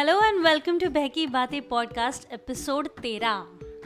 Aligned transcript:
Hello 0.00 0.20
and 0.24 0.38
welcome 0.44 0.78
to 0.78 0.88
बहकी 0.90 1.26
बातें 1.26 1.60
podcast 1.68 2.32
episode 2.32 2.86
तेरह। 3.02 3.42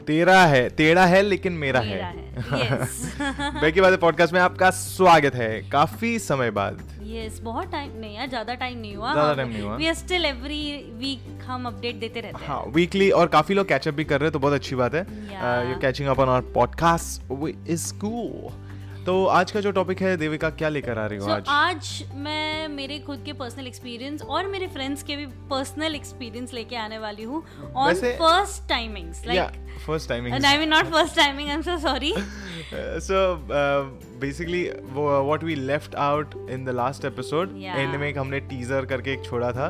तेरा 0.07 0.37
है 0.45 0.69
तेरा 0.69 1.05
है 1.05 1.21
लेकिन 1.21 1.53
मेरा, 1.53 1.81
मेरा 1.81 2.05
है, 2.05 2.45
है 2.51 3.61
बेकी 3.61 3.81
बातें 3.81 3.97
पॉडकास्ट 3.99 4.33
में 4.33 4.39
आपका 4.41 4.69
स्वागत 4.69 5.35
है। 5.35 5.49
काफ़ी 5.69 6.17
समय 6.19 6.51
बाद। 6.51 6.79
यस 7.03 7.33
yes, 7.33 7.43
बहुत 7.43 7.71
टाइम 7.71 7.97
नहीं 7.99 8.15
यार 8.15 8.29
ज़्यादा 8.29 8.53
टाइम 8.53 8.77
नहीं 8.77 8.95
हुआ। 8.95 9.11
ज़्यादा 9.13 9.33
time 9.33 9.51
नहीं 9.53 9.61
हुआ। 9.61 9.75
We 9.75 9.87
are 9.87 9.93
still 9.93 10.25
every 10.25 10.63
week 10.99 11.43
हम 11.45 11.67
अपडेट 11.67 11.95
देते 11.95 12.21
रहते 12.21 12.43
हैं। 12.43 12.47
हाँ 12.47 12.63
वीकली 12.75 13.09
और 13.11 13.27
काफ़ी 13.27 13.55
लोग 13.55 13.67
कैचअप 13.67 13.93
भी 13.93 14.03
कर 14.03 14.19
रहे 14.19 14.27
हैं 14.27 14.33
तो 14.33 14.39
बहुत 14.39 14.53
अच्छी 14.53 14.75
बात 14.75 14.95
है। 14.95 15.01
You 15.69 15.79
catching 15.81 16.09
up 16.09 16.19
on 16.19 16.29
our 16.29 16.51
podcast 16.53 17.67
is 17.67 17.93
cool 17.93 18.64
तो 19.05 19.13
आज 19.29 19.51
का 19.51 19.61
जो 19.61 19.71
टॉपिक 19.71 20.01
है 20.01 20.15
देविका 20.17 20.49
क्या 20.51 20.69
लेकर 20.69 20.97
आ 20.99 21.05
रही 21.05 21.17
हो 21.19 21.25
सो 21.25 21.31
आज? 21.31 21.47
आज 21.47 22.03
मैं 22.15 22.67
मेरे 22.67 22.97
खुद 22.99 23.21
के 23.25 23.33
पर्सनल 23.41 23.67
एक्सपीरियंस 23.67 24.21
और 24.21 24.47
मेरे 24.47 24.67
फ्रेंड्स 24.67 25.03
के 25.03 25.15
भी 25.15 25.25
पर्सनल 25.49 25.95
एक्सपीरियंस 25.95 26.53
लेके 26.53 26.75
आने 26.75 26.97
वाली 26.97 27.23
हूँ 27.23 27.43
on 27.75 27.93
first 27.93 28.67
timings 28.69 29.25
like 29.27 29.61
first 29.85 30.09
timing 30.09 30.45
I 30.45 30.57
mean 30.57 30.69
not 30.69 30.91
first 30.93 31.15
timing 31.15 31.49
I 31.49 31.55
am 31.55 31.61
so 31.61 31.77
sorry 31.79 32.13
so 33.05 33.17
basically 34.21 34.61
wo- 34.93 35.23
what 35.29 35.43
we 35.43 35.55
left 35.69 35.95
out 36.03 36.35
in 36.55 36.63
the 36.67 36.73
last 36.77 37.05
episode 37.09 37.51
Yeah. 37.63 37.77
And 37.79 37.95
में 37.95 38.13
हमने 38.13 38.39
teaser 38.51 38.85
करके 38.85 39.13
एक 39.13 39.23
छोड़ा 39.25 39.51
था 39.51 39.67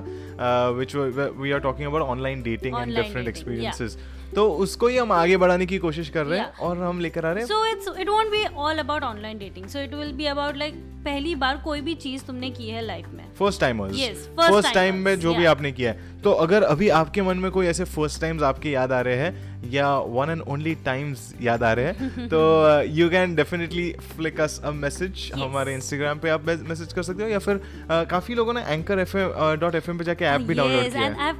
which 0.79 0.95
we 0.95 1.51
are 1.51 1.59
talking 1.59 1.87
about 1.87 2.03
online 2.09 2.41
dating 2.43 2.77
and 2.77 2.95
different 2.95 3.27
experiences 3.27 3.97
तो 4.35 4.47
उसको 4.49 4.87
ही 4.87 4.97
हम 4.97 5.11
आगे 5.11 5.37
बढ़ाने 5.37 5.65
की 5.65 5.77
कोशिश 5.77 6.09
कर 6.09 6.25
रहे 6.25 6.39
हैं 6.39 6.45
Yeah. 6.45 6.61
और 6.61 6.77
हम 6.77 6.99
लेकर 6.99 7.25
आ 7.25 7.31
रहे 7.31 7.43
हैं। 7.43 7.47
So 7.47 7.65
it's 7.65 7.87
it 7.99 8.09
won't 8.09 8.31
be 8.31 8.43
all 8.55 8.77
about 8.77 9.03
online 9.03 9.37
dating 9.37 9.65
so 9.65 9.79
it 9.79 9.93
will 9.93 10.11
be 10.11 10.25
about 10.25 10.57
like 10.57 10.73
पहली 11.05 11.35
बार 11.35 11.57
कोई 11.57 11.81
भी 11.81 11.95
चीज़ 11.95 12.23
तुमने 12.23 12.49
की 12.49 12.69
है 12.69 12.81
लाइफ 12.81 13.07
में। 13.07 13.23
First 13.39 13.61
time 13.61 13.81
Yes, 13.87 14.25
first 14.37 14.73
time 14.73 14.95
में 14.95 15.19
जो 15.19 15.29
yeah. 15.29 15.39
भी 15.39 15.45
आपने 15.45 15.71
किया 15.71 15.91
है। 15.91 16.21
तो 16.21 16.31
अगर 16.31 16.63
अभी 16.63 16.89
आपके 16.89 17.21
मन 17.21 17.37
में 17.37 17.51
कोई 17.51 17.67
ऐसे 17.67 17.83
फ़र्स्ट 17.83 18.21
टाइम्स 18.21 18.43
आपके 18.43 18.69
याद 18.69 18.91
आ 18.91 19.01
रहे 19.01 19.15
हैं 19.15 19.54
या 19.73 19.97
वन 19.97 20.29
एंड 20.29 20.41
ओनली 20.41 20.75
टाइम्स 20.75 21.33
याद 21.41 21.63
आ 21.63 21.73
रहे 21.73 21.85
हैं। 21.85 22.27
तो 22.27 22.39
you 22.81 23.09
can 23.09 23.35
definitely 23.35 23.91
flick 24.15 24.41
us 24.41 24.59
a 24.63 24.71
message 24.71 25.31
हमारे 25.35 25.73
इंस्टाग्राम 25.73 26.19
पे। 26.19 26.29
आप 26.29 26.45
मैसेज 26.45 26.93
कर 26.93 27.03
सकते 27.03 27.23
हो 27.23 27.29
या 27.29 27.39
फिर 27.39 27.57
uh, 27.57 28.09
काफ़ी 28.09 28.35
लोगों 28.35 28.53
ने 28.53 28.61
एंकर 28.61 28.99
एफ़ 28.99 29.17
डॉट 29.59 29.75
एफ़ 29.75 29.91
पे 29.91 30.03
जाके 30.03 30.25
ऐप 30.25 30.41
भी 30.41 30.53
डाउनलोड 30.53 30.83
किया 30.83 31.33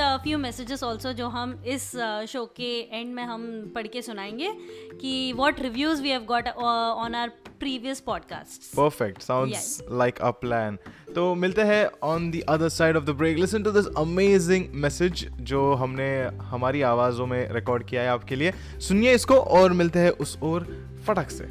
a 0.00 0.18
few 0.26 0.38
messages 0.44 0.82
also 0.82 1.12
जो 1.12 1.28
हम 1.28 1.62
इस 1.66 1.90
शो 2.28 2.44
के 2.56 3.00
एंड 3.00 3.14
में 3.14 3.24
हम 3.24 3.72
पढ़ 3.74 3.86
के 3.86 4.02
सुनाएँगे 4.02 4.52
कि 5.00 5.34
reviews 5.60 6.00
we 6.00 6.10
have 6.10 6.26
got 6.26 6.46
uh, 6.46 7.04
on 7.04 7.14
our 7.14 7.30
previous 7.60 8.00
podcasts 8.00 8.68
perfect 8.76 9.22
sounds 9.22 9.82
like 9.90 10.18
a 10.18 10.30
plan 10.30 10.78
तो 11.14 11.34
मिलते 11.34 11.62
हैं 11.62 11.90
on 12.02 12.30
the 12.30 12.40
other 12.48 12.68
side 12.68 12.96
of 12.96 13.04
the 13.04 13.10
break 13.10 13.38
listen 13.38 13.62
to 13.62 13.70
this 13.70 13.86
amazing 13.96 14.64
message 14.74 15.26
जो 15.40 15.74
हमने 15.74 16.08
हमारी 16.42 16.82
आवाज़ों 16.82 17.26
में 17.26 17.52
रिकॉर्ड 17.52 17.84
किया 17.84 18.02
है 18.02 18.08
आपके 18.08 18.36
लिए. 18.36 18.52
सुनिए 18.80 19.14
इसको 19.14 19.34
और 19.34 19.72
मिलते 19.72 19.98
हैं 19.98 20.10
उस 20.10 20.38
ओर 20.42 20.66
फटक 21.06 21.30
से. 21.30 21.44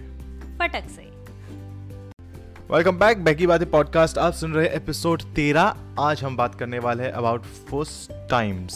फटक 0.60 0.90
से. 0.90 1.08
वेलकम 2.72 2.98
बैक 3.00 3.24
बैकी 3.24 3.48
बातें 3.48 3.70
पॉडकास्ट 3.72 4.18
आप 4.18 4.34
सुन 4.34 4.54
रहे 4.54 4.66
हैं 4.66 4.74
एपिसोड 4.74 5.22
तेरह. 5.22 5.76
आज 6.00 6.24
हम 6.24 6.38
बात 6.38 6.56
करने 6.56 6.80
वाले 6.80 7.04
हैं 7.04 7.12
about 7.12 7.44
first 7.44 8.12
times 8.30 8.74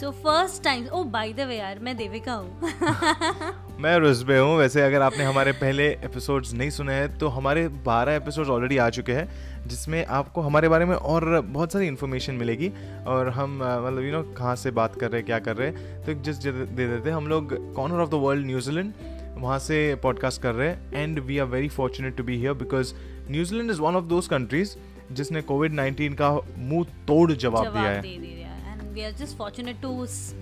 so 0.00 0.10
first 0.10 0.62
time 0.64 0.86
oh 0.86 1.02
by 1.04 1.32
the 1.32 1.40
way 1.40 1.56
यार 1.56 1.78
मैं 1.78 1.96
देविका 1.96 2.32
हूँ. 2.32 2.60
मैं 3.80 3.96
रुजबे 3.98 4.38
हूँ. 4.38 4.56
वैसे 4.56 4.82
अगर 4.82 5.02
आपने 5.02 5.24
हमारे 5.24 5.52
पहले 5.52 5.88
एपिसोड्स 5.88 6.52
नहीं 6.52 6.70
सुने 6.70 6.94
हैं 6.94 7.18
तो 7.18 7.28
हमारे 7.28 7.68
बारह 7.68 8.12
एपिसोड्स 8.12 8.50
ऑलरेडी 8.50 8.76
आ 8.76 8.88
चुके 8.90 9.12
हैं. 9.12 9.47
जिसमें 9.68 10.04
आपको 10.06 10.40
हमारे 10.40 10.68
बारे 10.68 10.84
में 10.84 10.94
और 10.94 11.40
बहुत 11.40 11.72
सारी 11.72 11.86
इन्फॉर्मेशन 11.86 12.34
मिलेगी। 12.34 12.70
और 13.06 13.28
हम 13.28 13.54
मतलब 13.56 14.04
यू 14.04 14.12
नो 14.12 14.22
कहाँ 14.32 14.54
से 14.56 14.70
बात 14.70 14.94
कर 14.94 15.10
रहे 15.10 15.20
हैं 15.20 15.26
क्या 15.26 15.38
कर 15.38 15.56
रहे 15.56 15.68
हैं। 15.68 16.04
तो 16.04 16.14
जस्ट 16.22 16.48
दे 16.48 16.86
देते 16.86 17.08
हैं। 17.10 17.16
हम 17.16 17.26
लोग 17.26 17.54
corner 17.74 18.00
of 18.00 18.10
the 18.10 18.14
world 18.14 18.46
New Zealand 18.46 18.92
वहाँ 19.38 19.58
से 19.58 19.94
पॉडकास्ट 20.02 20.42
कर 20.42 20.54
रहे 20.54 20.68
हैं। 20.68 20.92
And 20.92 21.18
we 21.18 21.38
are 21.38 21.46
very 21.46 21.68
fortunate 21.68 22.16
to 22.16 22.24
be 22.24 22.36
here 22.36 22.52
because 22.62 22.94
New Zealand 23.30 23.70
is 23.70 23.80
one 23.80 23.96
of 23.96 24.04
those 24.04 24.26
countries 24.26 24.76
जिसने 25.12 25.42
कोविड 25.42 25.72
नाइन्टीन 25.72 26.14
का 26.14 26.30
मुँह 26.58 26.84
तोड़ 27.08 27.32
जवाब 27.32 27.72
दिया 27.72 27.82
है। 27.82 28.00
दे 28.02 28.16
दिया 28.16 28.72
and 28.72 28.82
we 28.92 29.04
are 29.04 29.12
just 29.12 29.36
fortunate 29.38 29.80
to 29.82 29.92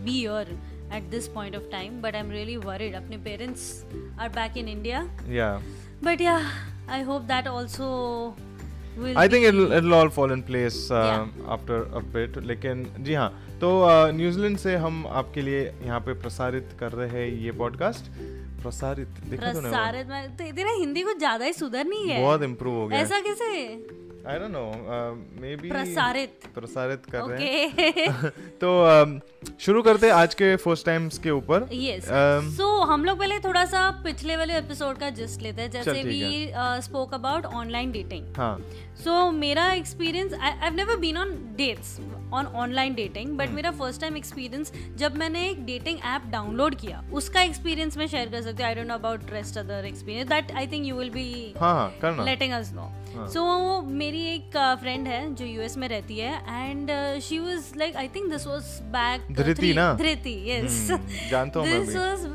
be 0.04 0.10
here 0.10 0.58
at 0.94 1.10
this 1.10 1.28
point 1.28 1.56
of 1.56 1.70
time 1.72 2.00
but 2.02 2.14
I 2.14 2.20
am 2.20 2.30
really 2.30 2.56
worried 2.56 2.94
अपने 2.94 3.16
parents 3.24 3.84
are 4.20 4.28
back 4.28 4.56
in 4.56 4.68
India 4.68 5.60
But 6.06 6.20
yeah, 6.20 6.48
I 6.94 6.96
hope 7.04 7.22
that 7.28 7.46
also 7.50 7.86
will. 8.98 9.32
Think 9.32 9.44
it 9.44 9.92
all 9.92 10.08
fall 10.08 10.32
in 10.32 10.42
place 10.42 10.88
after 10.92 11.90
a 11.94 11.98
bit 11.98 12.14
Yeah. 12.16 12.28
after 12.28 12.30
a 12.30 12.36
bit. 12.36 12.46
लेकिन 12.46 12.86
जी 13.00 13.14
हाँ 13.14 13.28
तो 13.60 13.70
New Zealand 14.12 14.56
से 14.58 14.76
हम 14.76 15.06
आपके 15.06 15.42
लिए 15.42 15.60
यहाँ 15.84 16.00
पे 16.00 16.12
प्रसारित 16.12 16.76
कर 16.80 16.92
रहे 16.92 17.08
हैं 17.08 17.28
ये 17.44 17.52
पॉडकास्ट 17.58 18.10
प्रसारित 18.62 19.08
देखा 19.30 19.52
तो 19.52 19.60
प्रसारित 19.60 20.06
तेरा 20.40 20.70
हिंदी 20.70 21.02
कुछ 21.02 21.18
ज़्यादा 21.18 21.44
ही 21.44 21.52
सुधर 21.52 21.84
नहीं 21.84 22.08
है 22.08 22.22
बहुत 22.22 22.42
इम्प्रूव 22.42 22.74
हो 22.74 22.88
गया 22.88 22.98
ऐसा 22.98 23.20
कैसे 23.20 24.05
I 24.28 24.38
don't 24.38 24.50
know 24.50 24.62
may 25.40 25.54
be 25.56 25.68
प्रसारित। 25.68 26.46
प्रसारित 26.54 27.02
कर 27.12 27.18
okay. 27.18 27.30
रहे 27.30 27.64
हैं। 27.86 28.30
तो 28.62 28.70
uh, 28.86 29.20
शुरू 29.60 29.82
करते 29.82 30.06
हैं 30.06 30.14
आज 30.14 30.34
के 30.34 30.56
फ़र्स्ट 30.56 30.86
टाइम्स 30.86 31.18
के 31.18 31.30
ऊपर। 31.30 31.68
यस 31.72 32.04
Um, 32.06 32.48
सो 32.56 32.68
हम 32.84 33.04
लोग 33.04 33.18
पहले 33.18 33.38
थोड़ा 33.38 33.64
सा 33.64 33.90
पिछले 34.04 34.36
वाले 34.36 34.56
एपिसोड 34.58 34.98
का 34.98 35.10
जिस्ट 35.10 35.42
लेते 35.42 35.62
हैं 35.62 35.70
जैसे 35.70 36.02
we 36.02 36.52
spoke 36.82 37.14
about 37.14 37.44
online 37.44 37.92
dating 37.92 38.36
हाँ। 38.36 38.58
सो 39.04 39.30
मेरा 39.30 39.72
experience 39.72 40.34
I 40.34 40.50
have 40.50 40.74
never 40.74 40.96
been 40.96 41.18
on 41.18 41.34
dates 41.56 41.96
on 42.32 42.46
online 42.46 42.94
dating 42.94 43.36
but 43.38 43.50
मेरा 43.50 43.70
फ़र्स्ट 43.70 44.00
टाइम 44.00 44.16
एक्सपीरियंस 44.16 44.72
जब 44.96 45.16
मैंने 45.16 45.48
एक 45.50 45.64
डेटिंग 45.66 45.98
ऐप 46.04 46.22
डाउनलोड 46.30 46.74
किया 46.74 47.02
उसका 47.12 47.42
एक्सपीरियंस 47.42 47.96
मैं 47.96 48.06
शेयर 48.06 48.28
कर 48.28 48.42
सकती 48.42 48.62
हूँ। 48.62 48.68
I 48.68 48.74
don't 48.74 48.86
know 48.86 48.94
about 48.94 49.32
rest 49.32 49.58
other 49.58 49.84
experience 49.84 50.28
that 50.28 50.52
I 50.52 50.66
think 50.66 50.86
you 50.86 50.96
will 50.96 51.10
be 51.10 51.54
letting 52.24 52.52
us 52.52 52.72
know 52.74 52.90
so 53.32 53.80
मेरी 53.82 54.24
एक 54.24 54.56
फ्रेंड 54.80 55.06
है 55.08 55.34
जो 55.34 55.44
यूएस 55.44 55.76
में 55.76 55.88
रहती 55.88 56.18
है 56.18 56.32
and 56.62 56.90
she 57.22 57.38
was 57.38 57.72
like 57.76 57.96
I 57.96 58.08
think 58.08 58.30
this 58.30 58.46
was 58.46 58.64
back 58.96 59.32
Dhriti 59.32 59.72
ना? 59.74 59.92
धृति 59.94 60.34
यस 60.50 60.90
हम्म, 60.90 61.28
जानता 61.30 61.60
हूँ 61.60 61.68
मैं 61.68 61.86
this 61.86 61.96
was 61.96 62.26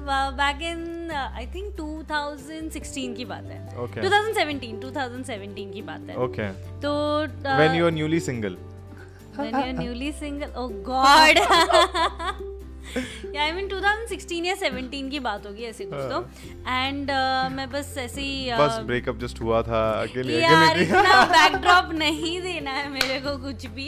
back 0.42 0.62
in 0.62 1.12
I 1.12 1.46
think 1.46 1.76
2016 1.76 3.16
की 3.18 3.26
बात 3.26 3.44
है। 3.44 3.60
Okay. 3.84 4.04
2017 4.04 4.82
2017 4.82 5.72
की 5.74 5.82
बात 5.82 6.10
है। 6.10 6.16
ओके 6.18 6.52
तो 6.82 6.92
uh, 7.28 7.58
when 7.58 7.76
you 7.76 7.86
are 7.86 7.92
newly 7.92 8.20
single 8.20 8.58
when 9.36 9.54
you're 9.54 9.74
newly 9.74 10.12
single. 10.12 10.50
Oh 10.56 10.70
god. 10.70 12.48
या 13.36 13.44
आई 13.44 13.52
मीन 13.52 13.68
2016 13.68 14.46
या 14.46 14.56
17 14.56 15.10
की 15.12 15.20
बात 15.20 15.46
होगी 15.46 15.64
ऐसे 15.64 15.86
कुछ 15.86 16.00
तो. 16.00 16.20
एंड 16.70 17.12
मैं 17.52 17.70
बस 17.70 17.96
ऐसे 17.98 18.22
ही 18.22 18.50
uh, 18.52 18.60
बस 18.60 18.80
ब्रेकअप 18.86 19.20
जस्ट 19.20 19.42
हुआ 19.42 19.62
था 19.62 19.82
अकेले 20.02 20.42
यार 20.42 20.80
इतना 20.80 21.26
बैकड्रॉप 21.32 21.94
नहीं 21.94 22.42
देना 22.42 22.72
है 22.72 22.90
मेरे 22.90 23.20
को 23.20 23.38
कुछ 23.38 23.66
भी। 23.66 23.88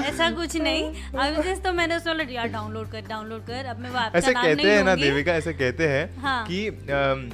ऐसा 0.00 0.30
कुछ 0.30 0.56
नहीं। 0.56 0.84
अभी 1.14 1.50
जस्ट 1.50 1.62
तो 1.62 1.72
मैंने 1.72 1.96
उसने 1.96 2.12
बोला 2.12 2.32
यार 2.32 2.48
डाउनलोड 2.48 2.90
कर 2.90 3.00
डाउनलोड 3.00 3.46
कर. 3.46 3.64
अब 3.64 3.78
मैं 3.78 3.90
वो 3.90 4.18
ऐसे 4.18 4.32
कहते 4.32 4.70
हैं 4.70 4.84
ना 4.84 4.94
देविका 4.94 5.32
ऐसे 5.32 5.52
कहते 5.52 5.88
हैं 5.88 6.16
हाँ। 6.20 6.46
कि 6.46 6.66
अम, 6.68 7.30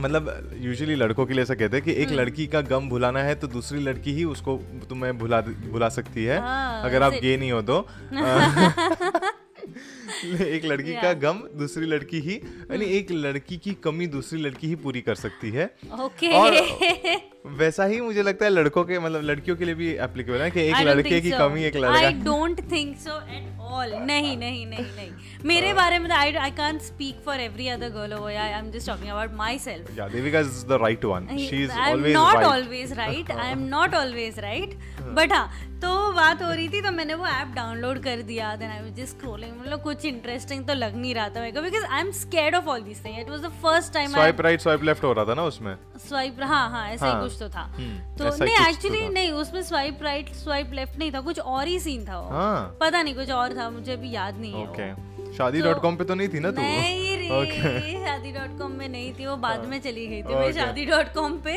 मतलब 0.00 0.50
यूजुअली 0.56 0.94
लड़कों 0.94 1.26
के 1.26 1.34
लिए 1.34 1.42
ऐसा 1.42 1.54
कहते 1.54 1.76
हैं 1.76 1.84
कि 1.84 1.92
हम्म। 1.92 2.02
एक 2.02 2.10
लड़की 2.10 2.46
का 2.46 2.60
गम 2.60 2.88
भुलाना 2.88 3.22
है 3.22 3.34
तो 3.34 3.46
दूसरी 3.46 3.80
लड़की 3.80 4.12
ही 4.12 4.24
उसको 4.24 4.56
तुम्हें 4.88 5.18
भुला 5.18 5.40
भुला 5.40 5.88
सकती 5.88 6.24
है। 6.24 6.38
हाँ, 6.40 6.82
अगर 6.84 7.02
आप 7.02 7.12
गे 7.12 7.36
नहीं 7.36 7.52
हो 7.52 7.62
तो। 7.62 7.78
अ, 7.78 7.86
एक 10.48 10.64
लड़की 10.64 10.94
का 10.94 11.00
Yeah. 11.00 11.08
हम्म। 11.08 11.20
गम 11.20 11.58
दूसरी 11.58 11.86
लड़की 11.86 12.20
ही 12.20 12.34
यानी 12.34 12.84
एक 12.98 13.10
लड़की 13.12 13.56
की 13.64 13.72
कमी 13.84 14.06
दूसरी 14.16 14.40
लड़की 14.40 14.66
ही 14.68 14.74
पूरी 14.84 15.00
कर 15.00 15.14
सकती 15.16 15.50
है। 15.50 15.70
ओके 16.04 16.32
और 16.34 16.56
वैसा 17.58 17.84
ही 17.84 18.00
मुझे 18.00 18.22
लगता 18.22 18.44
है 18.44 18.50
लड़कों 18.50 18.84
के 18.84 18.98
मतलब 18.98 19.22
लड़कियों 19.24 19.56
के 19.56 19.64
लिए 19.64 19.74
भी 19.74 19.90
एप्लीकेबल 20.06 20.40
है 20.42 20.50
कि 20.50 20.60
एक 20.62 20.80
लड़के 20.86 21.20
की 21.20 21.30
कमी 21.32 21.62
एक 21.64 21.76
लड़का 21.76 21.98
I 21.98 22.12
don't 22.24 22.60
think 22.72 22.96
so 22.98 23.20
at 23.36 23.60
all 23.68 23.94
नहीं 24.00 24.36
नहीं 24.36 24.66
नहीं 24.66 24.84
नहीं. 24.96 25.10
मेरे 25.44 25.72
बारे 25.74 25.98
में 25.98 26.10
I 26.10 26.32
I 26.34 26.50
can't 26.58 26.80
speak 26.82 27.20
for 27.26 27.40
every 27.40 27.68
other 27.68 27.88
girl 27.90 28.14
over 28.14 28.34
I 28.36 28.58
am 28.58 28.70
just 28.70 28.86
talking 28.86 29.10
about 29.10 29.32
myself 29.58 29.94
Devika 30.18 30.40
is 30.40 30.58
the 30.64 30.78
right 30.80 31.04
one. 31.04 31.26
She 31.40 31.62
is 31.64 31.70
I 31.78 31.92
am 31.92 32.06
not 32.08 32.44
always 32.44 32.92
right 32.98 33.30
I 33.30 33.50
am 33.52 33.62
not 33.68 33.94
always 33.94 34.38
right 34.40 34.74
but 35.16 35.32
हाँ 35.32 35.48
तो 35.82 35.90
बात 36.12 36.42
हो 36.42 36.50
रही 36.52 36.68
थी 36.68 36.80
तो 36.82 36.90
मैंने 36.92 37.14
वो 37.14 37.26
app 37.26 37.52
download 37.56 37.98
कर 38.04 38.22
दिया. 38.22 38.54
Then 38.56 38.70
I 38.70 38.80
was 38.82 38.96
just 38.96 39.16
scrolling 39.16 39.52
मतलब 39.60 39.82
कुछ 39.82 39.97
इंटरेस्टिंग 40.04 40.66
तो 40.66 40.74
लग 40.74 40.96
नहीं 40.96 41.14
रहा 41.14 41.28
था 41.28 41.40
मेरे 41.40 41.52
को 41.52 41.62
because 41.62 41.84
I 41.84 42.00
am 42.00 42.10
scared 42.12 42.54
of 42.54 42.66
all 42.66 42.82
this 42.82 43.04
thing 43.04 43.18
it 43.20 43.30
was 43.30 43.40
the 43.40 43.48
first 43.62 43.92
time 43.92 44.12
Swipe 44.12 44.40
right, 44.46 44.62
swipe 44.66 44.84
left 44.88 45.04
हो 45.04 45.12
रहा 45.12 45.24
था 45.24 45.34
ना 45.34 45.44
उसमें? 45.44 45.74
स्वाइप 46.08 46.36
हाँ 46.42 46.68
हाँ 46.70 46.88
ऐसा 46.90 47.06
हाँ, 47.06 47.12
ही। 47.14 47.18
हाँ, 47.20 47.28
कुछ 47.28 47.38
तो 47.38 47.48
था। 47.48 47.62
हम्म, 47.76 47.98
तो 48.16 48.24
नहीं 48.24 48.38
कुछ 48.38 48.58
तो 48.58 48.68
एक्चुअली 48.70 49.08
नहीं 49.08 49.30
उसमें 49.32 49.62
स्वाइप 49.62 50.02
राइट 50.02 50.32
स्वाइप 50.34 50.70
लेफ़्ट 50.72 50.98
नहीं 50.98 51.12
था 51.12 51.20
कुछ 51.20 51.38
और 51.38 51.66
ही 51.66 51.78
सीन 51.80 52.04
था 52.08 52.18
वो। 52.20 52.28
हाँ। 52.30 52.76
पता 52.80 53.02
नहीं 53.02 53.14
कुछ 53.14 53.30
और 53.30 53.56
था 53.56 53.68
मुझे 53.70 53.92
अभी 53.92 54.10
याद 54.10 54.38
नहीं 54.38 54.52
है 54.52 54.68
ओके 54.68 55.36
शादी 55.36 55.60
डॉट 55.62 55.80
कॉम 55.82 55.96
पे 55.96 56.04
तो 56.04 56.14
नहीं 56.14 56.28
थी 56.28 56.40
ना 56.40 56.50
तू? 56.50 56.62
नहीं 56.62 57.06
Okay. 57.28 57.80
शादी 58.04 58.30
डॉट 58.32 58.58
कॉम 58.58 58.70
में 58.72 58.88
नहीं 58.88 59.12
थी 59.14 59.26
वो 59.26 59.36
बाद 59.36 59.64
में 59.64 59.80
चली 59.80 60.06
गई 60.06 60.22
थी 60.22 60.34
मैं 60.34 60.46
Okay. 60.46 60.54
शादी 60.56 60.84
डॉट 60.86 61.12
कॉम 61.14 61.36
पे। 61.38 61.56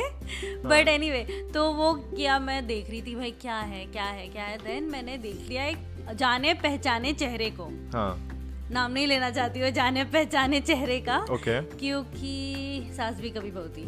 बट 0.65 0.87
एनी 0.87 1.09
वे 1.11 1.23
तो 1.53 1.71
वो 1.73 1.93
क्या 2.15 2.39
मैं 2.39 2.65
देख 2.67 2.89
रही 2.89 3.01
थी 3.01 3.15
भाई 3.15 3.31
क्या 3.31 3.57
है 3.57 3.85
क्या 3.85 4.03
है 4.03 4.27
क्या 4.27 4.43
है? 4.43 4.57
देन 4.57 4.83
मैंने 4.83 5.17
देख 5.17 5.45
लिया 5.49 5.65
एक 5.65 6.11
जाने 6.15 6.53
पहचाने 6.53 7.13
चेहरे 7.13 7.49
को। 7.49 7.63
हाँ। 7.93 8.30
नाम 8.71 8.91
नहीं 8.91 9.07
लेना 9.07 9.29
चाहती 9.31 9.59
हूँ 9.59 9.69
जाने 9.71 10.03
पहचाने 10.13 10.59
चेहरे 10.61 10.99
का। 11.01 11.17
ओके। 11.31 11.61
क्योंकि 11.77 12.89
सास 12.97 13.19
भी 13.21 13.29
कभी 13.29 13.51
बहुती 13.51 13.85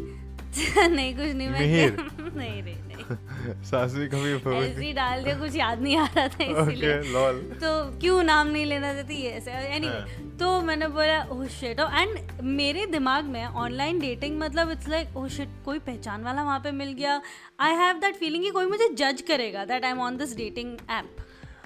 नहीं 0.88 1.14
कुछ 1.16 1.34
नहीं 1.34 1.48
मैं। 1.48 1.60
नहीं 2.36 2.62
रे 2.62 2.74
नहीं। 2.88 3.62
सास 3.70 3.94
भी 3.94 4.06
कभी 4.08 4.32
ऐसे 4.56 4.84
ही 4.84 4.92
डाल 4.92 5.22
दिया 5.24 5.38
कुछ 5.38 5.56
याद 5.56 5.80
नहीं 5.82 5.96
आ 5.96 6.04
रहा 6.06 6.26
था 6.28 6.44
इसीलिए। 6.44 6.98
ओके 6.98 7.12
लॉल 7.12 7.40
तो 7.62 7.72
क्यों 8.00 8.22
नाम 8.22 8.48
नहीं 8.48 8.64
लेना 8.66 8.92
चाहती? 8.94 9.14
ये 9.14 9.30
ऐसे 9.30 9.50
एनीवे 9.50 9.92
हाँ। 9.92 10.36
तो 10.40 10.60
मैंने 10.60 10.88
बोला 10.88 11.18
ओह 11.32 11.46
शिट 11.56 11.80
एंड 11.80 12.42
मेरे 12.60 12.86
दिमाग 12.92 13.24
में 13.24 13.44
ऑनलाइन 13.44 13.98
डेटिंग 14.00 14.38
मतलब 14.40 14.70
इट्स 14.70 14.88
लाइक 14.88 15.16
ओह 15.16 15.28
शिट 15.36 15.48
कोई 15.64 15.78
पहचान 15.80 16.24
वाला 16.24 16.42
वहाँ 16.42 16.58
पे 16.60 16.70
मिल 16.72 16.92
गया। 16.92 17.20
आई 17.60 17.74
हैव 17.82 17.98
दैट 17.98 18.16
फीलिंग 18.16 18.44
कि 18.44 18.50
कोई 18.50 18.66
मुझे 18.66 18.88
जज 18.98 19.22
करेगा 19.28 19.64
that 19.64 19.84
I 19.84 19.90
am 19.90 20.00
on 20.00 20.16
this 20.16 20.36
dating 20.36 20.76
app 20.90 21.16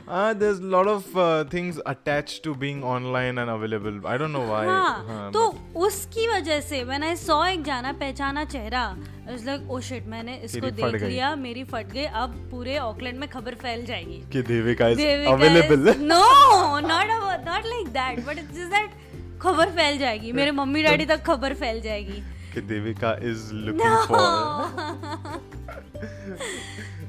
Uh, 0.08 0.32
there's 0.32 0.58
a 0.58 0.64
lot 0.64 0.86
of 0.88 1.16
uh, 1.18 1.44
things 1.44 1.78
attached 1.84 2.42
to 2.42 2.54
being 2.54 2.82
online 2.82 3.36
and 3.36 3.50
available. 3.50 4.06
I 4.06 4.16
don't 4.16 4.32
know 4.32 4.44
why. 4.50 4.64
हाँ 4.66 5.04
हाँ, 5.06 5.32
तो 5.32 5.48
उसकी 5.86 6.26
वजह 6.28 6.60
से 6.68 6.82
व्हेन 6.84 7.02
आई 7.04 7.16
सॉ 7.16 7.44
एक 7.46 7.62
जाना 7.64 7.92
पहचाना 8.02 8.44
चेहरा 8.44 8.84
इट्स 9.30 9.44
लाइक 9.46 9.70
ओ 9.70 9.80
शिट 9.88 10.06
मैंने 10.14 10.36
इसको 10.44 10.70
देख 10.80 11.02
लिया 11.02 11.34
मेरी 11.36 11.64
फट 11.72 11.92
गई 11.92 12.04
अब 12.22 12.36
पूरे 12.50 12.78
ऑकलैंड 12.78 13.18
में 13.18 13.28
खबर 13.28 13.54
फैल 13.62 13.84
जाएगी 13.86 14.22
कि 14.32 14.42
Devika 14.52 14.88
is 14.94 14.98
available. 15.34 15.84
no, 16.14 16.24
not 16.88 17.12
about, 17.18 17.44
not 17.50 17.68
like 17.74 17.92
that, 17.98 18.24
but 18.30 18.42
it's 18.44 18.56
just 18.60 18.72
that 18.78 18.88
खबर 19.42 19.70
फैल 19.76 19.98
जाएगी 19.98 20.32
मेरे 20.40 20.50
मम्मी 20.62 20.82
डैडी 20.82 21.06
तक 21.06 21.22
खबर 21.26 21.54
फैल 21.64 21.80
जाएगी 21.80 22.22
कि 22.54 22.60
Devika 22.72 23.16
is 23.32 23.52
looking 23.66 23.96
for 24.06 24.24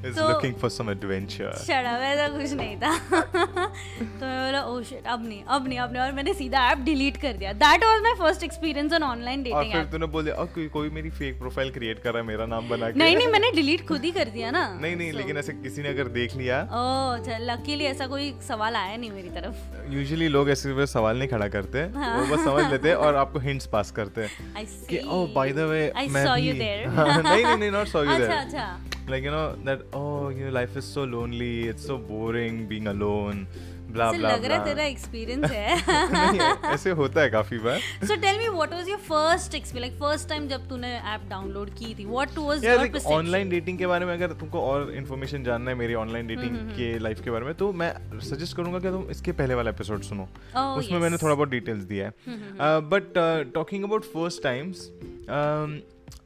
is 0.04 0.16
तो- 0.16 0.28
looking 0.30 0.54
for 0.60 0.68
some 0.70 0.88
adventure. 0.92 1.66
शराब 1.66 2.02
ऐसा 2.02 2.28
कुछ 2.28 2.52
नहीं 2.52 2.76
था। 2.76 2.98
तो 3.20 4.26
मैं 4.26 4.44
बोला 4.46 4.62
ओ 4.64 4.82
शिट 4.82 5.06
अब 5.06 5.28
नहीं 5.28 5.44
अब 5.44 5.68
नहीं 5.68 5.78
अब 5.78 5.92
नहीं। 5.92 6.02
और 6.02 6.12
मैंने 6.12 6.34
सीधा 6.34 6.70
ऐप 6.70 6.78
डिलीट 6.78 7.16
कर 7.16 7.32
दिया। 7.32 7.52
That 7.52 7.84
was 7.84 8.02
my 8.02 8.14
first 8.14 8.42
experience 8.42 8.92
on 8.92 9.02
online 9.02 9.38
और 9.38 9.44
डेटिंग 9.44 9.72
फिर 9.72 9.80
ऐप 9.80 9.90
तूने 9.92 10.06
बोल 10.06 10.30
"और 10.30 10.46
कोई 10.46 10.68
कोई 10.68 10.90
मेरी 10.90 11.10
फेक 11.10 11.38
प्रोफ़ाइल 11.38 11.70
क्रिएट 11.70 12.02
कर 12.02 12.12
रहा 12.12 12.22
है 12.22 12.28
मेरा 12.28 12.46
नाम 12.46 12.68
बना 12.68 12.90
के। 12.90 12.98
नहीं 12.98 13.16
नहीं 13.16 13.28
मैंने 13.28 13.52
डिलीट 13.52 13.88
खुद 13.88 14.04
ही 14.04 14.10
कर 14.10 14.24
दिया 14.24 14.50
ना। 14.50 14.78
नहीं 14.82 14.96
नहीं 14.96 15.12
लेकिन 15.12 15.36
ऐसे 15.36 15.52
किसी 15.52 15.82
ने 15.82 15.88
अगर 15.88 16.04
देख 16.04 16.36
लिया। 16.36 16.62
ओह 16.62 17.24
चल 17.24 17.50
लकीली 17.50 17.84
ऐसा 17.84 18.06
कोई 18.06 18.34
सवाल 18.48 18.76
आया 18.76 18.96
नहीं 18.96 19.10
मेरी 19.10 19.28
तरफ़। 19.28 19.92
यूजुअली 19.92 20.28
लोग 20.28 20.50
ऐसे 20.50 20.86
सवाल 20.86 21.18
नहीं 21.18 21.28
खड़ा 21.28 21.48
करते। 21.48 21.78
हाँ। 21.78 22.18
वो 22.18 22.36
बस 22.36 22.44
समझ 22.44 22.70
लेते 22.70 22.88
हैं 22.88 22.96
और 22.96 23.16
आपको 23.16 23.38
हिंट्स 23.38 23.66
पास 23.66 23.90
करते 23.90 24.20
हैं 24.20 24.54
आई 24.56 24.64
कि 24.64 24.96
see 24.96 25.08
oh 25.08 25.34
by 25.34 25.52
the 25.52 25.58
way 25.58 25.92
I 25.98 26.08
मैं 26.08 26.26
saw 26.26 26.40
भी 26.40 26.52
you 26.52 26.60
there. 26.60 26.96
हाँ, 26.96 27.22
नहीं 27.36 27.56
नहीं 27.56 27.70
नॉट 27.70 27.86
सॉ 27.86 28.02
यू 28.02 28.10
अच्छा 28.10 28.18
देयर 28.18 28.38
अच्छा। 28.38 28.89
Like 29.10 29.26
you 29.26 29.34
know 29.34 29.48
that 29.66 29.82
oh 29.98 30.28
your 30.42 30.52
life 30.52 30.78
is 30.82 30.94
so 30.94 31.04
lonely 31.16 31.52
it's 31.72 31.90
so 31.90 31.98
boring 32.12 32.62
being 32.72 32.88
alone 32.94 33.44
blah 33.94 34.08
blah 34.12 34.30
लग 34.32 34.44
रहा 34.44 34.64
तेरा 34.64 34.84
एक्सपीरियंस 34.84 35.50
है। 35.50 36.58
ऐसे 36.74 36.90
होता 36.98 37.20
है 37.20 37.30
काफ़ी 37.30 37.58
बार। 37.58 37.78
So 38.06 38.16
tell 38.24 38.38
me 38.38 38.48
what 38.48 38.72
was 38.72 38.88
your 38.88 38.98
first 38.98 39.54
experience 39.54 39.90
like 39.90 40.00
first 40.02 40.28
time 40.28 40.46
जब 40.48 40.68
तूने 40.68 40.88
ऐप 41.14 41.20
डाउनलोड 41.30 41.70
की 41.70 41.94
थी 41.98 42.04
व्हाट 42.04 42.38
वाज 42.38 42.64
यार 42.64 42.72
your 42.72 42.80
like 42.80 42.92
perception 42.92 43.14
online 43.14 43.50
dating 43.50 43.78
के 43.78 43.86
बारे 43.86 44.06
में 44.06 44.12
अगर 44.14 44.32
तुमको 44.32 44.60
और 44.60 44.92
इन्फॉर्मेशन 44.94 45.44
जानना 45.44 45.70
है 45.70 45.76
मेरी 45.76 45.94
ऑनलाइन 45.94 46.26
डेटिंग 46.26 46.56
हम्म, 46.56 46.70
के 46.70 46.98
लाइफ 46.98 47.20
के 47.24 47.30
बारे 47.30 47.44
में 47.44 47.54
तो 47.54 47.72
मैं 47.72 47.92
सजेस्ट 48.20 48.56
करूँगा 48.56 48.78
कि 48.78 48.88
तुम 48.88 49.10
इसके 49.10 49.32
पहले 49.32 49.54
वाला 49.54 49.70
एपिसोड 49.70 50.02
सुनो। 50.02 50.28
Oh, 50.56 50.78
उसमें 50.78 50.98
मैंने 50.98 51.16
थोड़ा 51.16 51.34
बहुत 51.34 51.48
डिटेल्स 51.48 51.84
दिया 51.84 52.06
है। 52.06 52.12
But 52.92 53.12
talking 53.54 53.84
about 53.84 54.04
first 54.04 54.42
times 54.42 54.88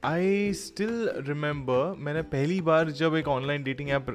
I 0.05 0.53
still 0.53 1.11
remember 1.29 1.95
मैंने 1.99 2.23
पहली 2.23 2.61
बार 2.61 2.91
जब 2.91 3.17
एक 3.17 3.29
ऑनलाइन 3.29 3.63
डेटिंग 3.63 3.91
ऐप 3.91 4.07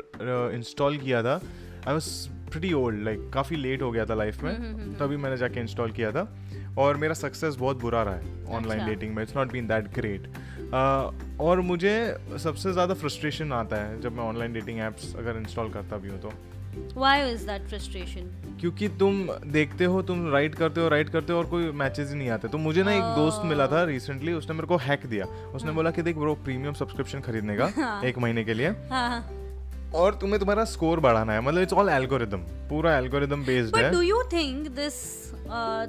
इंस्टॉल 0.55 0.97
किया 0.97 1.23
था 1.23 1.41
I 1.87 1.93
was 1.93 2.09
pretty 2.51 2.73
old 2.73 3.03
like 3.03 3.29
काफ़ी 3.33 3.55
लेट 3.55 3.81
हो 3.81 3.91
गया 3.91 4.05
था 4.05 4.13
लाइफ 4.13 4.43
हम्म, 4.43 4.77
में 4.77 4.97
तभी 4.97 5.17
मैंने 5.17 5.37
जाके 5.37 5.59
इंस्टॉल 5.59 5.91
किया 5.91 6.11
था। 6.11 6.27
और 6.77 6.97
मेरा 6.97 7.13
सक्सेस 7.13 7.55
बहुत 7.55 7.81
बुरा 7.81 8.03
रहा 8.03 8.15
है 8.15 8.45
ऑनलाइन 8.45 8.79
अच्छा। 8.79 8.93
डेटिंग 8.93 9.15
में 9.15 9.23
it's 9.23 9.35
not 9.35 9.51
been 9.51 9.67
that 9.67 9.93
great 9.93 10.27
और 11.41 11.61
मुझे 11.61 11.93
सबसे 12.43 12.73
ज़्यादा 12.73 12.93
फ्रस्ट्रेशन 12.93 13.53
आता 13.53 13.75
है 13.75 14.01
जब 14.01 14.13
मैं 14.13 14.23
ऑनलाइन 14.23 14.53
डेटिंग 14.53 14.79
ऐप्स 14.79 15.15
अगर 15.15 15.37
इंस्टॉल 15.37 15.69
करता 15.69 15.97
भी 15.97 16.09
हूँ 16.09 16.19
तो। 16.21 16.31
व्हाई 16.95 17.31
इज़ 17.31 17.45
दैट 17.47 17.67
फ्रस्ट्रेशन 17.69 18.57
क्योंकि 18.61 18.87
तुम 18.99 19.21
देखते 19.47 19.85
हो 19.85 20.01
तुम 20.01 20.29
राइट 20.31 20.55
करते 20.55 20.81
हो 20.81 20.87
राइट 20.89 21.09
करते 21.09 21.33
हो 21.33 21.39
और 21.39 21.45
कोई 21.45 21.71
मैचेस 21.71 22.09
ही 22.09 22.15
नहीं 22.15 22.29
आते। 22.29 22.47
तो 22.47 22.57
मुझे 22.57 22.83
ना 22.83 22.93
एक 22.93 23.03
दोस्त 23.15 23.41
मिला 23.45 23.67
था 23.67 23.83
रिसेंटली 23.83 24.33
उसने 24.33 24.55
मेरे 24.55 24.67
को 24.67 24.77
हैक 24.77 25.05
दिया। 25.05 25.25
उसने 25.55 25.71
बोला 25.71 25.91
कि 25.91 26.01
देख 26.01 26.17
ब्रो 26.17 26.33
प्रीमियम 26.45 26.73
सब्सक्रिप्शन 26.73 27.19
खरीदने 27.21 27.57
का 27.57 28.01
एक 28.05 28.17
महीने 28.17 28.43
के 28.43 28.53
लिए। 28.53 28.69
हाँ 28.91 29.29
और 29.95 30.15
तुम्हें 30.15 30.39
तुम्हारा 30.39 30.63
स्कोर 30.65 30.99
बढ़ाना 30.99 31.33
है। 31.33 31.41
मतलब 31.41 31.61
इट्स 31.61 31.73
ऑल 31.73 31.89
एल्गोरिदम 31.89 32.41
पूरा 32.69 32.97
एल्गोरिदम 32.97 33.43
बेस्ड 33.45 33.73
बट 33.75 33.83
है। 33.83 33.91
Do 33.91 34.01
you 34.01 34.21
think 34.33 34.67
this 34.71 35.28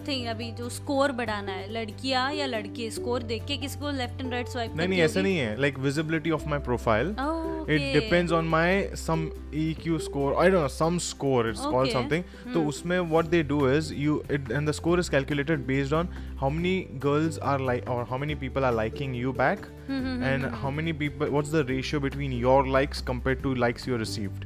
thing 0.07 0.27
अभी 0.27 0.51
जो 0.59 0.69
स्कोर 0.71 1.12
बढ़ाना 1.12 1.53
है 1.53 1.73
लड़कियाँ 1.73 2.33
या 2.35 2.47
लड़के 2.47 2.91
स्कोर 2.91 3.23
देख 3.23 3.45
के 3.47 3.57
किसको 3.57 3.91
लेफ़्ट 3.97 4.21
एंड 4.21 4.33
राइट 4.33 4.49
स्वाइप 4.49 4.77
नहीं 4.77 4.89
नहीं 4.89 5.01
ऐसा 5.01 5.21
नहीं 5.21 5.37
है। 5.39 5.61
Like 5.61 5.79
visibility 5.79 6.31
of 6.31 6.49
my 6.49 6.59
profile 6.69 7.09
it 7.09 7.93
depends 7.95 8.33
on 8.33 8.45
my 8.49 8.83
some 8.97 9.29
EQ 9.55 9.99
score 9.99 10.35
I 10.43 10.51
don't 10.51 10.62
know 10.62 10.69
some 10.69 10.99
score 11.09 11.49
it's 11.49 11.61
called 11.62 11.93
something 11.93 12.53
तो 12.55 12.62
उसमें 12.69 12.99
what 13.01 13.27
they 13.35 13.43
do 13.43 13.69
is 13.71 13.93
you 13.95 14.23
it 14.31 14.51
and 14.51 14.69
the 14.69 14.73
score 14.73 15.01
is 15.01 15.11
calculated 15.11 15.67
based 15.67 15.95
on 15.95 16.09
how 16.41 16.51
many 16.51 16.79
girls 17.05 17.39
are 17.53 17.61
like 17.61 17.89
और 17.91 18.05
how 18.11 18.19
many 18.19 18.35
people 18.45 18.65
are 18.65 18.75
liking 18.75 19.17
you 19.17 19.33
back 19.43 19.67
and 19.91 20.47
how 20.55 20.71
many 20.71 20.93
people 21.05 21.31
what's 21.31 21.53
the 21.53 21.67
ratio 21.69 22.01
between 22.01 22.33
your 22.41 22.69
likes 22.73 23.03
compare 23.06 23.41
to 23.43 23.55
likes 23.67 23.89
you 23.89 23.97
received 23.99 24.45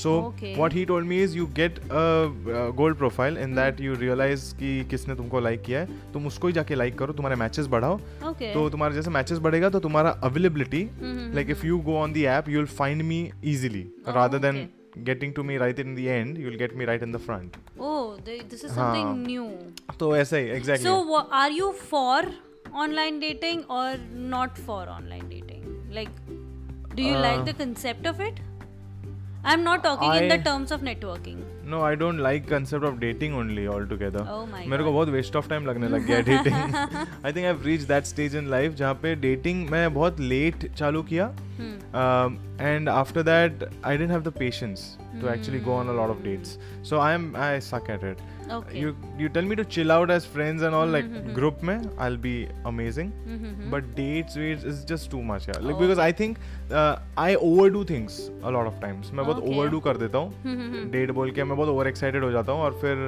So 0.00 0.12
Okay. 0.26 0.50
what 0.56 0.74
he 0.74 0.82
told 0.90 1.06
me 1.08 1.16
is 1.22 1.34
you 1.38 1.46
get 1.56 1.78
a, 1.90 2.02
uh 2.02 2.60
gold 2.76 2.96
profile 3.00 3.36
in 3.46 3.56
that 3.58 3.80
you 3.86 3.96
realize 4.02 4.44
कि 4.60 4.70
किसने 4.90 5.14
तुमको 5.16 5.40
like 5.46 5.64
किया 5.66 5.80
है 5.80 6.12
तुम 6.12 6.26
उसको 6.26 6.46
ही 6.48 6.52
जाके 6.58 6.76
like 6.82 6.96
करो 6.98 7.12
तुम्हारे 7.18 7.36
matches 7.42 7.66
बढ़ाओ 7.74 7.98
ओके 8.28 8.52
तो 8.54 8.68
तुम्हारा 8.70 8.94
जैसे 8.94 9.10
मैचेस 9.16 9.38
बढ़ेगा 9.46 9.68
तो 9.70 9.80
तुम्हारा 9.86 10.10
availability 10.28 10.82
hmm, 11.00 11.32
like 11.34 11.50
if 11.50 11.66
you 11.66 11.78
go 11.88 11.96
on 12.02 12.12
the 12.12 12.24
app 12.36 12.48
you 12.48 12.58
will 12.58 12.66
find 12.78 13.02
me 13.10 13.20
easily 13.54 13.84
Oh, 14.06 14.14
rather 14.16 14.38
than 14.38 14.62
okay. 14.62 15.02
Getting 15.04 15.32
to 15.34 15.42
me 15.42 15.56
right 15.58 15.78
in 15.80 15.94
the 15.94 15.98
end 15.98 16.38
you 16.38 16.44
will 16.44 16.56
get 16.58 16.76
me 16.76 16.84
right 16.84 17.02
in 17.02 17.12
the 17.12 17.16
front 17.26 17.56
oh 17.80 18.16
this 18.28 18.64
is 18.64 18.78
हाँ। 18.78 19.14
New 19.16 19.48
तो 20.00 20.16
ऐसा 20.16 20.36
ही 20.36 20.48
exactly 20.56 20.90
So, 20.90 21.20
are 21.40 21.50
you 21.58 21.72
for 21.90 22.22
online 22.86 23.20
dating 23.26 23.62
or 23.78 23.88
not 24.34 24.58
for 24.68 24.80
online 24.96 25.28
dating? 25.30 25.68
Like, 25.98 26.16
do 26.96 27.02
you 27.02 27.16
uh, 27.16 27.22
like 27.24 27.40
Uh, 27.40 27.44
the 27.44 27.54
concept 27.60 28.06
of 28.12 28.20
it? 28.28 28.40
I'm 29.50 29.62
not 29.66 29.82
talking 29.84 30.12
in 30.16 30.28
the 30.30 30.34
I- 30.34 30.44
terms 30.48 30.72
of 30.76 30.82
networking. 30.88 31.38
No 31.70 31.80
I 31.84 31.96
don't 31.96 32.18
like 32.20 32.46
concept 32.48 32.84
of 32.84 32.94
dating 33.00 33.34
only 33.36 33.66
all 33.74 33.86
together 33.88 34.20
Oh 34.32 34.40
my 34.52 34.66
मेरे 34.70 34.84
को 34.84 34.92
बहुत 34.92 35.08
waste 35.08 35.36
of 35.36 35.48
time 35.48 35.66
लगने 35.66 35.88
लग 35.88 36.06
गया 36.06 36.20
dating 36.28 36.54
I 36.54 37.32
think 37.32 37.46
I 37.46 37.52
reach 37.64 37.80
that 37.88 38.04
stage 38.04 38.36
in 38.36 38.48
life 38.50 38.74
जहाँ 38.80 38.94
पे 39.02 39.14
dating 39.26 39.68
मैं 39.70 39.92
बहुत 39.94 40.20
लेट 40.20 40.70
चालू 40.74 41.02
किया 41.12 41.30
Hmm. 41.60 42.36
And 42.60 42.88
after 42.88 43.22
that 43.22 43.64
I 43.86 43.96
didn't 43.98 44.10
have 44.10 44.22
the 44.22 44.32
patience 44.38 44.86
to 45.20 45.28
actually 45.28 45.60
go 45.64 45.72
on 45.72 45.88
a 45.88 45.92
lot 45.96 46.10
of 46.10 46.22
dates 46.24 46.58
so 46.88 46.98
I 47.00 47.14
am 47.14 47.32
I 47.36 47.60
suck 47.60 47.90
at 47.90 48.04
it. 48.04 48.18
You 48.82 48.90
you 49.22 49.28
tell 49.36 49.46
me 49.52 49.56
to 49.60 49.64
chill 49.76 49.92
out 49.96 50.10
as 50.16 50.26
friends 50.34 50.64
and 50.68 50.78
all 50.80 50.92
like 50.96 51.10
group 51.38 51.62
mein 51.70 51.84
i'll 52.06 52.18
be 52.26 52.34
amazing 52.72 53.10
but 53.74 53.90
dates 54.00 54.38
waits 54.42 54.64
is 54.72 54.80
just 54.92 55.10
too 55.14 55.22
much 55.30 55.46
yeah 55.50 55.60
like 55.68 55.78
because 55.84 56.02
i 56.06 56.10
think 56.22 56.40
uh, 56.80 56.94
i 57.26 57.30
overdo 57.50 57.84
things 57.92 58.18
a 58.50 58.54
lot 58.58 58.72
of 58.72 58.80
times 58.86 59.12
मैं 59.12 59.26
बहुत 59.26 59.42
overdo 59.52 59.80
कर 59.88 59.96
देता 60.04 60.18
हूँ 60.18 60.90
date 60.96 61.10
बोल 61.20 61.30
के 61.38 61.44
मैं 61.44 61.56
बहुत 61.56 61.68
over 61.76 61.88
excited 61.88 62.24
हो 62.24 62.30
जाता 62.38 62.52
हूँ 62.52 62.62
और 62.68 62.78
फिर 62.82 63.06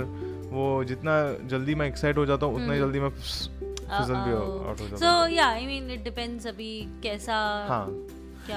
वो 0.55 0.67
जितना 0.93 1.15
जल्दी 1.53 1.75
मैं 1.83 1.87
एक्साइट 1.89 2.17
हो 2.19 2.27
जाता 2.33 2.47
हूँ 2.47 2.55
उतना 2.63 2.73
ही 2.73 2.79
जल्दी 2.81 3.01
मैं 3.01 3.11
फिसल 3.19 4.15
भी 4.15 4.33
आउट 4.33 4.81
हो 4.81 4.89
जाता 4.89 4.97
So 4.97 5.13
हूँ 5.13 5.31
yeah, 5.37 5.57
I 5.63 5.67
mean 5.71 5.91
it 5.97 6.05
depends 6.11 6.47
अभी 6.47 6.73
कैसा 7.03 7.41
हाँ 7.69 7.87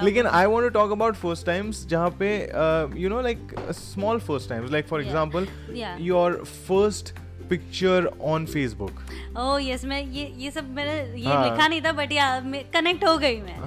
लेकिन 0.03 0.27
I 0.27 0.46
want 0.46 0.67
to 0.67 0.79
talk 0.79 0.91
about 0.91 1.15
first 1.15 1.46
times 1.46 1.86
जहाँ 1.88 2.10
पे 2.20 2.34
you 3.01 3.10
know 3.10 3.22
like 3.22 3.56
small 3.75 4.20
first 4.20 4.50
times 4.50 4.72
like 4.72 4.88
for 4.88 5.06
Yeah. 5.77 6.00
Your 6.01 6.44
first 6.67 7.13
picture 7.50 8.06
on 8.22 8.46
Facebook 8.46 9.00
oh 9.39 9.60
yes 9.63 9.84
मैं 9.86 10.01
ये 10.03 10.25
ये 10.38 10.50
सब 10.51 10.70
मैंने 10.75 10.94
ये 11.20 11.27
हाँ. 11.27 11.44
लिखा 11.44 11.67
नहीं 11.67 11.82
था 11.82 11.91
बट 11.91 12.12
या 12.12 12.27
कनेक्ट 12.74 13.06
हो 13.08 13.17
गई 13.17 13.39
मैं 13.41 13.60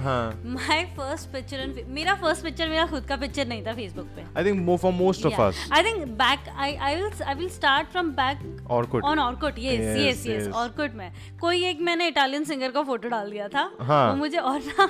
माय 0.53 0.83
फ़र्स्ट 0.97 1.31
पिक्चर 1.33 1.61
ऑन 1.61 1.73
मेरा 1.93 2.15
फ़र्स्ट 2.15 2.43
पिक्चर 2.43 2.69
मेरा 2.69 2.85
खुद 2.87 3.05
का 3.05 3.15
पिक्चर 3.17 3.47
नहीं 3.47 3.65
था 3.65 3.73
फेसबुक 3.73 4.07
पे 4.17 4.53
more 4.65 4.77
for 4.77 4.91
most 4.93 5.25
of 5.25 5.39
us. 5.45 5.61
I 5.71 5.81
think 5.87 6.05
back 6.17 6.49
I 6.67 6.69
I 6.89 6.95
will 6.99 7.23
I 7.27 7.35
will 7.41 7.51
start 7.57 7.91
from 7.95 8.11
back 8.19 8.43
Orkut. 8.79 9.07
on 9.11 9.23
Orkut 9.27 9.57
yes 9.57 9.85
Yes, 9.85 10.01
yes 10.01 10.25
yes 10.25 10.43
yes. 10.43 10.55
Orkut 10.63 10.95
में 10.95 11.11
कोई 11.41 11.63
एक 11.65 11.81
मैंने 11.89 12.07
इटालियन 12.07 12.43
सिंगर 12.43 12.71
का 12.71 12.83
फ़ोटो 12.91 13.09
डाल 13.09 13.31
दिया 13.31 13.47
था 13.47 13.69
हाँ. 13.81 14.09
वो 14.09 14.15
मुझे 14.17 14.37
और 14.37 14.59
ना 14.67 14.87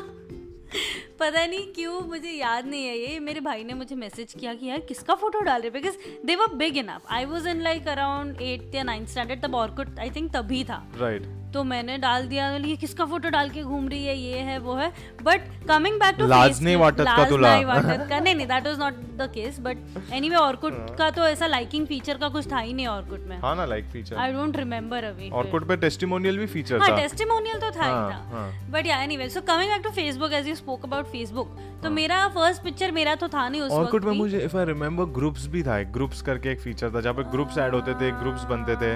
पता 1.19 1.45
नहीं 1.45 1.73
क्यों, 1.73 2.01
मुझे 2.01 2.29
याद 2.29 2.65
नहीं 2.65 2.85
है 2.85 2.97
ये। 2.97 3.19
मेरे 3.19 3.39
भाई 3.39 3.63
ने 3.63 3.73
मुझे 3.73 3.95
मैसेज 3.95 4.33
किया 4.33 4.53
कि 4.53 4.65
यार, 4.65 4.79
किसका 4.79 5.15
फ़ोटो 5.15 5.39
डाल 5.39 5.61
रहे 5.61 5.71
because 5.71 6.25
they 6.25 6.35
were 6.35 6.53
big 6.55 6.77
enough 6.77 7.01
I 7.09 7.25
was 7.25 7.47
in 7.47 7.61
like 7.61 7.87
around 7.87 8.41
eight 8.41 8.75
या 8.75 8.83
नाइन्थ 8.83 9.09
स्टैंडर्ड 9.09 9.43
तब 9.43 9.55
और 9.55 9.95
आई 9.99 10.09
थिंक 10.09 10.31
तभी 10.33 10.63
था। 10.63 10.91
Right 10.95 11.21
Right. 11.21 11.40
तो 11.53 11.63
मैंने 11.63 11.97
डाल 11.97 12.27
दिया 12.27 12.49
ये 12.55 12.75
किसका 12.75 13.05
फ़ोटो 13.05 13.29
डाल 13.29 13.49
के 13.49 13.61
घूम 13.63 13.87
रही 13.89 14.05
है? 14.05 14.15
ये 14.17 14.37
है 14.39 14.57
वो 14.59 14.75
है. 14.75 14.91
बट 15.23 15.47
कमिंग 15.67 15.95
बैक 15.99 16.15
टू 16.15 16.27
लाज 16.27 16.61
नहीं 16.63 16.75
वाटत 16.75 17.05
का 17.07 17.25
तुला। 17.29 17.55
वाटत 17.67 18.05
का। 18.09 18.19
नहीं 18.19 18.35
नहीं 18.35 18.47
that 18.47 18.67
was 18.67 18.79
not 18.79 18.93
the 19.17 19.29
case 19.33 19.59
but 19.59 20.11
anyway 20.13 20.35
Orkut 20.35 20.95
का 20.97 21.09
तो 21.09 21.25
ऐसा 21.27 21.47
लाइकिंग 21.47 21.87
फीचर 21.87 22.17
का 22.17 22.29
कुछ 22.29 22.51
था 22.51 22.59
ही 22.59 22.73
नहीं 22.73 22.87
ऑर्कुट 22.87 23.25
में। 23.29 23.37
हाँ 23.39 23.55
ना 23.55 23.65
like 23.65 23.85
feature 23.93 24.15
I 24.15 24.33
don't 24.33 24.57
remember 24.57 25.03
अभी 25.03 25.29
ऑर्कुट 25.41 25.67
पे 25.67 25.77
टेस्टिमोनियल 25.77 26.37
भी 26.37 26.45
फीचर 26.47 26.79
हाँ, 26.79 26.89
था। 26.89 26.93
हाँ 26.93 27.01
टेस्टिमोनियल 27.01 27.59
तो 27.59 27.71
था 27.71 27.83
ही 27.83 27.91
हाँ, 27.91 28.11
था। 28.11 28.71
बट 28.71 28.87
या 28.87 29.01
anyway 29.03 29.29
so 29.29 29.41
coming 29.47 29.71
back 29.71 29.81
to 29.83 29.89
Facebook 29.91 30.33
as 30.33 30.47
you 30.47 30.55
spoke 30.55 30.85
about 30.85 31.11
Facebook 31.11 31.57
तो 31.83 31.89
मेरा 31.89 32.27
फ़र्स्ट 32.29 32.63
पिक्चर 32.63 32.91
मेरा 32.91 33.15
तो 33.15 33.27
था 33.27 33.47
नहीं 33.49 33.61
उस 33.61 33.71
ऑर्कुट 33.73 34.03
में 34.05 34.13
मुझे 34.13 34.39
इफ़ 34.39 34.57
आई 34.57 34.65
रिमेंबर 34.65 35.05
ग्रुप्स 35.13 35.45
भी 35.47 35.63
था। 35.63 35.81
ग्रुप्स 35.93 36.21
करके 36.21 36.51
एक 36.51 36.59
फीचर 36.61 36.93
था 36.95 37.01
जहाँ 37.01 37.13
पे 37.15 37.23
ग्रुप्स 37.31 37.57
ऐड 37.57 37.75
होते 37.75 37.93
थे 37.95 38.11
ग्रुप्स 38.19 38.43
बनते 38.49 38.75
थे। 38.75 38.95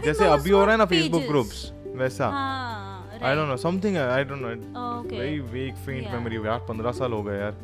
जैसे 0.00 0.26
अभी 0.28 0.50
हो 0.50 0.62
रहा 0.62 0.72
है 0.72 0.78
ना 0.78 0.84
फेसबुक 0.86 1.22
ग्रुप्स 1.28 1.70
वैसा। 1.98 2.26
I 3.22 3.34
don't 3.36 3.48
know 3.48 3.56
something 3.56 3.96
I 3.96 4.24
don't 4.24 4.40
know 4.42 4.48
very 5.10 5.38
weak 5.52 5.74
faint 5.86 6.04
memory 6.12 6.36
यार 6.46 6.66
15 6.68 6.92
साल 6.98 7.12
हो 7.12 7.22
गए 7.22 7.38
यार। 7.38 7.54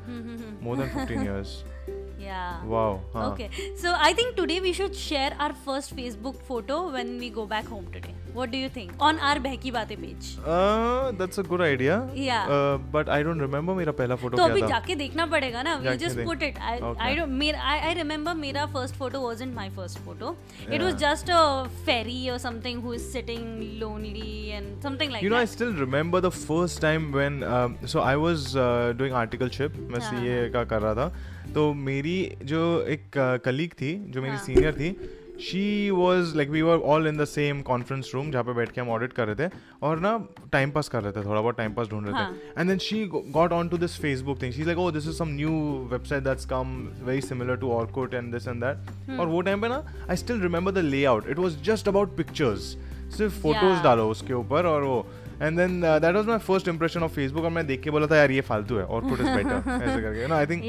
More 0.63 0.77
than 0.77 0.89
15 0.95 1.23
years 1.25 1.51
Yeah. 2.19 2.65
Wow. 2.65 3.01
Huh. 3.13 3.31
Okay. 3.31 3.51
So 3.77 3.95
I 3.95 4.13
think 4.13 4.37
today 4.37 4.61
we 4.61 4.73
should 4.73 4.95
share 4.97 5.33
our 5.39 5.53
first 5.65 5.95
Facebook 5.97 6.41
photo 6.43 6.91
when 6.91 7.19
we 7.19 7.29
go 7.31 7.45
back 7.47 7.67
home 7.67 7.87
today. 7.93 8.15
What 8.33 8.51
do 8.51 8.59
you 8.59 8.69
think? 8.69 8.93
On 9.01 9.19
our 9.19 9.37
Behki 9.37 9.73
Baate 9.73 10.01
page. 10.01 10.39
Uh, 10.45 11.13
that's 11.13 11.39
a 11.39 11.43
good 11.43 11.61
idea. 11.61 12.09
Yeah. 12.15 12.49
Uh, 12.49 12.79
but 12.79 13.09
I 13.09 13.23
don't 13.23 13.39
remember 13.39 13.75
मेरा 13.75 13.93
पहला 14.01 14.17
photo 14.23 14.37
तो 14.37 14.43
अभी 14.45 14.63
जाके 14.63 14.95
देखना 15.03 15.27
पड़ेगा 15.35 15.63
ना. 15.69 15.77
We 15.85 15.97
just 16.05 16.23
put 16.31 16.43
it. 16.49 16.59
I 16.71 16.79
okay. 16.81 17.11
I 17.11 17.15
don't 17.21 17.37
मेरा 17.43 17.61
I, 17.75 17.77
I 17.91 17.93
remember 18.01 18.35
मेरा 18.35 18.67
first 18.73 18.97
photo 18.97 19.23
wasn't 19.27 19.55
my 19.61 19.69
first 19.79 19.99
photo. 20.09 20.35
yeah. 20.65 20.75
It 20.77 20.83
was 20.89 20.99
just 21.05 21.29
a 21.29 21.69
fairy 21.85 22.19
or 22.31 22.39
something 22.39 22.81
who 22.81 22.93
is 22.93 23.07
sitting 23.13 23.79
lonely 23.85 24.53
and 24.53 24.83
something 24.83 25.11
like 25.11 25.23
you 25.23 25.31
know, 25.31 25.37
that. 25.37 25.43
I 25.43 25.55
still 25.55 25.73
remember 25.85 26.21
the 26.21 26.35
first 26.41 26.81
time 26.81 27.13
when 27.13 27.43
um, 27.43 27.79
so 27.87 28.01
I 28.01 28.17
was 28.27 28.55
uh, 28.57 28.93
doing 28.97 29.13
articleship. 29.25 29.81
मैं 29.95 30.01
CA 30.11 30.49
का 30.59 30.65
कर 30.75 30.83
रहा 30.83 30.95
था. 30.95 31.13
तो 31.57 31.73
मेरी 31.75 32.17
जो 32.45 32.63
एक 32.89 33.11
colleague 33.45 33.71
थी 33.75 33.95
जो 34.13 34.23
मेरी 34.23 34.37
सीनियर 34.39 34.67
हाँ। 34.67 34.73
थी 34.73 35.41
she 35.43 35.91
was 35.91 36.35
like 36.37 36.49
we 36.51 36.63
were 36.63 36.79
all 36.93 37.07
in 37.09 37.17
the 37.17 37.25
same 37.25 37.61
conference 37.63 38.11
room 38.15 38.31
जहाँ 38.31 38.45
पे 38.45 38.53
बैठ 38.55 38.71
के 38.73 38.81
हम 38.81 38.89
ऑडिट 38.91 39.13
कर 39.13 39.27
रहे 39.27 39.37
थे 39.39 39.51
और 39.83 40.01
ना 40.01 40.13
टाइम 40.53 40.71
पास 40.71 40.89
कर 40.89 41.03
रहे 41.03 41.13
थे 41.13 41.25
थोड़ा 41.25 41.41
बहुत 41.41 41.57
टाइम 41.57 41.75
पास 41.75 41.89
ढूंढ 41.89 42.07
रहे 42.09 42.25
थे। 42.25 42.61
And 42.61 42.69
then 42.69 42.79
she 42.79 43.05
got 43.09 43.53
on 43.53 43.69
to 43.69 43.79
this 43.79 43.99
Facebook 44.01 44.41
thing 44.43 44.53
she 44.53 44.65
like 44.65 44.79
oh 44.79 44.91
this 44.91 45.09
is 45.09 45.17
some 45.19 45.29
new 45.35 45.51
website 45.93 46.25
that's 46.25 46.47
come 46.47 46.77
very 47.05 47.21
similar 47.23 47.57
to 47.57 47.71
Orkut 47.73 48.15
and 48.15 48.33
this 48.33 48.49
and 48.49 48.65
that 48.65 49.19
और 49.21 49.27
वो 49.27 49.41
टाइम 49.41 49.61
पे 49.61 49.69
ना 49.69 49.85
I 50.11 50.17
still 50.17 50.41
remember 50.43 50.73
the 50.73 50.85
layout 51.05 51.29
it 51.29 51.39
was 51.39 51.63
just 51.65 51.89
about 51.89 52.17
pictures 52.17 52.77
सिर्फ़ 53.17 53.41
photos 53.43 53.83
डालो 53.85 54.09
उसके 54.11 54.35
ऊपर 54.35 54.67
और 54.67 54.83
वो। 54.83 55.07
And 55.43 55.57
then 55.59 55.81
that 55.81 56.15
was 56.15 56.27
my 56.27 56.39
first 56.41 56.69
impression 56.69 57.03
of 57.03 57.13
Facebook 57.15 57.45
और 57.45 57.51
मैं 57.51 57.67
देख 57.67 57.83
के 57.83 57.91
बोला 57.91 58.07
था 58.07 58.17
यार 58.17 58.31
ये 58.31 58.41
फालतू 58.43 58.77
है। 58.77 58.85
और 58.85 59.05
इज़ 59.05 59.23
बेटर 59.23 59.71
ऐसे 59.83 60.03
करके। 60.03 60.27
ना 60.27 60.37
I 60.37 60.47
think 60.47 60.65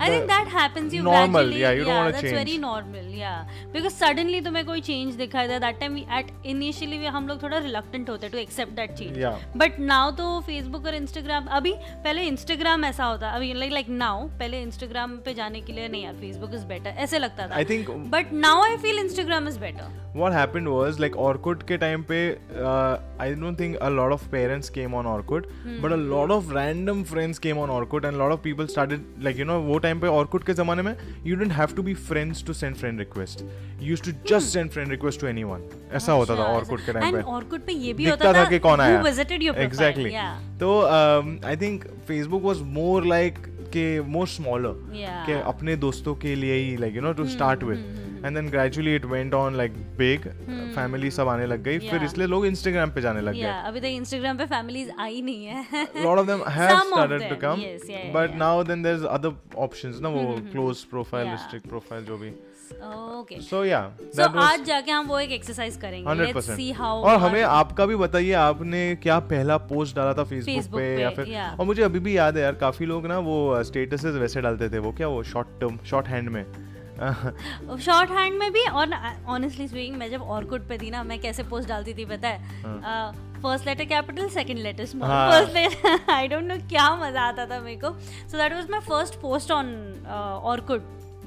I 0.00 0.08
think 0.08 0.28
that 0.28 0.48
happens 0.48 0.94
you 0.94 1.02
normal, 1.02 1.30
gradually. 1.30 1.60
Yeah, 1.60 1.72
you 1.72 1.84
don't 1.84 1.94
yeah, 1.94 2.04
want 2.04 2.16
to 2.16 2.22
change. 2.22 2.34
That's 2.34 2.44
very 2.44 2.58
normal. 2.58 3.06
Yeah, 3.18 3.44
because 3.72 3.94
suddenly 4.02 4.40
तुम्हें 4.44 4.64
कोई 4.66 4.80
change 4.88 5.16
दिखाई 5.16 5.48
दे 5.48 5.58
that 5.64 5.80
time 5.82 5.96
we 5.98 6.04
at 6.18 6.32
initially 6.54 6.98
we 7.02 7.12
हम 7.16 7.28
लोग 7.28 7.42
थोड़ा 7.42 7.60
reluctant 7.66 8.10
होते 8.10 8.30
to 8.30 8.40
accept 8.44 8.74
that 8.80 8.96
change. 9.00 9.18
Yeah. 9.24 9.38
But 9.62 9.78
now 9.92 10.04
तो 10.20 10.28
Facebook 10.48 10.86
और 10.86 10.98
Instagram 11.00 11.48
अभी 11.58 11.74
पहले 12.06 12.30
Instagram 12.30 12.84
ऐसा 12.84 13.04
होता 13.04 13.30
अभी 13.30 13.52
like 13.54 13.72
like 13.78 13.90
now 14.02 14.16
पहले 14.42 14.64
Instagram 14.66 15.18
पे 15.24 15.34
जाने 15.34 15.60
के 15.60 15.72
लिए 15.72 15.88
नहीं 15.88 16.04
यार 16.04 16.14
Facebook 16.24 16.58
is 16.58 16.68
better 16.72 16.96
ऐसे 17.06 17.18
लगता 17.18 17.48
था. 17.48 17.56
I 17.56 17.64
think. 17.64 17.94
But 18.16 18.32
now 18.46 18.56
I 18.70 18.76
feel 18.84 19.02
Instagram 19.06 19.50
is 19.52 19.58
better. 19.64 19.88
What 20.14 20.32
happened 20.32 20.68
was 20.74 20.98
like 20.98 21.16
Orkut 21.28 21.66
के 21.70 21.78
time 21.80 22.04
पे 22.10 22.20
uh, 22.68 22.98
I 23.24 23.34
don't 23.34 23.56
think 23.56 23.76
a 23.80 23.90
lot 23.90 24.12
of 24.12 24.22
parents 24.30 24.70
came 24.70 24.94
on 24.94 25.10
Orkut, 25.10 25.44
hmm. 25.64 25.80
but 25.82 25.92
a 25.92 26.00
lot 26.12 26.30
of 26.30 26.50
random 26.52 27.04
friends 27.04 27.38
came 27.38 27.58
on 27.64 27.68
Orkut 27.68 28.04
and 28.04 28.16
a 28.16 28.24
lot 28.24 28.32
of 28.32 28.42
people 28.42 28.68
started 28.68 29.04
like 29.26 29.36
you 29.36 29.48
know 29.50 29.58
वो 29.68 29.80
time 29.88 30.00
पे 30.00 30.06
Orkut 30.20 30.44
के 30.44 30.54
ज़माने 30.54 30.82
में 30.82 30.94
you 31.26 31.36
didn't 31.36 31.52
have 31.52 31.74
to 31.76 31.82
be 31.82 31.94
friends 32.06 32.44
to 32.46 32.52
send 32.54 32.76
friend 32.76 32.98
request 32.98 33.44
used 33.82 34.02
to 34.02 34.12
just 34.28 34.52
send 34.52 34.70
friend 34.70 34.90
request 34.90 35.20
to 35.20 35.26
anyone 35.26 35.68
ऐसा 35.96 36.12
होता 36.12 36.36
था 36.36 36.44
Orkut 36.54 36.80
के 36.86 36.92
time 36.92 37.16
पे। 37.16 37.22
ऑर्कुट 37.32 37.66
पे 37.66 37.72
ये 37.74 37.92
भी 37.92 38.08
होता 38.08 38.32
था 38.32 38.44
कि 38.48 38.58
कौन 38.66 38.80
आया। 38.80 39.02
एग्जैक्टली 39.64 40.10
तो 40.60 40.80
I 41.48 41.56
think 41.56 41.84
Facebook 42.08 42.42
was 42.42 42.60
more 42.74 43.06
like 43.06 43.38
के 43.72 43.86
मोर 44.12 44.26
स्मॉलर 44.28 44.74
के 45.26 45.40
अपने 45.48 45.76
दोस्तों 45.76 46.14
के 46.22 46.34
लिए 46.34 46.54
ही 46.54 46.76
like 46.76 46.94
you 46.96 47.02
know 47.02 47.12
to 47.12 47.24
start 47.28 47.62
with 47.64 47.78
and 48.24 48.34
then 48.36 48.48
gradually 48.48 48.94
it 48.94 49.04
went 49.04 49.34
on 49.34 49.56
like 49.56 49.72
big 49.98 50.28
family 50.74 51.10
सब 51.10 51.28
आने 51.28 51.46
लग 51.46 51.62
गई 51.62 51.78
फिर 51.78 52.04
इसलिए 52.04 52.26
लोग 52.26 52.46
इंस्टाग्राम 52.46 52.90
पे 52.90 53.00
जाने 53.00 53.20
लग 53.20 53.34
गए 53.34 53.54
अभी 53.66 53.80
तक 53.80 53.86
इंस्टाग्राम 53.86 54.38
पे 54.38 54.46
फैमिलीज़ 54.46 54.90
आई 55.00 55.22
नहीं 55.22 55.44
है 55.44 55.86
lot 56.04 56.18
of 56.18 56.26
them 56.26 56.42
have 56.48 56.78
started 56.80 57.28
to 57.28 57.36
come 57.36 57.62
but 58.14 58.36
now 58.36 58.62
then 58.64 58.82
there 58.82 58.96
is 58.96 59.06
other 59.06 59.58
options 59.58 60.00
ना 60.00 60.08
वो 60.08 60.24
क्लोज 60.52 60.84
प्रोफ़ाइल 60.84 61.30
रिस्ट्रिक्ट 61.30 61.68
प्रोफ़ाइल 61.68 62.04
जो 62.04 62.18
भी 62.18 62.32
ओके 62.70 63.40
सो 63.40 63.64
या 63.64 63.80
सो 64.00 64.28
आज 64.40 64.64
जाके 64.64 64.90
हम 64.90 65.06
वो 65.06 65.18
एक 65.18 65.30
एक्सरसाइज 65.30 65.76
करेंगे 65.76 66.14
लेट्स 66.14 66.50
सी 66.50 66.70
हाउ 66.72 67.02
और 67.02 67.16
हमें 67.16 67.42
आपका 67.42 67.86
भी 67.86 67.96
बताइए 67.96 68.32
आपने 68.32 68.82
क्या 69.02 69.18
पहला 69.28 69.56
पोस्ट 69.70 69.96
डाला 69.96 70.12
था 70.14 70.24
फेसबुक 70.24 70.74
पे 70.74 71.02
या 71.02 71.10
फिर 71.10 71.34
और 71.60 71.66
मुझे 71.66 71.82
अभी 71.82 71.98
भी 71.98 72.16
याद 72.16 72.36
है 72.36 72.42
यार 72.42 72.54
काफ़ी 72.54 72.86
लोग 72.86 73.06
ना 73.06 73.18
वो 73.18 73.62
स्टेटसेस 73.64 74.14
वैसे 74.14 74.40
डालते 74.40 74.68
थे 74.68 74.78
वो 74.78 74.92
क्या 74.92 75.08
वो 75.08 75.22
शॉर्ट 75.22 75.60
टर्म 75.60 75.78
शॉर्ट 75.86 76.08
हैंड 76.08 76.28
में। 76.28 76.44
शॉर्ट 77.84 78.10
हैंड 78.10 78.38
में 78.38 78.52
भी 78.52 78.64
और 78.68 78.94
ऑनेस्टली 79.28 79.68
स्पीकिंग 79.68 79.96
मैं 79.96 80.10
जब 80.10 80.22
ऑर्कुट 80.36 80.66
पे 80.68 80.78
थी 80.78 80.90
ना 80.90 81.02
मैं 81.02 81.18
कैसे 81.20 81.42
पोस्ट 81.50 81.68
डालती 81.68 81.94
थी 81.94 82.04
पता 82.04 82.28
है? 82.28 82.38
First 83.42 83.66
letter 83.66 83.84
capital 83.84 84.28
second 84.28 84.58
letter 84.58 84.84
small 84.86 85.08
first 85.08 85.54
letter 85.54 86.12
I 86.12 86.28
don't 86.28 86.44
know 86.44 86.56
क्या 86.68 86.88
मज़ा 86.96 87.22
आता 87.22 87.46
था 87.46 87.60
मेरे 87.60 87.80
को। 87.84 87.90
So 88.28 88.38
that 88.38 88.52
was 88.52 88.70
my 88.70 88.80
first 88.88 89.20
post 89.20 89.50
on 89.50 89.66
Orkut 90.44 90.82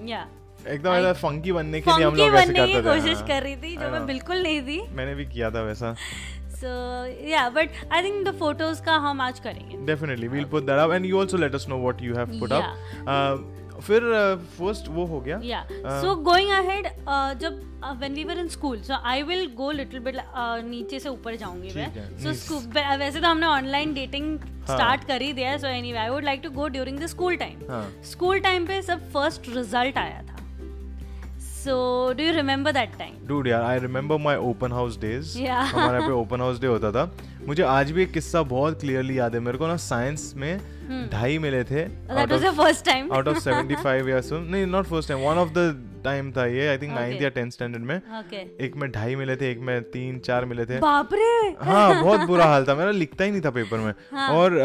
या 0.06 0.28
एकदम 0.68 0.92
ऐसा 0.92 1.14
फंकी 1.22 1.52
बनने 1.52 1.82
के 1.82 1.98
लिए 1.98 2.06
हम 2.06 2.16
लोग 2.16 2.36
ऐसे 2.36 2.54
करते 2.54 2.76
थे। 2.76 2.82
कोशिश 2.84 3.18
हाँ। 3.18 3.28
कर 3.28 3.42
रही 3.44 3.56
थी 3.56 3.76
जो 3.78 3.90
मैं 3.92 4.06
बिल्कुल 4.06 4.44
नहीं 4.44 4.62
थी। 4.62 4.82
मैंने 4.96 5.16
भी 5.16 5.26
किया 5.26 5.52
था 5.52 5.62
वैसा। 5.62 5.96
So 6.62 6.72
yeah 7.28 7.46
but 7.54 7.78
i 7.98 8.00
think 8.06 8.18
the 8.26 8.34
photos 8.40 8.80
का 8.86 8.96
हम 9.06 9.22
आज 9.22 9.40
करेंगे। 9.46 9.78
Definitely 9.86 10.28
we'll 10.34 10.50
put 10.52 10.68
that 10.68 10.82
up 10.82 10.92
and 10.98 11.08
you 11.12 11.22
also 11.22 11.40
let 11.44 11.56
us 11.60 11.64
know 11.72 11.80
what 11.86 12.04
you 12.08 12.18
have 12.18 12.36
put 12.42 12.52
yeah. 12.52 12.60
up 12.60 13.08
uh, 13.14 13.38
फिर 13.82 14.02
फ़र्स्ट 14.58 14.86
uh, 14.86 14.92
वो 14.92 15.06
हो 15.06 15.20
गया। 15.22 15.40
या 15.44 15.66
सो 16.02 16.16
गोइंग 16.24 16.50
अहेड 16.52 16.88
जब 17.40 17.60
when 18.00 18.14
we 18.14 18.24
were 18.24 18.40
in 18.40 18.48
school 18.48 18.82
so 18.82 18.94
I 19.10 19.22
will 19.24 19.46
go 19.56 19.72
little 19.72 20.00
bit 20.00 20.18
नीचे 20.66 21.00
से 21.00 21.10
ऊपर 21.10 21.36
जाऊँगी 21.36 21.72
मैं। 21.76 22.18
सो 22.36 22.60
वैसे 22.98 23.20
तो 23.20 23.28
हमने 23.28 23.46
ऑनलाइन 23.48 23.94
डेटिंग 23.94 24.38
स्टार्ट 24.40 25.04
कर 25.08 25.22
ही 25.22 25.32
दिया 25.34 25.58
so 25.58 25.68
anyway 25.68 25.98
I 26.00 26.10
would 26.10 26.24
like 26.26 26.42
to 26.44 26.50
go 26.52 26.68
during 26.68 27.00
the 27.00 27.08
school 27.08 27.36
time 27.38 27.60
school 28.12 28.40
time 28.40 28.68
पे 28.68 28.82
सब 28.82 29.12
फ़र्स्ट 29.14 29.50
रिज़ल्ट 29.56 29.98
आया 29.98 30.22
था। 30.24 30.41
So, 31.64 32.14
do 32.18 32.24
you 32.24 32.34
remember 32.34 32.72
that 32.72 32.98
time? 32.98 33.18
Dude, 33.28 33.46
yeah, 33.46 33.62
I 33.62 33.76
remember 33.76 34.18
my 34.18 34.36
open 34.36 34.72
house 34.72 34.96
days. 34.96 35.34
Yeah. 35.40 35.68
हमारे 35.74 36.00
पे 36.00 36.14
open 36.14 36.40
house 36.40 36.60
day 36.60 36.70
होता 36.70 36.92
था. 36.92 37.04
मुझे 37.48 37.64
आज 37.64 37.92
भी 37.92 38.04
एक 38.04 38.12
किस्सा 38.12 38.42
बहुत 38.54 38.80
क्लियरली 38.80 39.18
याद 39.20 39.36
है 39.36 39.40
मेरे 39.40 39.58
को 39.58 39.68
ना 39.68 39.76
साइंस 39.76 40.34
में 40.38 40.60
hmm. 40.60 41.12
ढाई 41.12 41.38
मिले 41.38 41.64
थे 41.64 41.86
That 42.10 42.34
was 42.34 42.44
the 42.48 42.54
first 42.62 42.86
time. 42.86 43.12
out 43.18 43.28
of 43.28 43.40
75 43.46 44.10
या 44.10 44.22
सो 44.22 44.40
नहीं 44.40 44.66
not 44.72 44.92
first 44.94 45.12
time 45.12 45.24
one 45.26 45.42
of 45.46 45.54
the 45.58 45.66
time 46.04 46.32
था 46.32 46.46
ये 46.46 46.68
आई 46.68 46.78
थिंक 46.78 46.94
नाइन्थ 46.94 47.22
या 47.22 47.30
टेंथ 47.30 47.52
स्टैंडर्ड 47.52 47.84
में 47.84 48.02
okay. 48.20 48.44
एक 48.66 48.76
में 48.76 48.90
ढाई 48.92 49.16
मिले 49.16 49.36
थे 49.36 49.52
एक 49.52 49.60
में 49.60 49.82
तीन 49.92 50.20
चार 50.20 50.46
मिले 50.46 50.66
थे 50.66 50.80
बाप 50.80 51.10
रे 51.14 51.56
हाँ 51.62 52.04
बहुत 52.04 52.22
बुरा 52.28 52.46
हाल 52.46 52.66
था 52.68 52.76
मेरा 52.76 52.92
लिखता 52.92 53.24
ही 53.24 53.32
नहीं 53.32 53.42
था 53.42 53.50
पेपर 53.50 53.78
में 53.78 53.94
हाँ. 54.14 54.30
और 54.30 54.58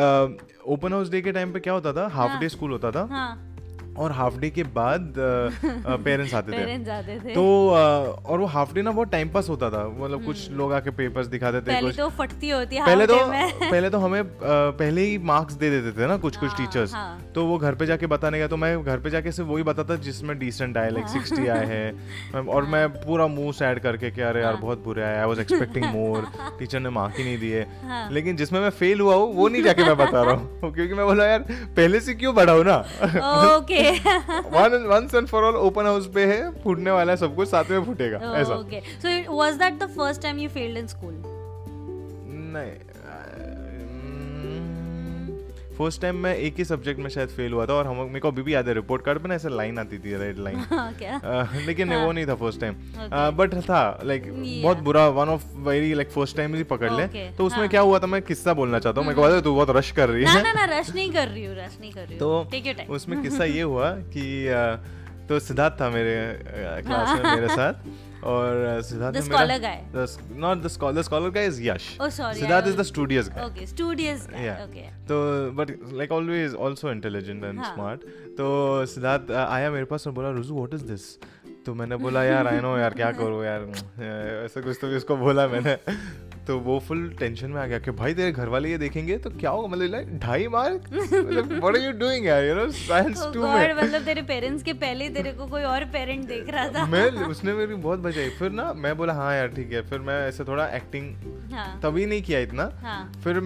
ओपन 0.66 0.92
हाउस 0.92 1.10
डे 1.10 1.20
के 1.22 1.32
टाइम 1.32 1.52
पे 1.52 1.60
क्या 1.60 1.72
होता 1.72 1.92
था 1.92 2.06
हाफ़ 2.14 2.40
डे 2.40 2.48
स्कूल 2.48 2.70
होता 2.70 2.90
था 2.90 3.06
हाँ. 3.10 3.55
और 3.98 4.12
हाफ़ 4.12 4.38
डे 4.38 4.50
के 4.50 4.62
बाद 4.76 5.14
पेरेंट्स 6.04 6.34
आते 6.34 6.52
थे। 6.52 7.18
थे। 7.18 7.34
तो 7.34 7.44
और 7.70 8.38
वो 8.38 8.46
हाफ़ 8.46 8.74
डे 8.74 8.82
ना 8.82 8.90
बहुत 8.90 9.10
टाइम 9.10 9.28
पास 9.28 9.48
होता 9.48 9.70
था। 9.70 9.86
मतलब 9.98 10.24
कुछ 10.24 10.46
हम्म। 10.48 10.58
लोग 10.58 10.72
आके 10.72 10.90
पेपर्स 10.90 11.26
दिखाते 11.26 11.60
थे 11.60 11.64
पहले 11.66 11.92
तो 11.92 12.08
फटती 12.18 12.50
होती 12.50 12.76
है 12.76 12.84
पहले 12.86 13.06
तो 13.06 13.16
पहले 13.70 13.90
तो 13.90 13.98
हमें 13.98 14.22
पहले 14.42 15.02
ही 15.02 15.18
मार्क्स 15.26 15.54
दे 15.54 15.70
देते 15.70 15.92
थे 16.00 16.06
ना 16.06 16.16
कुछ 16.16 16.36
कुछ 16.36 16.56
टीचर्स 16.56 16.94
हाँ, 16.94 17.06
हाँ। 17.08 17.32
तो 17.34 17.44
वो 17.46 17.58
घर 17.58 17.74
पे 17.74 17.86
जाके 17.86 18.06
बताने 18.06 18.38
गया 18.38 18.48
तो 18.48 18.56
मैं 18.56 18.82
घर 18.84 18.98
पे 18.98 19.10
जाके 19.10 19.32
सिर्फ़ 19.32 19.50
वही 19.50 19.62
बताता 19.62 19.96
जिसमें 20.06 20.38
डिसेंट 20.38 20.76
आए 20.76 20.90
लाइक 20.90 21.08
सिक्सटी 21.08 21.46
आए 21.48 21.66
हैं। 21.66 22.46
और 22.48 22.64
मैं 22.66 22.80
हाँ। 22.80 22.88
पूरा 23.06 23.26
मुँह 23.26 23.52
सैड 23.52 23.78
करके 23.78 24.10
कि 24.10 24.20
अरे 24.20 24.42
यार 24.42 24.56
बहुत 24.56 24.82
बुरे 24.84 25.02
आए 25.02 25.18
I 25.18 25.26
was 25.26 25.40
expecting 25.40 25.84
more 25.86 26.26
teacher 26.58 26.80
ने 26.80 26.90
मार्क 26.90 27.14
ही 27.18 27.24
नहीं 27.24 27.38
दिए। 27.38 27.64
लेकिन 28.12 28.36
जिसमें 28.36 28.60
मैं 28.60 28.70
फेल 28.72 29.00
हुआ 29.00 29.14
हूँ 29.14 29.34
वो 29.34 29.48
नहीं 29.48 29.62
जाके 29.62 29.84
मैं 29.84 29.96
बता 29.96 30.22
रहा 30.22 30.34
हूँ। 30.34 30.72
क्योंकि 30.72 30.94
मैं 30.94 31.06
बोला 31.06 31.26
यार 31.26 31.46
पहले 31.76 32.00
से 32.00 32.14
क्यों 32.14 32.34
बढ़ाऊ 32.34 32.62
ना? 32.62 32.76
Okay. 33.56 33.85
Once 33.90 35.14
and 35.14 35.26
for 35.26 35.44
all 35.44 35.56
open 35.56 35.86
house 35.86 36.10
पे 36.14 36.24
है 36.26 36.50
फूटने 36.62 36.90
वाला 36.90 37.12
है 37.12 37.16
सब 37.16 37.36
कुछ 37.36 37.48
साथ 37.48 37.70
में 37.70 37.84
फूटेगा 37.84 38.32
ऐसा। 38.36 38.54
Okay 38.54 38.80
so 38.80 39.36
was 39.36 39.54
that 39.54 39.78
the 39.78 39.86
first 39.96 40.22
time 40.22 40.38
you 40.38 40.48
failed 40.48 40.78
in 40.78 40.86
school 40.86 41.14
नहीं। 42.54 42.72
फ़र्स्ट 45.78 46.00
टाइम 46.02 46.16
मैं 46.16 46.34
एक 46.36 46.54
ही 46.58 46.64
सब्जेक्ट 46.64 47.00
में 47.00 47.08
शायद 47.10 47.28
फेल 47.28 47.52
हुआ 47.52 47.66
था 47.66 47.72
और 47.72 47.86
हम 47.86 47.96
मेरे 48.06 48.20
को 48.20 48.28
अभी 48.28 48.42
भी 48.42 48.54
याद 48.54 48.68
है 48.68 48.74
रिपोर्ट 48.74 49.04
कार्ड 49.04 49.18
पे 49.18 49.28
ना 49.28 49.34
ऐसे 49.34 49.48
लाइन 49.48 49.78
आती 49.78 49.98
थी 49.98 50.16
रेड 50.16 50.38
लाइन 50.38 50.58
हाँ, 50.72 51.62
लेकिन 51.66 51.94
वो 51.94 52.12
नहीं 52.12 52.26
था 52.26 52.34
फ़र्स्ट 52.34 52.60
टाइम 52.60 52.74
बट 53.36 53.54
था 53.62 53.80
लाइक 54.04 54.24
बहुत 54.62 54.78
बुरा 54.78 55.06
one 55.18 55.28
of 55.28 55.44
very 55.68 55.92
like 55.94 56.10
first 56.10 56.36
time 56.36 56.54
ही 56.54 56.62
पकड़ 56.64 56.92
ले। 56.92 57.06
तो 57.30 57.46
उसमें 57.46 57.58
हाँ। 57.58 57.68
क्या 57.68 57.80
हुआ 57.80 57.98
था 57.98 58.06
मैं 58.06 58.22
किस्सा 58.22 58.54
बोलना 58.54 58.78
चाहता 58.78 59.00
हूँ। 59.00 59.06
मेरे 59.08 59.16
को 59.16 59.22
पता 59.22 59.34
है 59.34 59.42
तू 59.42 59.54
बहुत 59.54 59.70
रश 59.70 59.90
कर 59.90 60.08
रही 60.08 60.24
है। 60.24 60.42
ना 60.42 60.52
ना 60.52 60.64
रश 60.78 60.94
नहीं 60.94 61.12
कर 61.12 61.28
रही 61.28 61.44
हूँ 61.44 61.56
रश 61.56 61.76
नहीं 61.80 61.92
कर 61.92 62.06
रही 62.06 62.18
तो 62.18 62.32
हूँ 62.32 62.86
उसमें 62.96 63.20
किस्सा 63.22 63.44
ये 63.44 63.62
हुआ 63.62 63.90
कि 64.16 64.24
तो 65.28 65.38
सिद्धार्थ 65.40 65.80
था 65.80 65.90
मेरे 65.90 66.16
क्लास 66.82 67.20
में 67.20 67.30
मेरे 67.34 67.48
साथ। 67.48 67.74
और 68.26 68.80
Siddharth 68.82 69.16
The 69.16 69.22
Oh, 72.00 72.08
sorry, 72.10 72.38
Siddharth 72.38 72.64
I 72.64 72.68
is 72.68 72.74
the 72.74 72.78
was- 72.78 72.86
studious 72.88 73.28
guy 73.28 73.44
okay 73.44 73.66
studious 73.66 74.26
Yeah. 74.26 74.62
Okay 74.64 74.86
तो 75.08 75.18
but 75.52 75.70
like 75.92 76.12
always 76.12 76.54
also 76.66 76.90
intelligent 76.92 77.44
and 77.44 77.58
हाँ. 77.60 77.72
स्मार्ट 77.74 78.00
तो 78.38 78.50
सिद्धार्थ 78.94 79.30
आया 79.38 79.70
मेरे 79.70 79.84
पास 79.92 80.06
और 80.06 80.12
बोला 80.12 80.30
रुजू 80.38 80.54
व्हाट 80.54 80.74
इज़ 80.74 80.84
दिस 80.84 81.08
तो 81.66 81.74
मैंने 81.74 81.96
बोला 81.96 82.24
यार 82.24 82.46
आई 82.46 82.60
नो 82.60 82.76
यार 82.78 82.94
क्या 82.94 83.10
करूँ 83.20 83.44
यार 83.44 83.62
ऐसा 84.44 84.60
कुछ 84.60 84.78
तो 84.80 84.88
भी 84.88 84.96
उसको 84.96 85.16
बोला 85.16 85.46
मैंने. 85.48 85.76
तो 86.46 86.58
वो 86.58 86.78
फुल 86.78 87.08
टेंशन 87.18 87.50
में 87.50 87.60
आ 87.60 87.64
गया 87.66 87.78
कि 87.78 87.90
भाई 87.90 88.14
तेरे 88.14 88.32
घर 88.32 88.48
वाले 88.48 88.70
ये 88.70 88.78
देखेंगे 88.78 89.16
तो 89.18 89.30
क्या 89.30 89.50
होगा? 89.50 89.68
मतलब 89.68 89.92
like, 89.92 90.10
ढाई 90.22 90.46
mark 90.48 90.82
what 90.92 91.76
are 91.76 91.82
you 91.82 91.92
doing 91.98 92.26
यार? 92.26 92.44
यू 92.44 92.54
नो 92.54 92.66
साइंस 92.72 93.22
2 93.34 93.42
में। 93.44 93.74
मतलब 93.74 94.04
तेरे 94.04 94.22
पेरेंट्स 94.22 94.62
के 94.62 94.72
पहले 94.74 95.04
ही 95.04 95.10
तेरे 95.14 95.32
को 95.32 95.46
कोई 95.46 95.62
और 95.64 95.84
पेरेंट 95.92 96.26
देख 96.28 96.50
रहा 96.50 96.68
था। 96.68 96.84
मैं 96.86 97.10
उसने 97.26 97.52
मेरी 97.52 97.74
बहुत 97.76 97.98
बचाई। 97.98 98.28
फिर 98.38 98.50
ना 98.52 98.72
मैं 98.76 98.96
बोला 98.96 99.12
हाँ 99.14 99.34
यार 99.36 99.48
ठीक 99.56 99.72
है। 99.72 99.82
फिर 99.88 100.00
मैं 100.00 100.20
ऐसे 100.28 100.44
थोड़ा 100.44 100.66
एक्टिंग 100.76 101.52
हाँ। 101.52 101.68
तभी 101.82 102.06
नहीं 102.06 102.22
किया 102.22 102.40
इतना। 102.40 102.70
हाँ। 102.82 103.00
फिर 103.24 103.40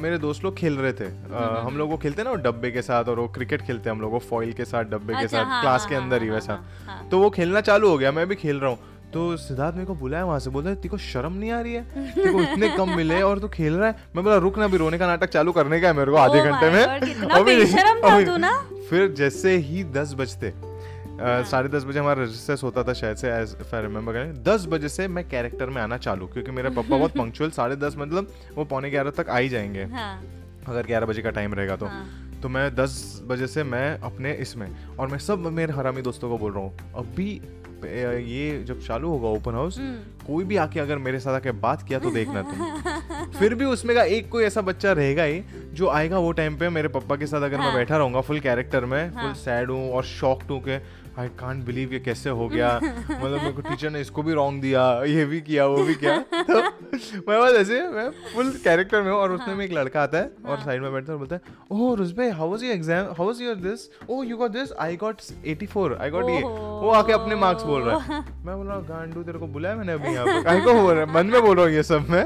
मेरे 0.00 0.18
दोस्त 0.18 0.44
लोग 0.44 0.56
खेल 0.58 0.76
रहे 0.76 0.92
थे। 0.92 1.04
हम्म, 1.04 1.66
हम 1.66 1.78
लोग 1.78 1.90
वो 1.90 1.96
खेलते 1.96 2.22
ना 2.22 2.30
वो 2.30 2.36
डब्बे 2.46 2.70
के 2.70 2.82
साथ 2.82 3.04
और 3.04 3.20
वो 3.20 3.28
क्रिकेट 3.28 3.62
खेलते 3.62 3.90
हैं 3.90 3.96
हम 3.96 4.02
लोग 4.02 4.12
वो 4.12 4.18
फॉइल 4.30 4.52
के 4.52 4.64
साथ 4.64 4.84
डब्बे 4.86 5.14
के 5.14 5.22
अच्छा, 5.22 5.36
साथ 5.36 5.60
क्लास 5.60 5.80
हाँ, 5.80 5.88
के 5.88 5.94
हाँ, 5.94 6.02
अंदर 6.02 6.22
ही 6.22 6.28
हाँ, 6.28 6.34
वैसा। 6.34 7.08
तो 7.10 7.18
वो 7.18 7.30
खेलना 7.30 7.60
चालू 7.62 7.88
हो 7.88 7.98
गया 7.98 8.12
मैं 8.12 8.26
भी 8.28 8.34
खेल 8.36 8.60
रहा 8.60 8.70
हूँ। 8.70 8.78
तो 9.12 9.36
सिद्धार्थ 9.36 9.74
मेरे 9.74 9.86
को 9.86 9.94
बुलाया 9.94 10.24
वहाँ 10.24 10.38
से 10.38 10.50
बोला 10.50 10.74
तेरे 10.74 10.88
को 10.88 10.98
शर्म 10.98 11.32
नहीं 11.32 11.50
आ 11.50 11.60
रही 11.60 11.72
है 11.72 12.12
तेरे 12.14 12.32
को 12.32 12.40
इतने 12.40 12.68
कम 12.68 12.96
मिले 12.96 13.22
और 13.22 13.38
तू 13.38 13.48
खेल 13.48 13.74
रहा 13.74 13.88
है 13.88 13.96
मैं 14.16 14.24
बोला 14.24 14.36
रुक 14.36 14.58
ना 14.58 14.64
अभी 14.64 14.76
रोने 14.76 14.98
का 14.98 15.06
नाटक 15.06 15.28
चालू 15.28 15.52
करने 15.52 15.80
का 15.80 15.88
है 15.88 15.94
मेरे 15.94 16.10
को 16.10 16.16
आधे 16.16 16.40
Oh 16.40 16.44
घंटे 16.44 16.70
में 16.70 16.84
अभी 17.28 17.62
अभी 17.62 18.38
ना। 18.38 18.68
फिर 18.90 19.12
जैसे 19.12 19.56
ही 19.56 19.84
दस 19.84 20.14
बजते 20.14 20.46
हाँ। 20.46 21.42
साढ़े 21.44 21.68
दस 21.68 21.84
बजे 21.84 21.98
हमारा 21.98 22.22
रजिस्टर्स 22.22 22.62
होता 22.62 22.82
था 22.82 22.92
शायद 22.92 23.16
से 23.16 23.28
एज 23.28 23.56
आई 23.74 23.82
रिमेम्बर 23.82 24.42
दस 24.46 24.66
बजे 24.66 24.88
से 24.88 25.08
मैं 25.08 25.28
कैरेक्टर 25.28 25.66
में 25.66 25.82
आना 25.82 25.96
चालू 25.96 26.26
क्योंकि 26.26 26.50
मेरे 26.50 26.70
पापा 26.70 26.96
बहुत 26.96 27.10
पंक्चुअल 27.16 27.50
साढ़े 27.50 27.76
दस 27.76 27.94
मतलब 27.98 28.32
वो 28.54 28.64
पौने 28.64 28.90
ग्यारह 28.90 29.10
तक 29.10 29.28
आ 29.28 29.38
ही 29.38 29.48
जाएँगे 29.48 29.84
हाँ 29.84 30.22
अगर 30.68 30.86
ग्यारह 30.86 31.06
बजे 31.06 31.22
का 31.22 31.30
टाइम 31.30 31.54
रहेगा 31.54 31.76
तो 31.76 31.86
हाँ। 31.86 32.40
तो 32.42 32.48
मैं 32.48 32.74
दस 32.74 33.22
बजे 33.24 33.46
से 33.46 33.64
मैं 33.64 33.98
अपने 33.98 34.32
इसमें 34.32 34.96
और 34.96 35.08
मैं 35.08 35.18
सब 35.18 35.38
मेरे 35.38 35.72
हरामी 35.72 36.02
दोस्तों 36.02 36.30
को 36.30 36.38
बोल 36.38 36.52
रहा 36.52 36.62
हूँ 36.62 36.92
अभी 36.94 37.40
ये 37.86 38.64
जब 38.64 38.80
चालू 38.80 39.08
होगा 39.08 39.28
ओपन 39.28 39.54
हाउस 39.54 39.78
हम्म। 39.78 40.26
कोई 40.26 40.44
भी 40.44 40.56
आके 40.56 40.80
अगर 40.80 40.98
मेरे 40.98 41.20
साथ 41.20 41.34
आके 41.34 41.50
बात 41.50 41.82
किया 41.82 41.98
तो 41.98 42.10
देखना 42.10 42.42
तुम 42.42 43.32
फिर 43.38 43.54
भी 43.54 43.64
उसमें 43.64 43.94
का 43.96 44.02
एक 44.02 44.28
कोई 44.28 44.44
ऐसा 44.44 44.60
बच्चा 44.60 44.92
रहेगा 44.92 45.22
ही 45.22 45.42
जो 45.72 45.88
आएगा 45.88 46.18
वो 46.18 46.32
टाइम 46.32 46.56
पे 46.56 46.68
मेरे 46.68 46.88
पापा 46.88 47.16
के 47.16 47.26
साथ 47.26 47.42
अगर 47.42 47.56
हाँ. 47.56 47.66
मैं। 47.66 47.74
बैठा 47.74 47.96
रहूँगा 47.96 48.20
फुल 48.20 48.40
कैरेक्टर 48.40 48.84
में 48.84 49.10
हाँ. 49.10 49.22
फुल। 49.22 49.32
सैड 49.34 49.70
हूँ 49.70 49.90
और 49.92 50.04
शॉक्ड 50.04 50.50
हूँ 50.50 50.60
कि 50.60 50.78
आई 51.18 51.28
कांट 51.38 51.64
बिलीव 51.64 51.92
ये 51.92 51.98
कैसे 52.00 52.30
हो 52.30 52.48
गया। 52.48 52.68
मतलब 52.82 53.32
मेरे 53.32 53.52
को 53.52 53.62
टीचर 53.62 53.90
ने 53.90 54.00
इसको 54.00 54.22
भी 54.22 54.32
रॉन्ग 54.34 54.60
दिया 54.62 54.82
ये 55.06 55.24
भी 55.26 55.40
किया 55.40 55.66
वो 55.66 55.82
भी 55.84 55.94
किया। 55.94 56.18
तो 56.30 56.54
मैं 56.54 57.40
बस 57.40 57.54
ऐसे 57.58 57.80
मैं 57.88 58.08
फुल 58.34 58.50
कैरेक्टर 58.64 59.02
में 59.02 59.10
हूँ 59.10 59.18
और 59.18 59.32
उसमें 59.32 59.54
में 59.54 59.64
एक 59.64 59.72
लड़का 59.72 60.02
आता 60.02 60.18
है 60.18 60.30
और 60.46 60.60
साइड 60.60 60.82
में 60.82 60.92
बैठता 60.92 61.12
है 61.12 61.18
और 61.18 61.26
बोलता 61.26 61.36
है 61.36 61.54
ओह 61.70 61.96
Roozbeh 61.96 62.28
how 62.30 62.50
was 62.50 62.64
your 62.64 62.72
exam 62.74 63.06
how 63.08 63.26
was 63.26 63.42
your 63.42 63.54
this 63.64 63.88
oh 64.10 64.26
you 64.26 64.36
got 64.36 64.50
this 64.50 64.72
I 64.80 64.96
got 64.96 65.20
84 65.46 65.96
I 66.00 66.10
got 66.10 66.30
ये 66.30 66.42
वो 66.42 66.90
आके 66.96 67.12
अपने 67.12 67.34
मार्क्स 67.36 67.62
बोल 67.64 67.82
रहा 67.82 67.98
है। 67.98 68.24
मैं 68.46 68.56
बोल 68.56 68.66
रहा 68.66 68.76
हूँ 68.76 68.86
गांडू 68.88 69.22
तेरे 69.22 69.38
को 69.38 69.46
बुलाया 69.46 69.76
मैंने 69.76 69.92
अभी 69.92 70.14
यहाँ 70.14 70.26
पे? 70.26 70.42
काहे 70.44 70.60
को 70.60 70.74
बोल 70.74 70.94
रहा 70.94 71.04
है 71.04 71.12
मन 71.14 71.26
में 71.26 71.40
बोल 71.42 71.56
रहा 71.56 71.66
हूँ 71.66 71.74
ये 71.74 71.82
सब 71.82 72.10
मैं। 72.10 72.24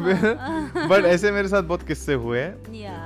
बट 0.88 1.04
ऐसे 1.04 1.30
मेरे 1.32 1.48
साथ 1.48 1.62
बहुत 1.62 1.82
किस्से 1.82 2.14
हुए 2.14 2.40
हैं। 2.40 2.52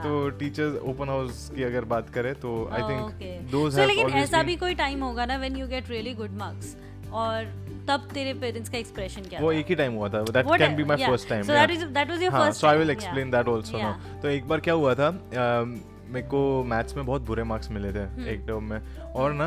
तो 0.03 0.29
टीचर्स 0.31 0.77
ओपन 0.83 1.09
हाउस 1.09 1.51
की 1.57 1.63
अगर 1.63 1.85
बात 1.85 2.11
करें 2.11 2.35
तो 2.35 2.55
आई 2.73 2.83
थिंक 2.83 3.51
दोज 3.51 3.79
लेकिन 3.81 4.11
ऐसा 4.15 4.43
भी 4.43 4.57
कोई 4.57 4.75
टाइम 4.75 5.03
होगा 5.05 5.27
ना 5.27 5.37
when 5.37 5.57
you 5.57 5.67
get 5.67 5.91
really 5.91 6.15
good 6.15 6.31
marks 6.31 6.77
और 7.13 7.45
तब 7.89 8.09
तेरे 8.15 8.35
पेरेंट्स 8.35 8.71
का 8.71 8.79
एक्सप्रेशन 8.79 9.23
क्या 9.23 9.41
वो 9.41 9.53
था? 9.53 9.57
एक 9.57 9.67
ही 9.69 9.75
टाइम 9.75 9.93
हुआ 9.93 10.09
था। 10.09 10.23
That 10.23 10.47
can 10.59 10.77
be 10.77 10.85
my 10.85 10.97
first 11.07 11.29
time 11.29 11.43
that 11.43 11.71
is- 11.71 11.89
that 11.97 12.11
was 12.11 12.23
your 12.23 12.33
हाँ 12.33 12.45
first 12.47 12.61
so 12.61 12.67
I 12.67 12.79
will 12.79 12.91
explain 12.91 13.31
that 13.31 13.49
also 13.49 13.79
now 13.79 14.21
तो 14.23 14.29
एक 14.29 14.49
बार 14.49 14.61
क्या 14.61 14.75
हुआ 14.75 14.95
था 14.95 15.09
अम, 15.09 15.81
मेरे 16.09 16.27
को 16.27 16.43
मैथ्स 16.65 16.97
में 16.97 17.05
बहुत 17.07 17.23
बुरे 17.23 17.43
मार्क्स 17.45 17.71
मिले 17.71 17.93
थे 17.93 17.99
हम्म। 17.99 18.27
एक 18.27 18.41
टर्म 18.41 18.65
में। 18.65 18.81
और 19.13 19.33
ना 19.33 19.47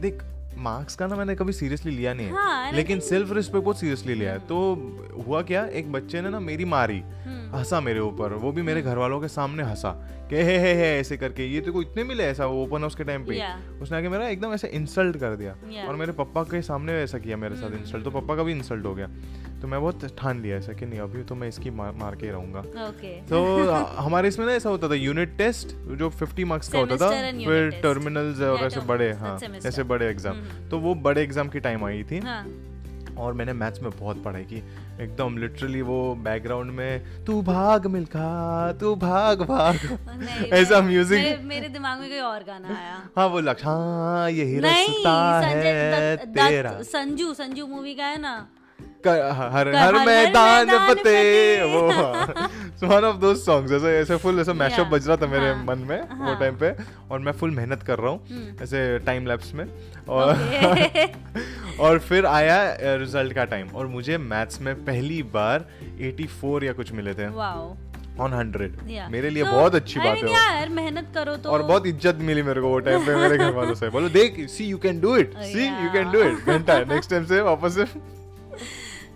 देख 0.00 0.22
मार्क्स 0.58 0.96
का 0.96 1.06
ना 1.06 1.16
मैंने 1.16 1.34
कभी 1.34 1.52
सीरियसली 1.52 1.92
लिया 1.96 2.14
नहीं 2.14 2.30
हाँ, 2.30 2.64
है 2.66 2.76
लेकिन 2.76 3.00
सेल्फ 3.00 3.32
रिस्पेक्ट 3.32 3.64
बहुत 3.64 3.78
सीरियसली 3.78 4.14
लिया 4.14 4.32
है। 4.32 4.38
तो 4.38 4.58
हुआ 5.26 5.42
क्या 5.42 5.64
एक 5.64 5.92
बच्चे 5.92 6.20
ने 6.20 6.28
ना 6.28 6.40
मेरी 6.40 6.64
मारी 6.64 6.98
हम्म। 7.00 7.56
हंसा 7.56 7.80
मेरे 7.80 8.00
ऊपर 8.00 8.32
वो 8.32 8.52
भी 8.52 8.62
मेरे 8.62 8.82
घर 8.82 8.98
वालों 8.98 9.20
के 9.20 9.28
सामने 9.28 9.62
हंसा। 9.62 10.17
कि 10.30 10.36
हे 10.36 10.58
हे 10.58 10.74
हे 10.74 10.98
ऐसे 10.98 11.16
करके। 11.16 11.46
ये 11.46 11.60
तेरे 11.60 11.72
को 11.72 11.82
इतने 11.82 12.04
मिले 12.04 12.24
ऐसा 12.24 12.46
ओपन 12.46 12.80
हाउस 12.80 12.94
के 12.94 13.04
टाइम 13.04 13.24
पे। 13.24 13.38
Yeah. 13.38 13.82
उसने 13.82 13.98
आके 13.98 14.08
मेरा 14.08 14.28
एकदम 14.28 14.52
ऐसे 14.52 14.68
इंसल्ट 14.68 15.16
कर 15.16 15.36
दिया। 15.36 15.54
Yeah. 15.54 15.88
और 15.88 15.96
मेरे 15.96 16.12
पापा 16.12 16.42
के 16.42 16.62
सामने 16.62 16.92
ऐसा 16.92 17.18
किया 17.18 17.36
मेरे 17.36 17.56
साथ 17.56 17.70
इंसल्ट 17.70 18.04
तो 18.04 18.10
पापा 18.10 18.36
का 18.36 18.42
भी 18.42 18.52
इंसल्ट 18.52 18.86
हो 18.86 18.94
गया। 18.94 19.06
तो 19.60 19.68
मैं 19.68 19.80
बहुत 19.80 20.16
ठान 20.18 20.42
लिया 20.42 20.56
ऐसा 20.56 20.72
कि 20.72 20.86
नहीं 20.86 21.00
अभी 21.00 21.22
तो 21.22 21.34
मैं 21.34 21.48
इसकी 21.48 21.70
मार, 21.70 21.92
मार 21.92 22.16
के 22.16 22.26
ही 22.26 22.32
रहूँगा। 22.32 22.60
ओके 22.60 23.20
तो 23.20 23.70
हमारे 23.98 24.28
इसमें 24.28 24.46
ना 24.46 24.52
ऐसा 24.52 24.68
होता 24.68 24.88
था 24.88 24.94
यूनिट 24.94 25.36
टेस्ट 25.38 25.68
जो 25.68 26.10
50 26.10 26.44
मार्क्स 26.44 26.68
का 26.68 26.78
होता 26.78 26.96
था 26.96 27.10
फिर 27.30 27.70
टर्मिनल्स 27.82 28.40
और 28.40 28.58
ऐसे 28.58 28.80
बड़े 28.80 29.12
हाँ 29.12 29.38
ऐसे 29.66 29.82
बड़े 29.82 30.06
एग्ज़ाम। 30.06 30.42
तो 30.70 30.78
वो 30.78 30.94
बड़े 30.94 31.22
एग्ज़ाम 31.22 31.48
की 31.48 31.60
टाइम 31.60 31.84
आई 31.84 32.04
थी। 32.04 32.18
हाँ। 32.18 32.44
और 33.18 33.32
मैंने 33.32 33.52
मैथ्स 33.52 33.82
में 33.82 33.90
बहुत 33.90 34.22
पढ़ाई 34.24 34.44
की। 34.44 34.62
एकदम 35.00 35.36
लिटरली 35.38 35.82
वो 35.82 36.14
बैकग्राउंड 36.14 36.70
में 36.70 37.24
तू 37.24 37.42
भाग 37.42 37.86
मिल्खा 37.86 38.72
तू 38.72 38.94
भाग 38.96 39.42
भाग। 39.42 39.76
ऐसा 40.52 40.80
म्यूज़िक 40.80 41.18
मेरे, 41.18 41.36
मेरे 41.42 41.68
दिमाग 41.68 42.00
में 42.00 42.08
कोई 42.08 42.18
और 42.18 42.44
गाना 42.44 42.68
आया। 42.68 42.96
हाँ 43.16 43.26
वो 43.26 43.40
लक्ष्य 43.40 43.66
हाँ 43.66 44.30
यही 44.30 44.60
नहीं 44.60 45.04
रास्ता 45.04 45.46
है 45.46 46.16
तेरा। 46.16 46.82
संजू 46.82 47.34
संजू 47.34 47.66
मूवी 47.66 47.94
का 47.94 48.04
है 48.04 48.20
ना। 48.20 48.48
कर, 49.04 49.20
हर 49.32 49.50
हर 49.52 49.74
हर 49.76 49.94
मैदान 50.06 50.68
फतेह। 50.88 51.64
वो 51.74 51.82
वन 52.88 53.04
ऑफ़ 53.04 53.16
दोस 53.20 53.44
सॉन्ग्स 53.46 53.72
ऐसे 53.72 53.96
ऐसे 53.98 54.16
फुल 54.16 54.40
ऐसे 54.40 54.52
मैशअप 54.52 54.78
Yeah. 54.78 54.92
बज 54.92 55.08
रहा 55.08 55.16
था 55.16 55.26
मेरे 55.26 55.48
हाँ, 55.48 55.64
मन 55.64 55.78
में 55.88 56.00
वो 56.00 56.24
हाँ। 56.24 56.38
टाइम 56.40 56.56
पे 56.56 56.72
और 57.10 57.18
मैं 57.18 57.32
फुल 57.32 57.50
मेहनत 57.50 57.82
कर 57.82 57.98
रहा 57.98 58.10
हूँ 58.10 58.20
हम्म। 58.30 58.62
ऐसे 58.64 58.98
टाइम 59.06 59.26
लैप्स 59.26 59.54
में। 59.54 59.64
और 60.08 60.34
Okay. 60.34 61.08
और 61.80 61.98
फिर 61.98 62.26
आया 62.26 62.56
रिज़ल्ट 62.98 63.32
का 63.32 63.44
टाइम 63.44 63.68
और 63.74 63.86
मुझे 63.86 64.18
मैथ्स 64.18 64.60
में 64.60 64.74
पहली 64.84 65.22
बार 65.34 65.64
84 66.02 66.64
या 66.64 66.72
कुछ 66.72 66.92
मिले 66.92 67.14
थे। 67.14 67.28
Wow 67.34 67.68
on 68.20 68.32
100 68.34 68.70
Yeah. 68.88 69.08
मेरे 69.10 69.30
लिए 69.30 69.44
So, 69.44 69.50
बहुत 69.50 69.74
अच्छी 69.74 70.00
I 70.00 70.04
बात 70.04 70.16
mean, 70.16 70.26
है 70.28 70.32
यार 70.32 70.68
मेहनत 70.78 71.10
करो 71.14 71.36
तो। 71.36 71.50
और 71.50 71.62
बहुत 71.62 71.86
इज़्ज़त 71.86 72.18
मिली 72.30 72.42
मेरे 72.42 72.60
को 72.60 72.68
वो 72.68 72.78
टाइम 72.88 73.06
पे 73.06 73.16
मेरे 73.16 73.36
घर 73.44 73.50
वालों 73.54 73.74
से। 73.74 73.88
बोलो 73.90 74.08
देख 74.18 74.46
see 74.50 74.64
you 74.64 74.78
can 74.78 75.00
do 75.00 75.16
it 75.16 75.34
see 75.42 75.66
you 75.66 75.92
can 75.92 76.10
do 76.12 76.22
it 76.22 76.46
घंटा 76.46 76.78
नेक्स्ट 76.94 77.10
टाइम 77.10 77.24
से 77.26 77.40
वापस 77.50 77.74
से। 77.74 77.84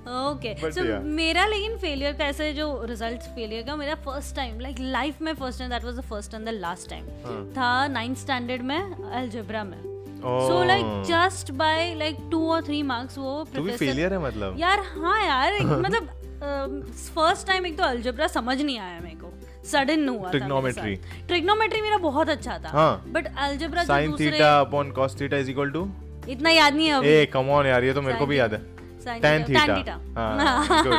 ओके 0.02 0.54
सो 0.72 0.82
मेरा 1.02 1.44
लेकिन 1.46 1.76
फेलियर 1.78 2.12
का 2.12 2.24
ऐसे 2.24 2.52
जो 2.52 2.64
रिज़ल्ट 2.88 3.22
फेलियर 3.34 3.62
का 3.66 3.76
मेरा 3.76 3.94
फ़र्स्ट 4.04 4.34
टाइम 4.36 4.58
लाइक 4.60 4.76
लाइफ 4.80 5.20
में 5.22 5.32
first 5.34 5.58
time 5.58 5.70
that 5.70 5.84
was 5.84 5.98
the 5.98 6.00
first 6.00 6.34
and 6.34 6.46
the 6.46 6.52
last 6.52 6.90
time. 6.90 7.04
था 7.56 7.86
नाइन्थ 7.88 8.18
स्टैंडर्ड 8.18 8.62
में 8.62 8.78
अलजेब्रा 9.12 9.64
में. 9.64 9.78
So 10.22 10.64
like 10.64 11.02
just 11.06 11.50
by 11.50 11.94
like 11.94 12.16
two 12.30 12.50
और 12.52 12.64
थ्री 12.64 12.82
मार्क्स 12.82 13.18
वो 13.18 13.44
फेलियर 13.52 14.12
है 14.12 14.18
मतलब? 14.18 14.56
यार 14.58 14.82
हाँ 14.96 15.24
यार 15.26 15.60
मतलब 15.62 16.10
फ़र्स्ट 17.14 17.46
टाइम 17.46 17.66
एक 17.66 17.78
तो 17.78 17.84
अलजेब्रा 17.84 18.26
समझ 18.26 18.60
नहीं 18.62 18.78
आया 18.78 19.00
मेरे 19.00 19.16
को. 19.16 19.32
सडन 19.70 20.08
हुआ 20.08 20.30
Trigonometry. 20.30 20.96
ट्रिग्नोमेट्री 21.28 21.80
मेरा 21.80 21.98
बहुत 21.98 22.28
अच्छा 22.28 22.58
था। 22.58 23.04
बट 23.08 23.26
अलजेब्रा 23.36 23.84
दूसरे 23.84 24.30
थीटा 24.30 24.50
upon 24.64 24.92
cos 24.98 25.20
थीटा 25.20 25.36
is 25.36 25.54
equal 25.54 25.74
to? 25.76 25.86
इतना 26.28 26.50
याद 26.50 26.74
नहीं 26.74 26.86
है 26.86 26.94
अभी. 26.94 27.08
ए 27.08 27.26
कम 27.32 27.50
ऑन 27.50 27.66
यार 27.66 27.84
ये 27.84 27.92
तो 27.94 28.02
मेरे 28.02 28.18
को 28.18 28.26
भी 28.26 28.38
याद 28.38 28.52
है. 28.54 28.60
Tan 29.04 29.44
theta, 29.44 29.66
tan 29.66 29.76
theta. 29.76 29.96
हाँ 30.16 30.66
good 30.82 30.96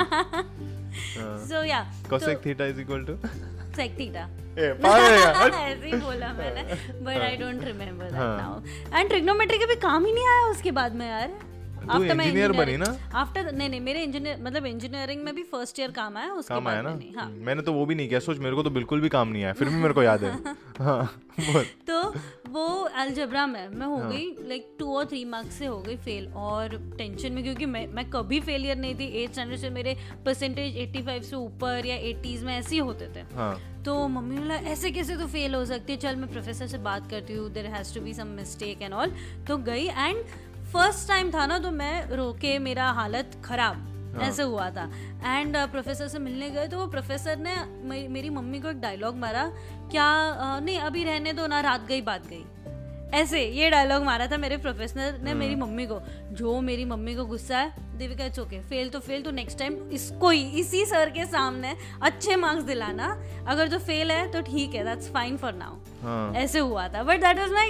so 1.50 1.62
yeah. 1.62 1.86
cosec 2.14 2.42
theta 2.44 2.66
is 2.74 2.80
equal 2.80 3.06
to? 3.06 3.18
Sec 3.76 4.00
ऐसे 4.58 5.88
ही 5.88 5.94
बोला 5.94 6.28
मैंने 6.34 6.64
but 7.06 7.22
I 7.22 7.36
don't 7.38 7.64
remember 7.64 8.06
that. 8.06 8.14
Now 8.14 9.00
and 9.00 9.10
trigonometry 9.10 9.58
के 9.58 9.66
भी 9.66 9.76
काम 9.76 10.06
ही 10.06 10.14
नहीं 10.14 10.28
आया 10.28 10.44
उसके 10.50 10.72
बाद 10.72 10.96
में 10.96 11.08
यार? 11.10 11.30
My 11.84 12.00
engineer 12.00 12.56
बनी 12.58 12.78
ना? 12.78 12.98
आफ्टर 13.14 13.52
नहीं 13.52 13.70
नहीं 13.70 13.82
मेरे 13.82 14.04
इंजीनियर 14.04 14.42
मतलब 14.42 14.66
इंजीनियरिंग 14.66 15.24
में 15.24 15.36
भी 15.36 15.44
फ़र्स्ट 15.44 15.80
ईयर 15.80 15.92
काम 15.92 16.18
आया 16.18 16.32
उसके 16.34 16.54
काम 16.54 16.68
आया 16.68 16.82
ना? 16.82 17.00
हाँ। 17.18 17.30
मैंने 17.30 17.62
तो 17.62 17.74
वो 17.74 17.86
भी 17.86 17.96
नहीं 17.96 18.10
किया। 18.10 18.20
सोच 18.20 18.38
मेरे 18.38 18.56
को 18.56 18.64
तो 18.64 18.70
बिल्कुल 18.70 19.02
भी 19.02 19.10
काम 19.10 19.28
नहीं 19.28 19.44
आया। 19.44 19.54
फिर 19.54 19.70
भी 19.70 19.76
मेरे 19.76 19.94
को 19.94 20.04
याद 20.04 20.24
है। 20.24 20.32
हाँ 20.80 21.20
तो 21.88 22.02
वो 22.50 22.66
अलजबरा 22.96 23.46
में 23.48 23.68
मैं 23.68 23.86
हो 23.88 23.98
हाँ। 23.98 24.12
गई 24.12 24.26
लाइक 24.48 24.76
टू 24.80 24.96
और 24.98 25.06
थ्री 25.06 25.24
मार्क्स 25.26 25.56
से 25.56 25.66
हो 25.66 25.80
गई 25.82 25.96
फेल 25.98 26.28
और 26.28 26.76
टेंशन 26.98 27.34
में 27.34 27.44
क्योंकि 27.44 27.66
मैं 27.66 27.86
मैं 27.88 28.10
कभी 28.10 28.40
फेलियर 28.40 28.78
नहीं 28.78 28.96
थी। 28.96 29.06
एट 29.24 29.32
स्टैंडर्ड 29.32 29.60
से 29.60 29.70
मेरे 29.70 29.98
परसेंटेज 30.26 30.78
85 30.78 31.24
से 31.24 31.36
ऊपर 31.36 31.86
या 31.86 31.98
80s 32.12 32.44
में 32.44 32.56
ऐसे 32.58 32.76
ही 32.76 32.82
होते 32.82 33.08
थे। 33.16 33.20
हाँ। 33.36 33.84
तो 33.86 34.08
मम्मी 34.08 34.36
ने 34.36 34.42
बोला 34.42 34.56
ऐसे 34.72 34.92
कैसे 34.92 35.16
तो 35.18 35.28
फेल 35.28 35.56
हो 35.56 35.66
सकती 35.66 35.94
है? 35.94 36.00
चल 36.00 36.16
मैं 36.16 36.32
प्रोफेसर 36.32 36.68
से 36.68 36.78
बात 36.78 37.10
करती 37.10 37.34
हूँ। 37.34 37.50
There 37.54 37.66
has 37.66 37.94
to 37.96 38.02
be 38.02 38.14
some 38.14 38.28
mistake 38.28 38.82
and 38.82 38.94
all 38.94 39.16
तो 39.48 39.58
गई 39.58 39.86
एंड 39.88 40.24
फ़र्स्ट 40.74 41.08
टाइम 41.08 41.32
था 41.32 41.46
ना 41.46 41.60
तो 41.60 41.72
मैं 41.72 42.10
रोके 42.10 42.60
मेरा 42.60 42.92
हालत 42.92 43.42
खराब 43.46 43.90
हाँ। 44.18 44.30
ऐसे 44.30 44.44
हुआ 44.44 44.70
था। 44.70 44.92
एंड 45.26 45.58
प्रोफेसर 45.58 46.08
से 46.08 46.20
मिलने 46.20 46.50
गए 46.50 46.68
तो 46.68 46.78
वो 46.80 46.88
प्रोफेसर 46.88 47.38
ने 47.38 47.56
मे- 47.88 48.10
मेरी 48.10 48.30
मम्मी 48.30 48.60
को 48.60 48.70
एक 48.70 48.82
डायलॉग 48.82 49.16
मारा 49.16 49.54
क्या 49.92 50.06
नहीं 50.60 50.80
अभी 50.80 51.04
रहने 51.04 51.34
दो 51.34 51.48
ना 51.48 51.60
रात 51.60 51.88
गई 51.88 52.02
बात 52.02 52.24
गई। 52.28 52.46
ऐसे 53.20 53.46
ये 53.46 53.70
डायलॉग 53.70 54.04
मारा 54.04 54.28
था 54.28 54.38
मेरे 54.38 54.58
प्रोफेसर 54.58 55.20
ने 55.24 55.34
मेरी 55.34 55.56
मम्मी 55.56 55.86
को। 55.86 56.02
जो 56.32 56.62
मेरी 56.62 56.86
मम्मी 56.86 57.16
को 57.16 57.26
गुस्सा 57.26 57.58
है 57.60 57.93
देविका 57.98 58.26
इट्स 58.26 58.40
ओके 58.40 58.60
फेल 58.70 58.90
तो 58.90 59.00
फेल 59.00 59.22
तो 59.22 59.32
नेक्स्ट 59.32 59.60
टाइम 59.60 59.74
इसको 59.94 60.30
ही 60.30 60.42
इसी 60.60 60.86
सर 60.86 61.10
के 61.10 61.26
सामने 61.26 61.76
अच्छे 62.02 62.36
मार्क्स 62.36 62.64
दिलाना। 62.64 63.08
अगर 63.48 63.68
जो 63.68 63.80
फेल 63.80 64.12
है 64.12 64.32
तो 64.32 64.42
ठीक 64.42 64.76
है 64.76 64.84
दैट्स 64.86 65.12
फाइन 65.14 65.38
फॉर 65.38 65.54
नाउ 65.54 65.78
हाँ। 66.04 66.34
ऐसे 66.36 66.60
हुआ 66.60 66.88
था। 66.88 67.04
But 67.04 67.22
that 67.22 67.40
was 67.40 67.52
my 67.52 67.70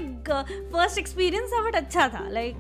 first 0.72 0.98
experience 1.00 1.52
था 1.54 1.62
बट 1.64 1.76
अच्छा 1.76 2.08
था। 2.08 2.28
Like. 2.30 2.56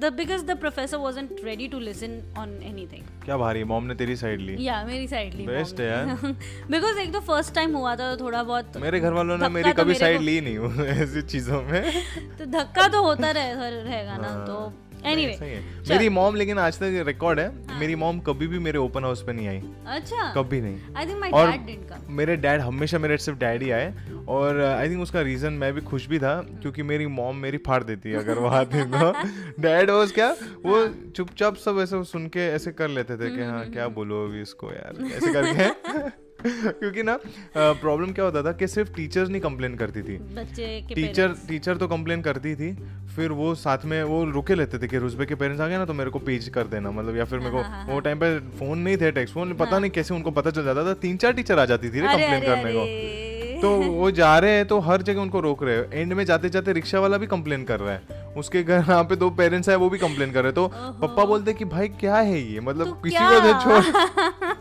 The 0.00 0.12
because 0.12 0.44
the 0.46 0.56
professor 0.58 0.96
wasn't 0.96 1.40
ready 1.44 1.66
to 1.68 1.78
listen 1.78 2.12
on 2.38 2.50
anything 2.62 3.04
क्या 3.24 3.36
भारी 3.36 3.64
मॉम 3.64 3.84
ने 3.84 3.94
तेरी 3.94 4.16
साइड 4.16 4.40
ली? 4.40 4.56
या 4.66 4.82
मेरी 4.84 5.08
साइड 5.08 5.34
ली 5.34 5.46
Best 5.46 5.80
है 5.80 5.86
यार। 5.86 6.06
बिकॉज़ 6.70 6.98
एक 6.98 7.12
तो 7.12 7.20
फ़र्स्ट 7.20 7.54
टाइम 7.54 7.76
हुआ 7.76 7.94
था 7.96 8.14
तो 8.14 8.24
थोड़ा 8.24 8.42
बहुत 8.42 8.76
मेरे 8.76 9.00
घर 9.00 9.12
वालों 9.12 9.38
ने 9.38 9.48
मेरी 9.48 9.72
तो 9.72 9.82
कभी 9.82 9.94
साइड 9.94 10.20
ली 10.20 10.40
नहीं 10.40 10.86
ऐसी 11.02 11.22
चीज़ों 11.22 11.62
में। 11.62 11.82
तो 12.38 12.46
धक्का 12.58 12.86
तो 12.88 13.02
होता 13.02 13.30
रहे 13.30 13.70
रहेगा 13.82 14.16
ना 14.16 14.34
तो 14.44 14.60
हाँ, 15.04 15.14
है। 15.14 15.60
मेरी 15.88 16.08
मॉम 16.08 16.34
लेकिन 16.34 16.58
आज 16.58 16.78
तक 16.78 17.04
रिकॉर्ड 17.06 17.40
है। 17.40 17.78
मेरी 17.78 17.94
मॉम 17.94 18.20
कभी 18.20 18.46
भी 18.46 18.58
मेरे 18.58 18.78
ओपन 18.78 19.04
हाउस 19.04 19.22
पे 19.22 19.32
नहीं 19.32 19.48
आई। 19.48 19.62
अच्छा। 19.86 20.32
कभी 20.32 20.60
नहीं। 20.60 20.78
I 20.96 21.06
think 21.06 21.18
my 21.18 21.30
dad 21.30 21.66
didn't 21.66 21.88
come 21.88 22.12
मेरे 22.12 22.36
डैड 22.36 22.60
हमेशा 22.60 22.98
मेरे 22.98 23.18
सिर्फ़ 23.18 23.38
डैडी 23.38 23.70
आए। 23.70 23.94
और 24.28 24.60
आई 24.60 24.90
थिंक 24.90 25.00
उसका 25.00 25.20
रीजन 25.20 25.52
मैं 25.52 25.72
भी 25.72 25.80
खुश 25.80 26.06
भी 26.06 26.18
था 26.18 26.40
क्योंकि 26.62 26.82
मेरी 26.82 27.06
मॉम 27.06 27.36
मेरी 27.36 27.58
फाड़ 27.58 27.84
देती 27.84 28.10
है 28.10 28.16
अगर 28.18 28.38
वो 28.38 28.48
आती 28.48 28.84
तो। 28.84 29.12
डैड 29.60 29.90
वाज 29.90 30.12
क्या? 30.12 30.36
वो 30.66 30.88
चुपचाप 31.10 31.56
सब 31.56 31.78
ऐसे 31.80 32.04
सुन 32.04 32.26
के 32.26 32.40
ऐसे 32.40 32.72
कर 32.72 32.88
लेते 32.88 33.16
थे 33.16 33.36
कि 33.36 33.42
हाँ 33.42 33.70
क्या 33.70 33.88
बोलो 33.88 34.24
अभी 34.24 34.42
इसको 34.42 34.70
यार। 34.72 35.04
ऐसे 35.06 35.32
करके। 35.32 36.27
क्योंकि 36.42 37.02
ना 37.02 37.18
प्रॉब्लम 37.56 38.12
क्या 38.12 38.24
होता 38.24 38.42
था 38.42 38.52
कि 38.52 38.66
सिर्फ़ 38.68 38.92
टीचर्स 38.94 39.28
नहीं 39.28 39.40
कंप्लेन 39.40 39.74
करती 39.74 40.02
थी। 40.02 40.16
बच्चे 40.18 40.66
के 40.88 40.94
टीचर 40.94 41.28
टीचर 41.48 41.76
तो 41.76 41.88
कंप्लेन 41.88 42.22
करती 42.22 42.54
थी 42.54 42.72
फिर 43.16 43.32
वो 43.32 43.54
साथ 43.54 43.84
में 43.84 44.02
वो 44.02 44.24
रुके 44.24 44.54
लेते 44.54 44.78
थे 44.78 44.88
कि 44.88 44.98
रुजबे 44.98 45.26
के 45.26 45.34
पेरेंट्स 45.34 45.60
आ 45.60 45.66
गए 45.68 45.78
ना 45.78 45.84
तो 45.84 45.94
मेरे 45.94 46.10
को 46.10 46.18
पेज 46.18 46.48
कर 46.48 46.66
देना 46.66 46.90
मतलब 46.90 47.16
या 47.16 47.24
फिर 47.24 47.38
मेरे 47.38 47.50
को 47.50 47.62
हाँ, 47.62 47.86
वो 47.86 48.00
टाइम 48.00 48.18
पे 48.18 48.38
फ़ोन 48.58 48.78
नहीं 48.78 48.96
थे 48.96 49.10
टेक्स्ट 49.10 49.34
फ़ोन 49.34 49.54
पता 49.54 49.78
नहीं 49.78 49.90
कैसे 49.90 50.14
उनको 50.14 50.30
पता 50.30 50.50
चल 50.50 50.64
जाता 50.64 50.84
था 50.84 50.94
तीन 50.94 51.16
चार 51.16 51.32
टीचर 51.32 51.58
आ 51.58 51.64
जाती 51.64 51.88
थी 51.88 52.00
कंप्लेन 52.00 52.40
करने 52.40 52.72
को। 52.72 53.18
तो 53.62 53.70
वो 53.92 54.10
जा 54.10 54.38
रहे 54.38 54.50
हैं 54.50 54.66
तो 54.66 54.78
हर 54.78 55.02
जगह 55.02 55.20
उनको 55.20 55.40
रोक 55.40 55.62
रहे 55.64 55.76
हैं। 55.76 55.92
एंड 55.92 56.12
में 56.12 56.24
जाते 56.24 56.48
जाते 56.48 56.72
रिक्शा 56.72 57.00
वाला 57.00 57.16
भी 57.18 57.26
कंप्लेन 57.26 57.64
कर 57.64 57.80
रहा 57.80 57.92
है। 57.92 58.32
उसके 58.36 58.62
घर 58.62 58.78
यहाँ 58.78 59.04
पे 59.04 59.16
दो 59.16 59.30
पेरेंट्स 59.30 59.68
है 59.68 59.76
वो 59.76 59.88
भी 59.90 59.98
कंप्लेन 59.98 60.32
कर 60.32 60.42
रहे 60.42 60.46
हैं। 60.46 60.54
तो 60.54 60.68
पप्पा 61.06 61.24
बोलते 61.24 61.52
कि 61.52 61.64
भाई 61.64 61.88
क्या 61.88 62.16
है 62.16 62.40
ये? 62.52 62.60
मतलब 62.60 62.86
तो 62.86 62.92
किसी 62.92 63.16
को 63.18 63.60
छोड़ 63.60 63.82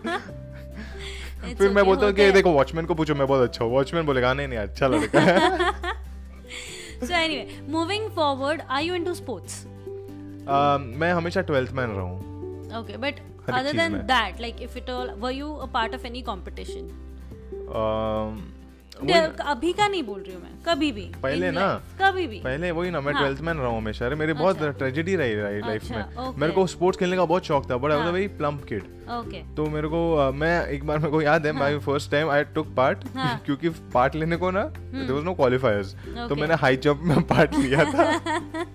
It's 0.07 0.21
फिर 1.55 1.69
मैं 1.69 1.85
बोलता 1.85 2.05
हूँ 2.05 2.13
कि 2.13 2.31
देखो 2.31 2.51
वॉचमैन 2.51 2.85
को 2.85 2.93
पूछो 2.93 3.15
मैं 3.15 3.27
बहुत 3.27 3.43
अच्छा 3.43 3.65
हूँ 3.65 3.73
वॉचमैन 3.73 4.05
बोलेगा 4.05 4.27
"हाँ, 4.27 4.35
नहीं 4.35 4.47
नहीं 4.47 4.59
अच्छा 4.59 4.87
लड़का 4.87 5.19
है 5.19 5.95
So 7.01 7.13
anyway, 7.13 7.47
moving 7.67 8.09
forward, 8.09 8.61
are 8.69 8.81
you 8.81 8.93
into 8.99 9.13
sports? 9.23 9.65
मैं 10.97 11.11
हमेशा 11.13 11.41
ट्वेल्थ 11.41 11.71
मैन 11.71 11.89
रहा 11.89 12.01
हूँ 12.01 12.35
Okay, 12.69 12.97
but 12.97 13.13
हर 13.47 13.49
एक 13.49 13.55
other 13.55 13.71
चीज़ 13.71 13.81
than 13.81 13.91
में। 13.91 14.07
that, 14.07 14.41
like 14.41 14.61
if 14.61 14.77
at 14.77 14.89
all, 14.89 15.11
were 15.15 15.35
you 15.39 15.51
a 15.59 15.67
अभी 18.97 19.71
का 19.73 19.87
नहीं 19.87 20.03
बोल 20.03 20.19
रही 20.19 20.33
हूँ 20.33 20.41
मैं 20.43 20.51
कभी 20.65 20.91
भी। 20.91 21.01
पहले 21.23 21.51
ना, 21.51 21.67
कभी 22.01 22.25
भी। 22.27 22.39
पहले 22.39 22.71
वही 22.71 22.89
ना 22.91 23.01
मैं 23.01 23.13
हाँ। 23.13 23.21
ट्वेल्थ 23.21 23.41
मैन 23.41 23.57
रहा 23.57 23.67
हूँ 23.67 23.77
हमेशा। 23.77 24.05
अरे 24.05 24.15
मेरी 24.15 24.33
बहुत 24.33 24.55
अच्छा। 24.57 24.71
ट्रेजेडी 24.79 25.15
रही 25.15 25.33
रही 25.35 25.59
लाइफ 25.59 25.81
अच्छा, 25.83 25.95
में। 25.95 26.33
मेरे 26.39 26.53
को 26.53 26.65
स्पोर्ट्स 26.67 26.99
खेलने 26.99 27.17
का 27.17 27.25
बहुत 27.25 27.45
शौक 27.45 27.69
था 27.71 27.77
बड़ा 27.77 27.93
आई 27.95 27.99
वाज 27.99 28.07
हाँ। 28.07 28.13
वेरी 28.13 28.27
प्लम्प 28.37 28.63
किड 28.63 28.83
ओके 29.09 29.41
तो 29.55 29.65
मेरे 29.65 29.87
को 29.87 30.31
मैं 30.33 30.55
एक 30.67 30.85
बार 30.87 30.97
मेरे 30.99 31.11
को 31.11 31.21
याद 31.21 31.45
है 31.45 31.51
my 31.51 31.77
first 31.79 32.11
time 32.11 32.29
I 32.29 32.43
took 32.55 32.73
part. 32.77 33.03
क्योंकि 33.45 33.69
पार्ट 33.93 34.15
लेने 34.15 34.37
को 34.37 34.51
ना 34.51 34.63
देयर 34.63 35.11
वाज 35.11 35.23
नो 35.23 35.33
क्वालिफायर्स 35.33 35.95
तो 36.29 36.35
मैंने 36.35 36.55
हाई 36.55 36.77
जंप 36.77 37.01
में 37.03 37.21
पार्ट 37.23 37.55
लिया 37.55 37.85
था। 37.85 38.63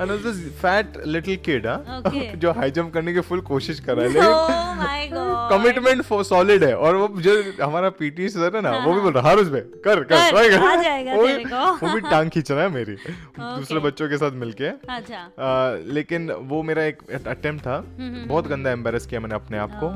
And 0.00 0.10
was 0.10 0.20
this 0.26 0.44
fat 0.60 1.02
little 1.06 1.36
kid 1.48 1.66
Okay. 1.66 2.24
जो 2.42 2.52
हाई 2.52 2.70
जंप 2.70 2.92
करने 2.94 3.12
की 3.14 3.20
फुल 3.20 3.40
कोशिश 3.48 3.80
कर 3.80 3.96
रहा 3.96 4.06
है 4.06 4.10
Oh 4.80 4.82
लेकिन. 4.82 5.48
कमिटमेंट 5.50 6.02
फॉर 6.02 6.22
सॉलिड 6.24 6.64
है। 6.64 6.74
और 6.76 6.96
वो 6.96 7.08
जो 7.22 7.32
हमारा 7.62 7.88
पीटी 7.90 8.28
सर 8.28 8.56
है 8.56 8.60
ना 8.62 8.70
वो 8.84 8.92
भी 8.94 9.00
बोल 9.00 9.12
रहा 9.12 9.28
हर 9.30 9.38
उसमें 9.38 9.60
कर 9.62 10.02
कर 10.02 10.02
कर, 10.02 10.48
कर। 10.50 10.66
आ 10.66 10.74
जाएगा 10.82 11.16
तेरे 11.16 11.44
को। 11.44 11.86
वो 11.86 11.92
भी 11.94 12.00
टांग 12.00 12.30
खींच 12.30 12.50
रहा 12.50 12.62
है 12.62 12.68
मेरी 12.68 12.92
दूसरे 13.40 13.78
बच्चों 13.78 14.08
के 14.08 14.16
साथ 14.16 14.32
मिलके। 14.42 14.68
अच्छा। 14.94 15.28
लेकिन 15.88 16.30
वो 16.50 16.62
मेरा 16.62 16.84
एक 16.84 17.02
अटेम्प्ट 17.26 17.66
था। 17.66 17.82
बहुत 17.98 18.48
गंदा 18.48 18.70
एम्बेरस 18.70 19.06
किया 19.06 19.20
मैंने 19.20 19.34
अपने 19.34 19.58
आप 19.58 19.78
को। 19.82 19.88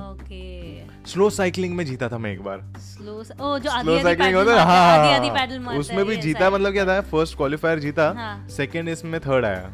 स्लो 1.06 1.28
साइकिलिंग 1.30 1.74
में 1.76 1.84
जीता 1.86 2.08
था 2.08 2.18
मैं 2.18 2.32
एक 2.32 2.42
बार। 2.42 2.60
स्लो 2.80 3.12
ओ 3.12 3.58
जो 3.58 3.70
आधी 3.70 3.92
आधी 3.92 4.02
साइकिलिंग 4.02 4.34
पैडल 4.34 4.50
होता 4.50 4.52
है 4.52 4.60
आधी 4.60 5.14
आधी 5.14 5.28
हाँ 5.28 5.36
पैडल 5.38 5.58
मारता 5.58 5.80
उसमें 5.80 6.04
भी 6.06 6.16
जीता 6.16 6.50
मतलब 6.50 6.72
क्या 6.72 6.86
था 6.86 7.00
फ़र्स्ट 7.10 7.36
क्वालिफायर 7.36 7.78
जीता 7.78 8.12
हाँ। 8.16 8.48
सेकंड 8.48 8.88
इसमें 8.88 9.20
थर्ड 9.20 9.44
आया। 9.44 9.70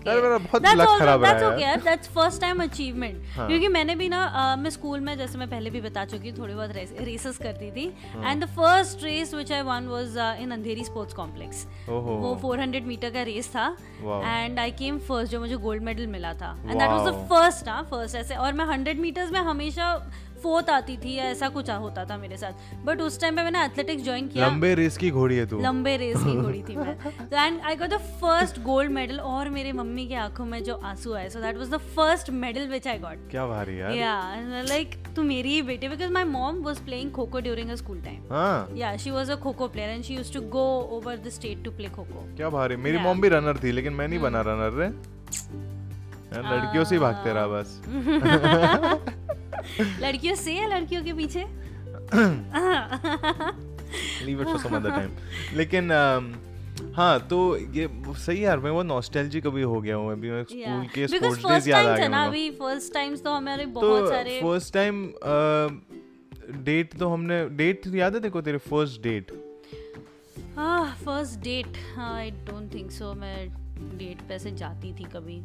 Okay. 0.00 0.08
यार 0.08 0.20
मेरा 0.22 0.36
बहुत 0.38 0.62
That's 0.62 0.98
खराब 0.98 1.24
रहा 1.24 1.32
है 1.32 1.40
okay 1.40 1.62
यार। 1.62 1.80
that's 1.80 2.10
first 2.12 2.42
time 2.42 2.60
achievement। 2.64 3.16
क्योंकि 3.36 3.68
मैंने 3.68 3.94
भी 3.94 4.08
ना 4.08 4.20
मैं 4.58 4.70
स्कूल 4.70 5.00
में 5.00 5.16
जैसे 5.18 5.38
मैं 5.38 5.48
पहले 5.50 5.70
भी 5.70 5.80
बता 5.80 6.04
चुकी 6.04 6.28
हूँ 6.28 6.38
थोड़ी 6.38 6.54
बहुत 6.54 6.70
रेसेस 7.00 7.38
करती 7.38 7.70
थी। 7.70 7.84
And 8.16 8.44
the 8.44 8.46
first 8.56 9.04
race 9.04 9.34
which 9.34 9.52
I 9.52 9.62
won 9.62 9.88
was 9.88 10.16
in 10.42 10.50
Andheri 10.50 10.84
sports 10.84 11.14
complex 11.14 11.66
वो 11.88 12.34
400 12.44 12.86
मीटर 12.86 13.10
का 13.10 13.22
रेस 13.22 13.48
था। 13.48 13.66
एंड 14.24 14.58
आई 14.58 14.70
केम 14.80 14.98
फ़र्स्ट 15.08 15.32
जो 15.32 15.40
मुझे 15.40 15.56
गोल्ड 15.66 15.82
मेडल 15.82 16.06
मिला 16.06 16.32
था। 16.34 16.56
And 16.60 16.78
that 16.78 16.90
was 16.90 17.08
the 17.08 17.14
first 17.30 17.66
ना 17.66 17.82
फ़र्स्ट 17.90 18.16
ऐसे। 18.16 18.34
और 18.36 18.52
मैं 18.52 18.66
100 18.66 18.98
मीटर्स 19.00 19.32
में 19.32 19.40
हमेशा 19.40 19.94
फोर्थ 20.42 20.70
आती 20.70 20.96
थी 20.96 21.14
या 21.14 21.24
ऐसा 21.26 21.48
कुछ 21.48 21.70
होता 21.70 22.04
था 22.04 22.16
मेरे 22.18 22.36
साथ। 22.36 22.84
बट 22.84 23.00
उस 23.00 23.20
टाइम 23.20 23.36
पे 23.36 23.42
मैंने 23.42 23.64
एथलेटिक्स 23.64 24.04
ज्वाइन 24.04 24.28
किया। 24.28 24.46
लंबे 24.46 24.74
रेस 24.74 24.96
की 24.98 25.10
घोड़ी 25.10 25.36
है 25.36 25.46
तू। 25.46 25.60
लंबे 25.62 25.96
रेस 25.96 26.16
की 26.18 26.34
घोड़ी 26.42 26.62
थी 26.62 26.76
मैं। 26.76 26.96
तो 27.20 27.36
and 27.36 27.60
I 27.60 27.76
got 27.76 27.88
the 27.88 27.98
first 28.20 28.60
gold 28.62 28.90
medal 28.92 29.18
और 29.32 29.48
मेरे 29.50 29.72
मम्मी 29.72 30.06
की 30.08 30.14
आँखों 30.24 30.44
में 30.44 30.62
जो 30.64 30.74
आँसू 30.84 31.14
आए। 31.14 31.28
So 31.28 31.40
that 31.40 31.56
was 31.56 31.70
the 31.70 31.76
first 31.96 32.30
medal 32.40 32.68
which 32.68 32.88
I 32.88 32.98
got 32.98 33.28
क्या 33.30 33.46
भारी 33.46 33.80
यार। 33.80 33.92
या 33.94 34.62
लाइक 34.68 34.94
तू 35.16 35.22
मेरी 35.22 35.52
ही 35.54 35.62
बेटी 35.62 35.88
because 35.88 36.12
my 36.12 36.24
mom 36.24 36.62
was 36.62 36.78
playing 36.84 37.10
kho 37.12 37.26
kho 37.26 37.40
during 37.40 37.70
her 37.70 37.76
school 37.76 38.00
time 38.02 38.32
हाँ। 38.32 38.68
या 38.76 38.96
she 38.96 39.10
was 39.10 39.30
a 39.30 39.36
kho 39.36 39.52
kho 39.52 39.68
player 39.68 39.90
and 39.90 40.02
she 40.04 40.14
used 40.14 40.34
to 40.34 40.40
go 40.50 40.66
over 40.98 41.16
the 41.16 41.28
state 41.30 41.64
to 41.64 41.70
play 41.70 41.88
kho 41.88 42.02
kho 42.04 42.26
क्या 42.36 42.48
भारी 42.50 42.76
मेरी 42.76 42.96
Hmm. 42.96 43.06
मॉम 43.06 43.20
भी 43.20 43.28
runner 43.28 43.58
थी 43.64 43.72
लेकिन 43.72 43.92
मैं 43.92 44.06
नहीं 44.08 44.18
बना 44.18 44.40
रनर 44.46 44.78
रे। 44.80 44.88
लड़कियों 46.38 46.84
से 46.84 46.98
भागते 46.98 47.32
रहा 47.32 47.46
बस। 47.46 47.80
लड़कियों 49.80 50.34
से 50.34 50.54
या 50.54 50.66
लड़कियों 50.66 51.04
के 51.04 51.12
पीछे? 51.12 51.44
Leave 54.24 54.40
it 54.40 54.46
for 54.46 54.58
some 54.58 54.76
other 54.76 54.90
time 54.90 55.10
लेकिन 55.56 55.90
हाँ 56.96 57.18
तो 57.28 57.56
ये 57.56 57.88
सही 58.16 58.44
यार 58.44 58.58
मैं 58.58 58.70
वो 58.70 58.82
नॉस्टैल्जिक 58.82 59.46
अभी 59.46 59.62
हो 59.62 59.80
गया 59.80 59.96
हूँ 59.96 60.12
अभी 60.12 60.30
मैं 60.30 60.42
स्कूल 60.44 60.86
के 60.94 61.06
स्पोर्ट्स 61.08 61.44
डेज़ 61.46 61.70
याद 61.70 61.86
आ 61.86 61.96
गए 61.96 62.08
ना 62.08 62.24
अभी 62.24 62.50
फ़र्स्ट 62.50 62.92
टाइम्स 62.94 63.22
तो 63.22 63.32
हमारे 63.32 63.66
बहुत 63.66 64.00
तो 64.00 64.10
सारे 64.10 64.40
फ़र्स्ट 64.42 64.74
टाइम 64.74 65.06
डेट 66.64 66.98
तो 66.98 67.08
हमने 67.08 67.44
डेट 67.56 67.86
याद 67.94 68.14
है 68.14 68.20
देखो 68.20 68.40
तेरे 68.40 68.58
फ़र्स्ट 68.58 69.02
डेट 69.02 69.32
हाँ 70.56 70.94
first 71.04 71.40
date 71.40 71.76
I 71.98 72.30
don't 72.30 72.74
think 72.74 72.90
so 72.90 73.12
मैं 73.14 73.36
डेट 73.98 74.22
पे 74.28 74.38
से 74.38 74.50
जाती 74.50 74.92
थी 74.92 75.04
कभी। 75.04 75.38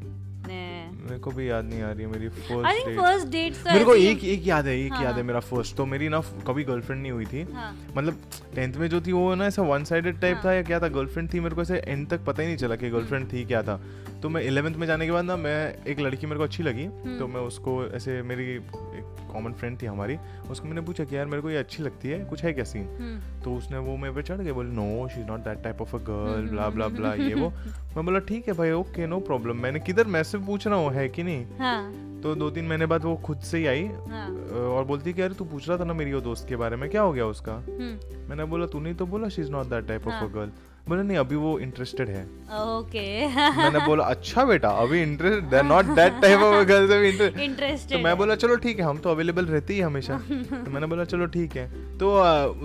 ने। 0.47 0.63
मेरे 1.05 1.17
को 1.19 1.31
भी 1.31 1.49
याद 1.49 1.65
नहीं 1.65 1.81
आ 1.81 1.91
रही 1.91 2.03
है 2.03 2.11
मेरी 2.11 2.27
आई 2.65 2.77
थिंक 2.77 2.99
फ़र्स्ट 2.99 3.27
डेट 3.27 3.53
तो 3.55 3.71
मेरे 3.71 3.85
को 3.85 3.95
एक 3.95 4.23
एक 4.23 4.47
याद 4.47 4.67
है 4.67 4.77
एक 4.79 4.93
हाँ, 4.93 5.03
याद 5.03 5.13
है 5.13 5.19
हाँ। 5.19 5.27
मेरा 5.27 5.39
फ़र्स्ट 5.39 5.75
तो 5.75 5.85
मेरी 5.85 6.09
ना 6.09 6.21
कभी 6.47 6.63
गर्लफ्रेंड 6.63 7.01
नहीं 7.01 7.11
हुई 7.11 7.25
थी। 7.25 7.41
हाँ। 7.53 7.71
मतलब 7.97 8.21
टेंथ 8.55 8.73
में 8.73 8.87
जो 8.89 9.01
थी 9.01 9.11
वो 9.11 9.33
ना 9.35 9.45
ऐसा 9.45 9.61
वन 9.61 9.83
साइडेड 9.83 10.19
टाइप 10.21 10.35
हाँ। 10.35 10.45
था 10.45 10.53
या 10.53 10.63
क्या 10.63 10.79
था 10.79 10.87
गर्लफ्रेंड 10.87 11.33
थी 11.33 11.39
मेरे 11.39 11.55
को 11.55 11.61
ऐसे 11.61 11.77
एंड 11.77 12.07
तक 12.09 12.25
पता 12.25 12.41
ही 12.41 12.47
नहीं 12.47 12.57
चला 12.57 12.75
कि 12.75 12.89
गर्लफ्रेंड 12.89 13.31
थी 13.33 13.45
क्या 13.45 13.61
था। 13.63 13.79
तो 14.25 14.29
मैं 14.29 14.41
इलेवेंथ 14.41 14.75
में 14.75 14.85
जाने 14.87 15.05
के 15.05 15.11
बाद 15.11 15.25
ना 15.25 15.35
मैं 15.37 15.85
एक 15.85 15.99
लड़की 15.99 16.27
मेरे 16.27 16.37
को 16.37 16.43
अच्छी 16.43 16.63
लगी 16.63 16.83
हम्म। 16.85 17.17
तो 17.19 17.27
मैं 17.27 17.41
उसको 17.41 17.73
ऐसे 17.95 18.21
मेरी 18.21 18.43
एक 18.51 19.27
कॉमन 19.31 19.53
फ्रेंड 19.53 19.81
थी 19.81 19.85
हमारी 19.85 20.15
उसको 20.51 20.67
मैंने 20.67 20.81
पूछा 20.81 21.03
कि 21.03 21.15
यार 21.15 21.25
मेरे 21.25 21.41
को 21.41 21.49
ये 21.49 21.57
अच्छी 21.57 21.83
लगती 21.83 22.09
है 22.09 22.19
कुछ 22.25 22.43
है 22.43 22.53
क्या 22.53 22.63
सीन 22.65 22.87
हम्म। 22.99 23.43
तो 23.43 23.53
उसने 23.55 23.77
वो 23.77 23.97
मेरे 23.97 24.13
पे 24.13 24.21
चढ़ 24.21 24.41
गए 24.41 24.51
बोले 24.51 24.71
no 24.71 25.07
she 25.07 25.21
is 25.21 25.27
not 25.27 25.39
that 25.39 25.63
type 25.63 25.81
of 25.81 25.95
a 25.95 25.99
girl 25.99 26.47
blah 26.47 26.69
blah 26.69 26.87
blah 26.87 27.13
ये 27.13 27.33
वो. 27.33 27.49
मैं 27.95 28.05
बोला 28.05 28.19
ठीक 28.19 28.47
है 28.47 28.53
भाई 28.53 28.71
ओके 28.71 29.07
नो 29.07 29.19
प्रॉब्लम 29.19 29.57
मैंने 29.57 29.79
किधर 29.79 30.07
मैं 30.07 30.23
से 30.23 30.37
पूछ 30.37 30.67
रहा 30.67 30.77
हूँ 30.77 30.91
है 30.93 31.07
कि 31.09 31.23
नहीं? 31.23 31.45
हाँ। 31.59 32.21
तो 32.21 32.35
दो 32.35 32.49
तीन 32.49 32.65
महीने 32.65 32.85
बाद 32.85 33.03
वो 33.05 33.15
खुद 33.15 33.39
से 33.39 33.57
ही 33.57 33.65
आई 33.65 33.87
हाँ। 34.09 34.29
और 34.59 34.85
बोलती 34.85 35.13
कि 35.13 35.21
अरे 35.21 35.33
तू 35.33 35.45
पूछ 35.45 35.69
रहा 35.69 35.77
था 35.77 35.83
ना 35.83 35.93
मेरी 35.93 36.13
वो 36.13 36.21
दोस्त 36.21 36.49
के 36.49 36.55
बारे 36.55 36.75
में 36.75 36.89
क्या 36.89 37.01
हो 37.01 37.11
गया 37.13 37.25
उसका? 37.25 37.53
हम्म। 37.53 38.27
मैंने 38.29 38.45
बोला 38.45 38.65
तूने 38.65 38.89
ही 38.89 38.95
तो 38.95 39.05
बोला 39.05 39.29
she 39.29 39.41
is 39.41 39.51
not 39.51 39.65
that 39.65 39.87
type 39.87 40.07
of 40.07 40.23
a. 40.23 40.27
Girl 40.27 40.51
बोला 40.89 41.01
नहीं 41.01 41.17
अभी 41.17 41.35
वो 41.35 41.57
इंटरेस्टेड 41.59 42.09
है। 42.09 42.23
ओके 42.55 43.03
मैंने 43.27 43.79
बोला 43.85 44.03
अच्छा 44.05 44.43
बेटा 44.45 44.69
अभी 44.81 45.01
interest 45.01 45.43
they 45.51 45.61
not 45.63 45.85
that 45.95 46.21
type 46.21 46.39
of 46.39 46.65
girls 46.67 46.91
अभी 46.91 47.43
इंटरेस्ट 47.43 47.89
तो 47.91 47.99
मैं 47.99 48.15
बोला 48.17 48.35
चलो 48.35 48.55
ठीक 48.65 48.79
है 48.79 48.85
हम 48.85 48.97
तो 48.97 49.09
अवेलेबल 49.09 49.45
रहते 49.45 49.73
ही 49.73 49.79
हमेशा। 49.81 50.17
तो 50.27 50.71
मैंने 50.71 50.87
बोला 50.87 51.03
चलो 51.05 51.25
ठीक 51.35 51.55
है। 51.57 51.67
तो 51.97 52.11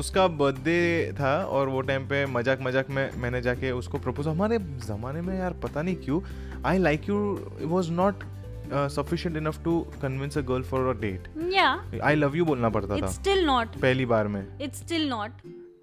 उसका 0.00 0.26
बर्थडे 0.40 1.12
था 1.20 1.34
और 1.44 1.68
वो 1.68 1.80
टाइम 1.82 2.06
पे 2.08 2.24
मज़ाक 2.28 2.62
मज़ाक 2.62 2.90
में 2.90 3.08
मैंने 3.22 3.40
जाके 3.42 3.70
उसको 3.72 3.98
प्रपोज 3.98 4.28
हमारे 4.28 4.58
ज़माने 4.86 5.20
में 5.20 5.38
यार 5.38 5.52
पता 5.62 5.82
नहीं 5.82 5.96
क्यों 6.04 6.20
I 6.66 6.78
like 6.78 7.08
you 7.08 7.18
was 7.64 7.90
not 7.92 8.24
sufficient 8.90 9.36
enough 9.36 9.62
to 9.64 9.80
convince 10.02 10.38
a 10.38 10.40
girl 10.50 10.62
for 10.64 10.88
a 10.88 10.98
date 11.00 12.00
I 12.02 12.14
love 12.16 12.36
you 12.36 12.44
बोलना 12.44 12.68
पड़ता 12.68 12.96
था 12.96 13.06
स्टिल 13.12 13.44
नॉट 13.46 13.80
पहली 13.80 14.06
बार 14.06 14.28
में। 14.28 14.44
इट्स 14.60 14.78
स्टिल 14.78 15.08
नॉट 15.08 15.30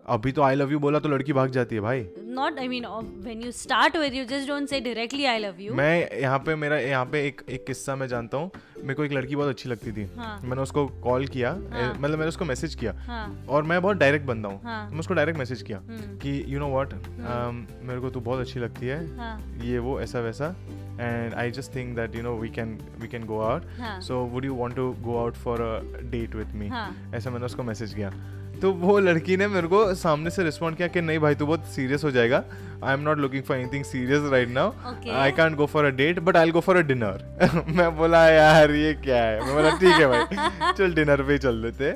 अभी 0.08 0.32
तो 0.32 0.42
आई 0.42 0.56
लव 0.56 0.72
यू 0.72 0.80
बोला 0.80 1.00
तो 1.00 1.10
लड़की 1.10 1.34
भाग 1.34 1.50
जाती 1.52 1.76
है 1.76 1.82
भाई। 1.82 2.06
I 2.38 2.68
mean 2.72 2.86
uh, 2.86 3.02
when 3.24 3.42
you 3.44 3.52
start 3.52 3.96
with 4.02 4.14
you 4.14 4.26
just 4.28 4.48
don't 4.48 4.70
say 4.72 4.80
directly 4.80 5.26
i 5.28 5.38
love 5.44 5.60
you. 5.60 5.74
मैं 5.76 6.20
यहाँ 6.22 6.38
पे 6.40 6.56
मेरा 6.56 6.78
यहाँ 6.80 7.06
पे 7.06 7.26
एक 7.28 7.42
एक 7.50 7.66
किस्सा 7.68 7.96
मैं 7.96 8.08
जानता 8.08 8.38
हूँ। 8.38 8.52
मेरे 8.82 8.94
को 8.94 9.06
एक 9.06 9.12
लड़की 9.12 9.36
बहुत 9.36 9.50
अच्छी 9.50 9.70
लगती 9.70 9.92
थी। 9.92 10.06
हाँ। 10.18 10.40
मैंने 10.44 10.62
उसको 10.62 10.86
कॉल 11.04 11.26
किया 11.28 11.50
हाँ। 11.50 11.94
मतलब 11.94 12.18
मैंने 12.18 12.28
उसको 12.28 12.46
मैसेज 12.46 12.76
किया। 12.76 12.94
हाँ। 13.08 13.46
और 13.50 13.64
मैं 13.64 13.82
बहुत 13.82 13.98
डायरेक्ट 13.98 14.26
बंदा 14.26 14.50
हूँ। 14.50 14.62
हाँ। 14.64 14.90
मैं 14.92 15.00
उसको 15.00 15.14
डायरेक्ट 15.14 15.40
मैसेज 15.40 15.62
किया 15.62 15.78
हम्म, 15.80 16.18
कि 16.18 16.44
यू 16.48 16.60
नो 16.60 16.70
व्हाट 16.72 16.94
मेरे 16.94 18.00
को 18.02 18.10
तू 18.10 18.20
बहुत 18.20 18.40
अच्छी 18.40 18.60
लगती 18.60 18.88
है। 18.88 19.00
हाँ। 19.18 19.60
ये 19.64 19.80
वो 19.80 20.00
ऐसा 20.02 20.20
वैसा। 20.20 20.56
And 21.02 21.34
I 21.34 21.52
just 21.52 21.76
think 21.76 21.96
that 21.96 22.16
you 22.16 22.24
know 22.24 22.36
we 22.38 22.50
can 22.50 22.78
we 23.02 23.08
can 23.08 23.26
go 23.26 23.40
out 23.42 23.66
हाँ। 23.80 24.00
So 24.02 24.24
would 24.34 24.46
you 24.46 24.56
want 24.56 24.76
to 24.76 24.92
go 25.02 25.18
out 25.18 25.36
for 25.44 25.62
a 25.62 26.02
date 26.12 26.36
with 26.36 26.56
me 26.56 26.68
हाँ। 26.68 26.90
ऐसा 27.16 27.30
मैंने 27.30 27.46
उसको 27.46 27.64
मैसेज 27.64 27.94
किया। 27.94 28.14
तो 28.62 28.72
वो 28.74 28.98
लड़की 29.00 29.38
ने 29.38 29.48
मेरे 29.48 29.68
को 29.68 29.94
सामने 29.96 30.30
से 30.30 30.44
रिस्पॉन्ड 30.44 30.78
किया 30.78 30.88
कि 30.88 31.02
नहीं 31.02 31.20
भाई 31.20 31.36
तू 31.36 31.46
बहुत 31.46 31.66
सीरियस 31.76 32.04
हो 32.04 32.12
जाएगा। 32.12 32.44
I 32.84 32.94
am 32.94 33.00
not 33.00 33.18
looking 33.18 33.44
for 33.44 33.58
anything 33.58 33.84
serious 33.86 34.32
right 34.32 34.50
now 34.50 34.72
Okay. 34.92 35.14
I 35.16 35.32
can't 35.32 35.56
go 35.58 35.66
for 35.66 35.86
a 35.86 35.90
date 35.98 36.20
but 36.20 36.38
I 36.38 36.52
go 36.52 36.60
for 36.60 36.78
a 36.78 36.82
dinner 36.88 37.64
मैं 37.78 37.96
बोला 37.98 38.28
यार 38.30 38.72
ये 38.72 38.94
क्या 39.04 39.24
है? 39.24 39.40
मैं 39.46 39.54
बोला 39.56 39.70
ठीक 39.78 39.96
है 39.96 40.08
भाई 40.08 40.74
चल 40.78 40.94
डिनर 40.94 41.22
पे 41.24 41.38
चल 41.38 41.62
देते. 41.62 41.92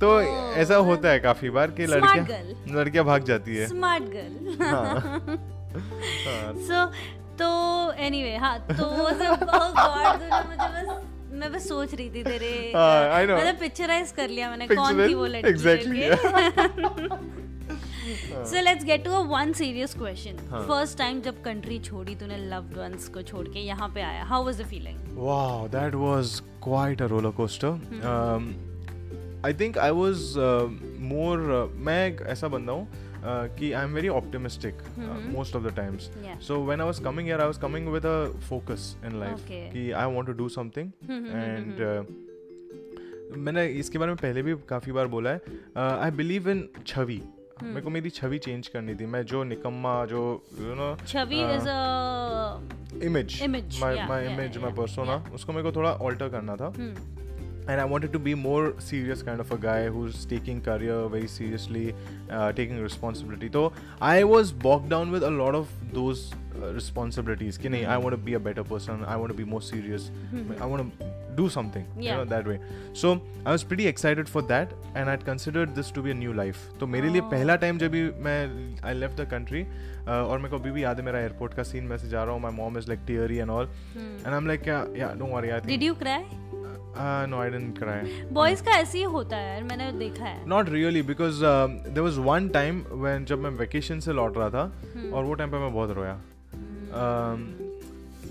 तो 0.00 0.08
Oh. 0.20 0.56
ऐसा 0.58 0.76
होता 0.86 1.08
है 1.08 1.18
काफ़ी 1.20 1.50
बार 1.50 1.70
कि 1.70 1.86
लड़कियाँ 1.86 2.76
लड़कियाँ 2.76 3.04
भाग 3.06 3.24
जाती 3.24 3.56
है। 3.56 3.66
स्मार्ट 3.68 4.04
गर्ल 4.14 5.38
सो 6.68 6.84
तो 7.38 7.48
एनीवे 8.04 8.36
हाँ 8.36 8.58
तो 8.68 8.84
वो 8.86 9.08
सब 9.10 9.46
oh 9.48 9.70
God, 9.78 10.20
मुझे 10.48 10.68
बस 10.74 10.88
मैं 11.44 11.52
बस 11.52 11.68
सोच 11.68 11.94
रही 11.94 12.08
थी 12.10 12.22
तेरे 12.24 12.50
I 12.74 13.22
know. 13.28 13.38
मतलब 13.38 13.58
पिक्चराइज 13.60 14.12
कर 14.16 14.28
लिया 14.28 14.50
मैंने 14.50 14.66
कौन 14.68 15.06
थी 15.08 15.14
वो 15.14 15.26
लड़की 15.26 15.52
exactly, 15.52 16.02
so 18.50 18.60
let's 18.62 18.84
get 18.84 19.04
to 19.04 19.10
a 19.12 19.20
one 19.28 19.52
serious 19.58 19.94
question. 19.94 20.36
First 20.52 20.98
time 20.98 21.20
जब 21.22 21.42
कंट्री 21.42 21.78
छोड़ी 21.88 22.14
तूने 22.22 22.36
लव्ड 22.50 22.76
वंस 22.78 23.08
को 23.14 23.22
छोड़ 23.30 23.46
के 23.48 23.60
यहाँ 23.66 23.88
पे 23.94 24.02
आया 24.02 24.24
how 24.32 24.44
was 24.44 24.60
the 24.60 24.66
feeling 24.72 25.02
Wow, 25.16 25.68
that 25.72 25.94
was 26.02 26.30
quite 26.62 27.02
a 27.04 27.06
roller 27.10 27.30
coaster. 27.40 27.68
Um, 28.12 28.46
I 29.48 29.52
think 29.60 29.76
I 29.82 29.90
was 29.98 30.24
uh, 30.46 30.68
more. 31.12 31.38
Uh, 31.58 31.66
मैं 31.88 31.98
एक 32.06 32.22
ऐसा 32.34 32.48
बंदा 32.54 32.72
हूँ 32.72 33.03
कि 33.26 33.72
I 33.72 33.84
am 33.84 33.94
very 33.94 34.08
optimistic 34.08 34.82
most 35.34 35.56
of 35.56 35.62
the 35.64 35.74
times 35.76 36.10
so 36.46 36.62
when 36.64 36.80
I 36.80 36.86
was 36.86 36.98
coming 37.04 37.26
here 37.26 37.40
I 37.40 37.46
was 37.46 37.58
coming 37.58 37.88
with 37.92 38.06
a 38.06 38.26
focus 38.48 38.96
in 39.04 39.20
life 39.20 39.46
कि 39.48 39.90
I 39.90 40.14
want 40.14 40.26
to 40.26 40.32
do 40.32 40.48
something 40.48 40.90
and 41.10 41.80
मैंने 43.36 43.66
इसके 43.66 43.98
बारे 43.98 44.10
में 44.10 44.16
पहले 44.16 44.42
भी 44.42 44.54
काफ़ी 44.68 44.92
बार 44.92 45.06
बोला 45.06 45.30
है 45.30 45.40
आई 45.78 46.10
बिलीव 46.10 46.50
इन 46.50 46.68
छवि 46.86 47.20
मेरे 47.62 47.80
को 47.80 47.90
मेरी 47.90 48.10
छवि 48.10 48.38
चेंज 48.38 48.68
करनी 48.68 48.94
थी. 48.94 49.06
मैं 49.06 49.22
जो 49.26 49.42
निकम्मा 49.44 49.94
जो 50.06 50.22
you 50.60 50.74
know 50.74 50.96
Chhavi 51.06 51.40
is 51.54 51.68
a 51.68 51.74
image 53.04 53.42
Image, 53.42 53.80
my 53.80 54.06
my 54.08 54.26
image 54.32 54.58
my 54.58 54.72
persona 54.72 55.14
उसको 55.34 55.52
मेरे 55.52 55.62
को 55.62 55.72
थोड़ा 55.76 55.90
ऑल्टर 55.90 56.28
करना 56.28 56.56
था. 56.56 56.72
Hmm. 56.72 57.23
and 57.67 57.79
I 57.81 57.85
wanted 57.85 58.11
to 58.13 58.19
be 58.19 58.33
more 58.35 58.73
serious 58.79 59.21
kind 59.21 59.39
of 59.39 59.51
a 59.51 59.57
guy 59.57 59.87
who's 59.87 60.25
taking 60.25 60.61
career 60.61 60.99
very 61.07 61.27
seriously, 61.27 61.93
uh, 62.29 62.51
taking 62.51 62.81
responsibility. 62.81 63.49
So 63.53 63.71
I 64.01 64.23
was 64.23 64.51
bogged 64.51 64.89
down 64.89 65.11
with 65.11 65.23
a 65.23 65.29
lot 65.29 65.55
of 65.55 65.67
those 65.93 66.23
uh, 66.33 66.73
responsibilities. 66.73 67.57
Ki 67.65 67.69
nahi, 67.75 67.87
I 67.87 67.97
want 68.05 68.13
to 68.13 68.21
be 68.29 68.33
a 68.33 68.39
better 68.49 68.63
person. 68.63 69.03
I 69.05 69.17
want 69.23 69.31
to 69.35 69.37
be 69.43 69.45
more 69.55 69.61
serious. 69.61 70.09
I 70.59 70.65
want 70.73 70.99
to 70.99 71.11
do 71.41 71.47
something. 71.57 71.85
You 71.97 72.05
Yeah. 72.05 72.17
know 72.17 72.25
that 72.31 72.47
way. 72.51 72.57
So 73.01 73.11
I 73.45 73.51
was 73.57 73.63
pretty 73.73 73.85
excited 73.91 74.27
for 74.35 74.41
that, 74.53 74.73
and 74.95 75.09
I'd 75.13 75.23
considered 75.29 75.75
this 75.81 75.91
to 75.97 76.01
be 76.07 76.11
a 76.15 76.17
new 76.23 76.33
life. 76.41 76.65
तो 76.79 76.87
मेरे 76.95 77.09
लिए 77.09 77.21
Oh. 77.21 77.29
पहला 77.31 77.55
time 77.65 77.77
जब 77.85 77.91
भी 77.91 78.01
मैं 78.27 78.39
I 78.89 78.93
left 78.93 79.21
the 79.21 79.27
country 79.31 79.63
और 80.07 80.37
मेरे 80.37 80.49
को 80.49 80.57
अभी 80.57 80.71
भी 80.71 80.83
याद 80.83 80.99
है 80.99 81.05
मेरा 81.05 81.19
एयरपोर्ट 81.19 81.53
का 81.53 81.63
सीन 81.71 81.83
मैं 81.93 81.97
से 81.97 82.09
जा 82.09 82.23
रहा 82.23 82.33
हूँ 82.33 82.41
my 82.41 82.51
mom 82.59 82.77
is 82.77 82.87
like 82.89 82.99
teary 83.07 83.37
and 83.37 83.49
all 83.49 83.69
and 83.97 84.27
I 84.27 84.37
am 84.37 84.47
like 84.47 84.67
yeah 84.67 84.85
yeah 84.97 85.13
don't 85.19 85.33
worry 85.33 85.49
I 85.49 85.59
did 85.59 85.69
think 85.71 85.83
you 85.83 85.93
cry 86.03 86.23
No 87.26 87.40
I 87.40 87.50
didn't 87.50 87.78
cry 87.78 88.22
boys 88.32 88.62
का 88.64 88.70
ऐसे 88.78 88.98
ही 88.98 89.04
होता 89.04 89.36
है 89.36 89.52
यार 89.52 89.62
मैंने 89.64 89.90
देखा 89.98 90.24
है 90.24 90.48
not 90.48 90.68
really 90.70 91.02
because 91.02 91.40
there 91.44 92.00
was 92.00 92.18
one 92.20 92.48
time 92.48 92.82
when 93.04 93.24
जब 93.28 93.38
मैं 93.38 93.50
वेकेशन 93.58 94.00
से 94.00 94.12
लौट 94.12 94.38
रहा 94.38 94.50
था 94.50 94.70
Hmm. 94.96 95.12
और 95.14 95.24
वो 95.24 95.34
टाइम 95.34 95.50
पे 95.50 95.58
मैं 95.58 95.72
बहुत 95.74 95.90
रोया 95.96 96.16
Um, 96.94 97.40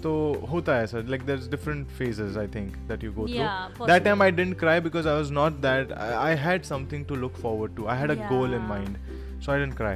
तो 0.04 0.12
होता 0.52 0.76
है 0.76 0.86
sir 0.88 1.04
like 1.10 1.22
there 1.26 1.38
different 1.52 1.88
phases 1.98 2.38
I 2.38 2.48
think 2.56 2.76
that 2.88 3.04
you 3.04 3.12
go 3.14 3.28
through 3.28 3.86
that 3.88 4.04
time. 4.04 4.22
I 4.24 4.32
didn't 4.32 4.58
cry 4.60 4.80
because 4.82 5.08
I 5.08 5.16
was 5.18 5.32
not 5.34 5.54
that 5.62 5.92
I 5.94 6.36
had 6.44 6.64
something 6.64 7.06
to 7.06 7.16
look 7.16 7.34
forward 7.42 7.76
to 7.76 7.86
I 7.88 7.98
had 8.00 8.12
a 8.12 8.16
goal 8.30 8.54
in. 8.54 8.62
Mind 8.70 8.98
so 9.42 9.52
I 9.52 9.60
didn't 9.60 9.76
cry. 9.78 9.96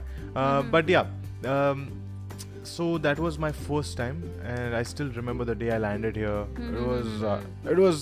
But 0.71 0.89
या 0.89 1.05
so 2.69 2.85
that 3.03 3.19
was 3.23 3.35
my 3.41 3.49
first 3.57 3.93
time 3.97 4.17
and 4.53 4.73
i 4.77 4.79
still 4.87 5.11
remember 5.17 5.45
the 5.49 5.53
day 5.59 5.67
i 5.75 5.77
landed 5.83 6.17
here 6.21 6.39
it 6.63 6.79
was 6.87 7.21
uh, 7.33 7.35
it 7.73 7.79
was 7.83 8.01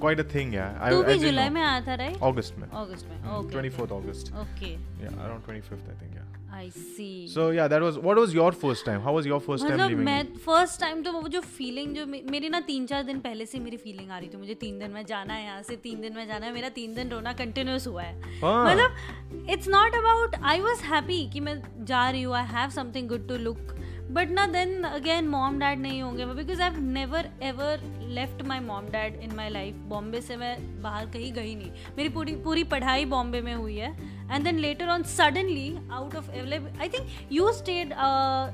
quite 0.00 0.20
a 0.20 0.24
thing 0.24 0.52
yeah 0.52 0.78
I, 0.80 0.92
भी 1.04 1.18
जुलाई 1.18 1.50
में 1.50 1.62
आया 1.62 1.80
था 1.86 1.94
right 1.94 2.16
august 2.20 2.58
में 2.58 2.68
अगस्त 2.68 3.08
में 3.10 3.36
okay 3.36 3.56
24th 3.58 3.92
August. 3.92 4.32
Okay 4.36 4.76
Yeah, 5.04 5.24
around 5.24 5.42
25th, 5.46 5.88
I 5.88 5.96
think. 6.00 6.14
Yeah. 6.14 6.34
I 6.54 6.70
see 6.70 7.06
So 7.28 7.44
yeah, 7.50 7.68
that 7.68 7.82
was. 7.82 7.96
What 7.98 8.18
was 8.18 8.34
your 8.34 8.50
first 8.54 8.84
time? 8.88 9.00
How 9.02 9.14
was 9.14 9.26
your 9.26 9.38
first 9.46 9.66
time 9.66 9.80
मतलब 9.80 10.04
मैं 10.08 10.22
first 10.44 10.80
time 10.80 11.02
तो 11.02 11.12
वो 11.12 11.28
जो 11.28 11.40
फीलिंग 11.40 11.94
जो 11.94 12.06
मेरी 12.06 12.48
ना 12.48 12.60
तीन 12.68 12.86
चार 12.86 13.02
दिन 13.04 13.20
पहले 13.20 13.46
से 13.46 13.58
मेरी 13.60 13.76
फीलिंग 13.76 14.10
आ 14.10 14.18
रही 14.18 14.28
थी 14.28 14.36
मुझे 14.36 14.54
तीन 14.60 14.78
दिन 14.78 14.90
में 14.90 15.04
जाना 15.06 15.34
है 15.34 15.44
यहाँ 15.44 15.62
से 15.62 15.76
तीन 15.86 16.00
दिन 16.00 16.16
में 16.16 16.26
जाना 16.26 16.46
है 16.46 16.52
मेरा 16.52 16.68
तीन 16.78 16.94
दिन 16.94 17.10
रोना 17.10 17.32
कंटिन्यूस 17.42 17.86
हुआ 17.86 18.02
है 18.02 18.40
हाँ। 18.42 18.64
मतलब 18.66 19.48
it's 19.50 19.68
not 19.68 19.94
about 19.96 20.36
I 20.42 20.60
was 20.60 20.82
happy 20.84 21.24
कि 21.32 21.40
मैं 21.40 21.60
जा 21.84 22.08
रही 22.10 22.22
हूँ 22.22 22.36
I 22.36 22.46
have 22.52 22.70
something 22.70 23.08
good 23.08 23.28
to 23.28 23.36
look 23.38 23.74
but 24.12 24.30
ना 24.30 24.46
देन 24.46 24.82
अगेन 24.84 25.28
मॉम 25.28 25.58
डैड 25.58 25.78
नहीं 25.78 26.02
होंगे 26.02 26.24
because 26.26 26.60
I 26.62 26.70
have 26.70 26.80
never 26.82 27.28
ever 27.42 27.80
left 28.14 28.42
my 28.46 28.60
mom 28.60 28.86
dad 28.86 29.14
in 29.22 29.34
my 29.36 29.50
life 29.50 29.74
Bombay 29.88 30.20
से 30.20 30.36
मैं 30.36 30.82
बाहर 30.82 31.06
कहीं 31.06 31.32
गई 31.32 31.54
नहीं। 31.54 31.70
मेरी 31.96 32.08
पूरी 32.08 32.34
पूरी 32.44 32.64
पढ़ाई 32.64 33.04
बॉम्बे 33.04 33.40
में 33.40 33.54
हुई 33.54 33.76
है। 33.76 33.90
And 34.32 34.44
then 34.44 34.58
later 34.58 34.88
on 34.88 35.02
suddenly 35.02 35.76
out 35.92 36.16
of 36.16 36.30
I 36.30 36.88
think 36.88 37.32
you 37.32 37.52
stayed 37.52 37.94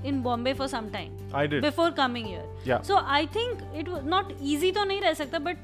in 0.07 0.21
Bombay 0.23 0.53
for 0.55 0.69
some 0.69 0.89
time 0.89 1.61
before 1.61 1.91
coming 1.91 2.31
year 2.31 2.83
so 2.83 2.97
I 2.97 3.27
think 3.27 3.73
it 3.77 3.89
not 4.05 4.37
easy 4.43 4.73
तो 4.73 4.85
नहीं 4.85 5.01
रह 5.01 5.13
सकता 5.15 5.39
बट 5.39 5.57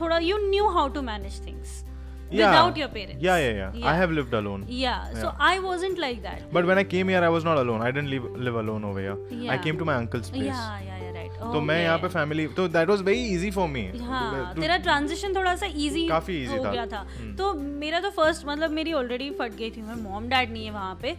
थोड़ा 0.00 0.18
you 0.18 0.38
knew 0.48 0.68
how 0.68 0.88
to 0.88 1.02
manage 1.02 1.46
things 1.46 1.82
Yeah. 2.30 2.50
without 2.50 2.76
your 2.76 2.88
parents 2.88 3.22
Yeah, 3.24 3.36
yeah, 3.38 3.50
yeah, 3.56 3.70
yeah, 3.80 3.88
I 3.90 3.94
have 3.96 4.10
lived 4.10 4.32
alone. 4.34 4.64
yeah 4.68 5.02
so 5.18 5.26
Yeah. 5.26 5.44
i 5.48 5.58
wasn't 5.66 5.98
like 6.04 6.22
that 6.22 6.46
But 6.56 6.66
when 6.70 6.78
I 6.82 6.84
came 6.94 7.12
here, 7.14 7.20
I 7.26 7.28
was 7.34 7.44
not 7.48 7.58
alone. 7.60 7.82
I 7.88 7.90
didn't 7.96 8.10
live 8.14 8.24
live 8.48 8.56
alone 8.62 8.84
over 8.88 9.00
here. 9.04 9.16
Yeah. 9.44 9.52
I 9.54 9.58
came 9.66 9.78
to 9.82 9.86
my 9.90 9.94
uncle's 10.02 10.30
place. 10.36 10.48
yeah 10.48 10.80
yeah 10.88 11.04
yeah 11.04 11.12
right 11.18 11.38
तो 11.54 11.60
मैं 11.68 11.78
यहाँ 11.82 11.98
पे. 11.98 12.08
Family 12.16 12.46
तो 12.58 12.66
that 12.76 12.88
was 12.88 13.02
very 13.08 13.24
easy 13.34 13.50
for 13.58 13.68
me 13.68 13.84
हाँ 14.10 14.54
तेरा 14.60 14.76
transition 14.88 15.34
थोड़ा 15.36 15.54
सा 15.62 15.66
easy 15.86 16.06
काफ़ी 16.08 16.36
easy 16.44 16.58
हो 16.58 16.64
था। 16.64 16.70
गया 16.72 16.86
था 16.92 17.04
हम्म। 17.18 17.34
तो 17.36 17.52
मेरा 17.84 18.00
तो 18.00 18.10
फ़र्स्ट 18.20 18.46
मतलब 18.48 18.70
मेरी 18.80 18.92
ऑलरेडी 19.02 19.30
फट 19.40 19.54
गई 19.62 19.70
थी 19.76 19.82
मेरे 19.82 20.00
मॉम 20.02 20.28
डैड 20.28 20.52
नहीं 20.52 20.64
है 20.66 20.72
वहाँ 20.72 20.98
पे 21.02 21.16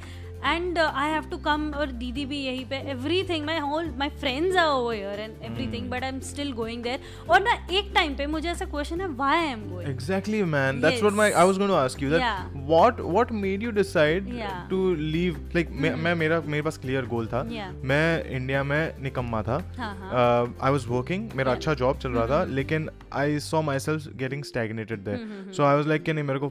and 0.47 0.77
I 0.79 1.09
have 1.11 1.29
to 1.31 1.37
come 1.49 1.69
और 1.79 1.91
दीदी 2.03 2.25
भी 2.25 2.43
यहीं 2.45 2.65
पे 2.69 2.77
everything 2.91 3.45
my 3.45 3.59
whole 3.69 3.89
my 3.99 4.09
friends 4.19 4.57
are 4.57 4.67
over 4.67 4.95
here 4.95 5.19
and 5.19 5.43
everything 5.51 5.89
but 5.89 6.03
I 6.03 6.09
am 6.09 6.19
still 6.31 6.51
going 6.61 6.83
there 6.83 6.99
और 7.29 7.41
ना 7.43 7.57
एक 7.79 7.91
टाइम 7.95 8.15
पे 8.17 8.27
मुझे 8.37 8.49
ऐसा 8.49 8.65
क्वेश्चन 8.65 9.01
है 9.01 9.07
why 9.07 9.37
I 9.37 9.51
am 9.51 9.67
going 9.69 9.85
Exactly, 9.97 10.39
man. 10.51 10.79
That's 10.83 11.01
what 11.03 11.15
my 11.17 11.25
Yes. 11.27 11.37
I 11.41 11.43
was 11.49 11.57
going 11.61 11.71
to 11.71 11.77
ask 11.77 12.01
you. 12.03 12.09
That 12.11 12.23
Yeah. 12.23 12.41
what 12.71 12.99
what 13.15 13.31
made 13.43 13.63
you 13.65 13.71
decide 13.77 14.27
Yeah. 14.33 14.51
Hmm. 14.53 14.67
to 14.71 14.79
leave? 15.15 15.37
Like 15.55 15.71
मैं 15.95 16.13
मेरा 16.21 16.39
मेरे 16.45 16.61
पास 16.67 16.77
क्लियर 16.85 17.05
गोल 17.13 17.27
था. 17.33 17.41
मैं 17.91 18.07
India 18.37 18.63
में 18.71 19.01
निकम्मा 19.03 19.41
था. 19.49 19.57
आई 19.57 20.71
was 20.71 20.85
working 20.89 21.29
मेरा. 21.35 21.51
अच्छा 21.51 21.73
जॉब 21.81 21.97
चल 21.99 22.11
रहा 22.11 22.25
था 22.27 22.43
लेकिन 22.59 22.89
I 23.21 23.39
saw 23.47 23.61
myself 23.87 24.07
getting 24.17 24.43
stagnated 24.51 25.03
there 25.05 25.51
so 25.57 25.63
I 25.63 25.75
was 25.75 25.87
like 25.87 26.03
कि 26.03 26.13
नहीं 26.13 26.25
मेरे 26.25 26.39
को 26.39 26.49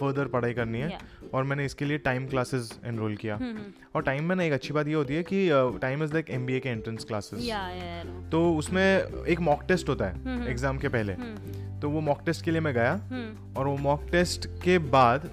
फर्दर 0.00 0.26
पढ़ाई 0.32 0.54
करनी 0.54 0.80
है. 0.80 0.98
और 1.34 1.44
मैंने 1.44 1.64
इसके 1.64 1.84
लिए 1.84 1.98
टाइम 2.00 2.26
क्लासेस 2.28 2.70
एनरोल 2.84 3.16
किया। 3.16 3.36
हम्म, 3.36 3.62
और 3.94 4.02
टाइम 4.02 4.24
में 4.24 4.34
ना 4.36 4.42
एक 4.42 4.52
अच्छी 4.52 4.72
बात 4.74 4.88
ये 4.88 4.94
होती 4.94 5.14
है 5.14 5.22
कि 5.22 5.48
time 5.80 6.02
is 6.04 6.12
like 6.12 6.30
M 6.30 6.46
K 6.48 6.68
entrance 6.68 7.04
classes 7.04 7.40
तो 8.30 8.42
उसमें 8.54 8.84
एक 9.24 9.40
मॉक 9.40 9.64
टेस्ट 9.68 9.88
होता 9.88 10.06
है 10.06 10.48
एग्ज़ाम 10.50 10.78
के 10.78 10.88
पहले। 10.88 11.12
हम्म, 11.14 11.80
तो 11.80 11.90
वो 11.90 12.00
मॉक 12.00 12.22
टेस्ट 12.26 12.44
के 12.44 12.50
लिए 12.50 12.60
मैं 12.60 12.74
गया 12.74 12.92
हम्म। 13.10 13.54
और 13.56 13.66
वो 13.66 13.76
मॉक 13.78 14.06
टेस्ट 14.12 14.46
के 14.64 14.78
बाद 14.90 15.30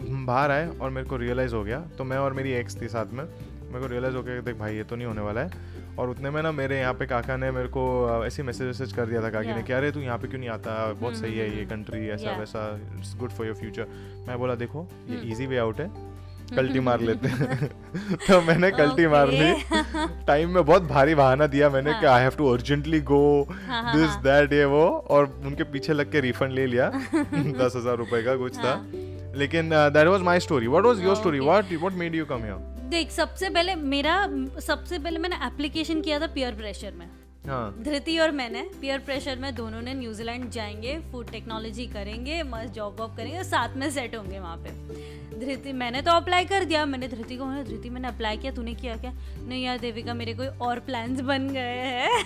बाहर 0.00 0.50
आए 0.50 0.68
और 0.70 0.90
मेरे 0.90 1.08
को 1.08 1.16
रियलाइज़ 1.16 1.54
हो 1.54 1.62
गया। 1.64 1.80
तो 1.98 2.04
मैं 2.04 2.18
और 2.18 2.32
मेरी 2.32 2.52
एक्स 2.52 2.80
थी 2.82 2.88
साथ 2.88 3.12
में। 3.12 3.24
मेरे 3.24 3.80
को 3.80 3.86
रियलाइज़ 3.86 4.16
हो 4.16 4.22
गया 4.22 4.40
देख 4.40 4.56
भाई 4.56 4.76
ये 4.76 4.84
तो 4.84 4.96
नहीं 4.96 5.06
होने 5.06 5.20
वाला 5.20 5.40
है। 5.40 5.77
और 5.98 6.10
उतने 6.10 6.30
में 6.30 6.42
ना 6.42 6.52
मेरे 6.52 6.78
यहाँ 6.78 6.94
पे 6.94 7.06
काका 7.06 7.36
ने 7.36 7.50
मेरे 7.50 7.68
को 7.68 8.24
ऐसे 8.26 8.42
मैसेज 8.42 8.66
वैसेज 8.66 8.92
कर 8.92 9.06
दिया 9.06 9.22
था 9.22 9.30
काकी 9.30 9.46
yeah. 9.46 9.46
ने 9.46 9.54
Yeah. 9.54 9.66
कि 9.66 9.72
अरे 9.72 9.92
तू 9.92 10.00
यहाँ 10.00 10.18
पे 10.18 10.28
क्यों 10.28 10.40
नहीं 10.40 10.50
आता 10.50 10.92
बहुत 10.92 11.14
hmm. 11.14 11.22
सही 11.22 11.38
है 11.38 11.58
ये 11.58 11.64
कंट्री 11.64 12.08
ऐसा 12.08 12.26
Yeah. 12.26 12.38
वैसा 12.40 12.80
it's 12.98 13.16
good 13.16 13.30
for 13.30 13.46
your 13.46 13.56
future 13.56 13.86
मैं 14.28 14.38
बोला 14.38 14.54
देखो 14.54 14.88
ये 15.10 15.16
Hmm. 15.16 15.32
इजी 15.32 15.46
वे 15.46 15.58
आउट 15.58 15.80
है 15.80 15.90
कल्टी 16.56 16.80
मार 16.80 17.00
लेते 17.00 17.28
हैं 17.28 17.68
तो 18.28 18.40
मैंने 18.40 18.70
कल्टी 18.70 19.06
मार 19.06 19.30
ली 19.30 19.52
टाइम 20.26 20.50
में 20.54 20.64
बहुत 20.64 20.82
भारी 20.82 21.14
बहाना 21.14 21.46
दिया 21.46 21.70
मैंने 21.70 21.94
कि 21.94 22.06
I 22.06 22.22
have 22.22 22.32
to 22.38 22.52
urgently 22.52 23.00
go 23.00 23.48
this. 23.50 24.10
That 24.10 24.52
ये 24.52 24.64
वो 24.64 24.84
और 25.10 25.40
उनके 25.44 25.64
पीछे 25.64 25.92
लग 25.92 26.12
के 26.12 26.20
रिफंड 26.20 26.52
ले 26.52 26.66
लिया 26.66 26.90
दस 27.34 27.72
हज़ार 27.76 27.96
रुपए 27.96 28.22
का 28.22 28.36
कुछ 28.36 28.56
था 28.56 28.70
हाँ। 28.70 29.32
लेकिन 29.36 29.70
that 29.70 30.06
was 30.06 30.22
my 30.22 30.40
story 30.40 30.66
what 30.66 30.84
was 30.84 31.04
your 31.04 31.16
story. 31.16 31.40
What 31.40 31.72
what 31.72 31.92
made 31.92 32.14
you 32.14 32.24
come 32.24 32.36
here 32.36 32.77
देख 32.88 33.10
सबसे 33.10 33.48
पहले 33.50 33.74
मेरा 33.74 34.16
सबसे 34.66 34.98
पहले 34.98 35.18
मैंने 35.18 35.36
एप्लीकेशन 35.46 36.00
किया 36.00 36.20
था 36.20 36.26
पियर 36.26 36.54
प्रेशर 36.54 36.92
में। 36.92 37.06
हाँ। 37.46 37.82
धृति 37.82 38.18
और 38.18 38.30
मैंने 38.30 38.62
पियर 38.80 38.98
प्रेशर 38.98 39.36
में 39.36 39.54
दोनों 39.54 39.80
ने 39.82 39.94
न्यूजीलैंड 39.94 40.50
जाएँगे 40.50 40.98
फ़ूड 41.12 41.30
टेक्नोलॉजी 41.30 41.86
करेंगे 41.86 42.42
मस्त 42.42 42.72
जॉब 42.74 42.96
वॉब 43.00 43.16
करेंगे 43.16 43.36
और 43.38 43.44
साथ 43.44 43.76
में 43.76 43.90
सेट 43.90 44.16
होंगे 44.16 44.40
वहाँ 44.40 44.56
पे। 44.56 45.38
धृति 45.40 45.72
मैंने 45.72 46.02
तो 46.02 46.12
अप्लाई 46.12 46.44
कर 46.44 46.64
दिया 46.64 46.84
मैंने 46.86 47.08
धृति 47.08 47.36
को 47.36 47.44
बोला 47.44 47.62
धृति 47.62 47.90
मैंने 47.90 48.08
अप्लाई 48.08 48.36
किया 48.36 48.52
तूने 48.52 48.74
किया 48.74 48.96
क्या? 48.96 49.12
नहीं 49.46 49.64
यार 49.64 49.78
देविका 49.78 50.14
मेरे 50.14 50.34
कोई 50.34 50.46
और 50.46 50.78
प्लान्स 50.78 51.20
बन 51.20 51.48
गए 51.48 51.76
हैं। 51.86 52.22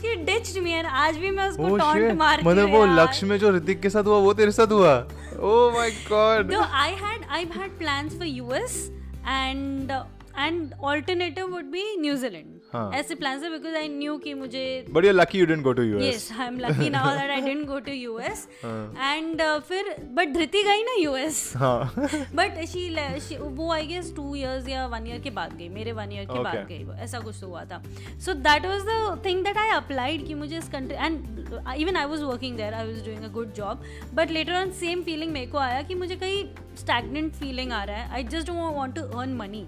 कि 0.00 0.14
डिच्ड 0.24 0.62
मी 0.62 0.72
एंड 0.72 0.86
आज 0.86 1.16
भी 1.16 1.30
मैं 1.30 1.48
उसको 1.48 1.62
Oh 1.62 1.78
टॉन्ट 1.78 2.04
shit. 2.04 2.18
मारती 2.18 2.48
मतलब 2.48 2.70
वो 2.70 2.84
लक्ष्य 2.94 3.26
में 3.26 3.38
जो 3.38 3.50
ऋतिक 3.56 3.80
के 3.80 3.90
साथ 3.90 4.04
हुआ 4.04 4.18
वो 4.18 4.34
तेरे 4.34 4.52
साथ 4.52 4.72
हुआ? 4.72 4.94
ओह 5.40 5.72
my 5.74 5.90
god 6.12 6.52
I 6.52 6.90
had 7.04 7.26
I've 7.38 7.58
had 7.60 7.76
plans 7.82 8.20
for 8.20 8.30
US 8.36 8.78
and 9.24 9.92
and 10.38 10.74
alternative 10.92 11.50
would 11.50 11.70
be 11.72 11.84
New 12.06 12.16
Zealand. 12.16 12.54
हाँ. 12.72 12.90
ऐसे 12.94 13.14
plans 13.14 13.42
है 13.42 13.50
because 13.50 13.76
I 13.78 13.86
knew 13.88 14.18
कि 14.22 14.32
मुझे 14.34 14.64
but 14.90 15.04
you 15.04 15.12
lucky 15.12 15.38
you 15.38 15.46
didn't 15.46 15.64
go 15.64 15.72
to 15.72 15.82
US 15.82 16.28
yes 16.30 16.40
I'm 16.40 16.58
lucky 16.64 16.88
now 16.90 17.04
that 17.18 17.30
I 17.30 17.40
didn't 17.40 17.66
go 17.66 17.78
to 17.80 17.94
US 18.00 18.42
हाँ. 18.64 18.94
and 19.10 19.40
uh, 19.40 19.60
फिर 19.68 19.94
but 20.18 20.34
धृति 20.34 20.62
गई 20.62 20.82
ना 20.82 20.96
US 21.10 21.56
हाँ 21.56 21.92
बट 22.34 22.64
शी 22.68 23.36
वो 23.38 23.72
आई 23.72 23.86
गेस 23.86 24.12
टू 24.16 24.34
इयर्स 24.34 24.68
या 24.68 24.86
one 24.86 25.06
year 25.06 25.20
के 25.20 25.30
बाद 25.30 25.56
गई 25.58 25.68
मेरे 25.68 25.92
वन 25.92 26.12
ईयर 26.12 26.24
के 26.24 26.42
बाद 26.42 26.66
गई 26.68 26.84
वो 26.84 26.92
ऐसा 26.92 27.20
कुछ 27.20 27.42
हुआ 27.42 27.64
था. 27.64 27.82
So 28.24 28.34
that 28.34 28.66
was 28.66 28.82
the 28.82 29.22
thing 29.24 29.44
that 29.44 29.56
I 29.56 29.68
applied 29.68 30.26
कि 30.26 30.34
मुझे 30.34 30.58
इस 30.58 30.68
country 30.68 30.96
and 30.96 31.48
even 31.78 31.96
I 31.96 32.04
was 32.04 32.22
working 32.22 32.56
there 32.56 32.74
I 32.74 32.92
was 32.92 33.04
doing 33.04 33.24
a 33.24 33.28
good 33.28 33.52
job 33.54 33.82
but 34.14 34.30
later 34.30 34.54
on 34.54 34.70
same 34.70 35.02
feeling 35.02 35.32
मेरे 35.32 35.46
को 35.46 35.58
आया 35.58 35.82
कि 35.82 35.94
मुझे 35.94 36.16
कहीं 36.16 36.44
स्टैगनेंट 36.76 37.32
फीलिंग 37.32 37.72
आ 37.72 37.84
रहा 37.84 37.96
है. 37.96 38.10
I 38.12 38.24
just 38.24 38.46
don't 38.46 38.76
want 38.76 38.94
to 38.94 39.02
earn 39.18 39.32
money 39.32 39.66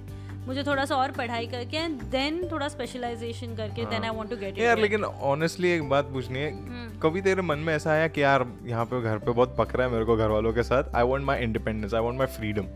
मुझे 0.51 0.63
थोड़ा 0.67 0.85
सा 0.85 0.97
और 0.97 1.11
पढ़ाई 1.17 1.47
करके 1.47 1.77
एंड 1.77 2.01
देन 2.13 2.39
थोड़ा 2.53 2.69
स्पेशलाइजेशन 2.69 3.55
करके 3.57 3.85
then 3.91 4.05
I 4.05 4.17
want 4.17 4.31
to 4.31 4.37
get 4.37 4.59
यार 4.59 4.79
लेकिन 4.79 5.05
ऑनेस्टली 5.05 5.71
एक 5.71 5.89
बात 5.89 6.05
पूछनी 6.13 6.39
है। 6.39 6.51
हम्म। 6.53 6.99
कभी 7.01 7.21
तेरे 7.23 7.43
मन 7.43 7.59
में 7.59 7.73
ऐसा 7.75 7.91
आया 7.91 8.09
कि 8.09 8.23
यार 8.23 8.47
यहाँ 8.67 8.85
पे 8.85 9.01
घर 9.03 9.19
पे 9.19 9.31
बहुत 9.31 9.55
पक 9.59 9.75
रहा 9.77 9.87
है 9.87 9.93
मेरे 9.93 10.05
को 10.05 10.17
घर 10.17 10.31
वालों 10.31 10.53
के 10.53 10.63
साथ? 10.63 10.95
I 10.97 11.03
want 11.03 11.25
my 11.25 11.43
independence 11.43 11.95
I 11.95 12.01
want 12.01 12.19
my 12.19 12.27
freedom 12.37 12.67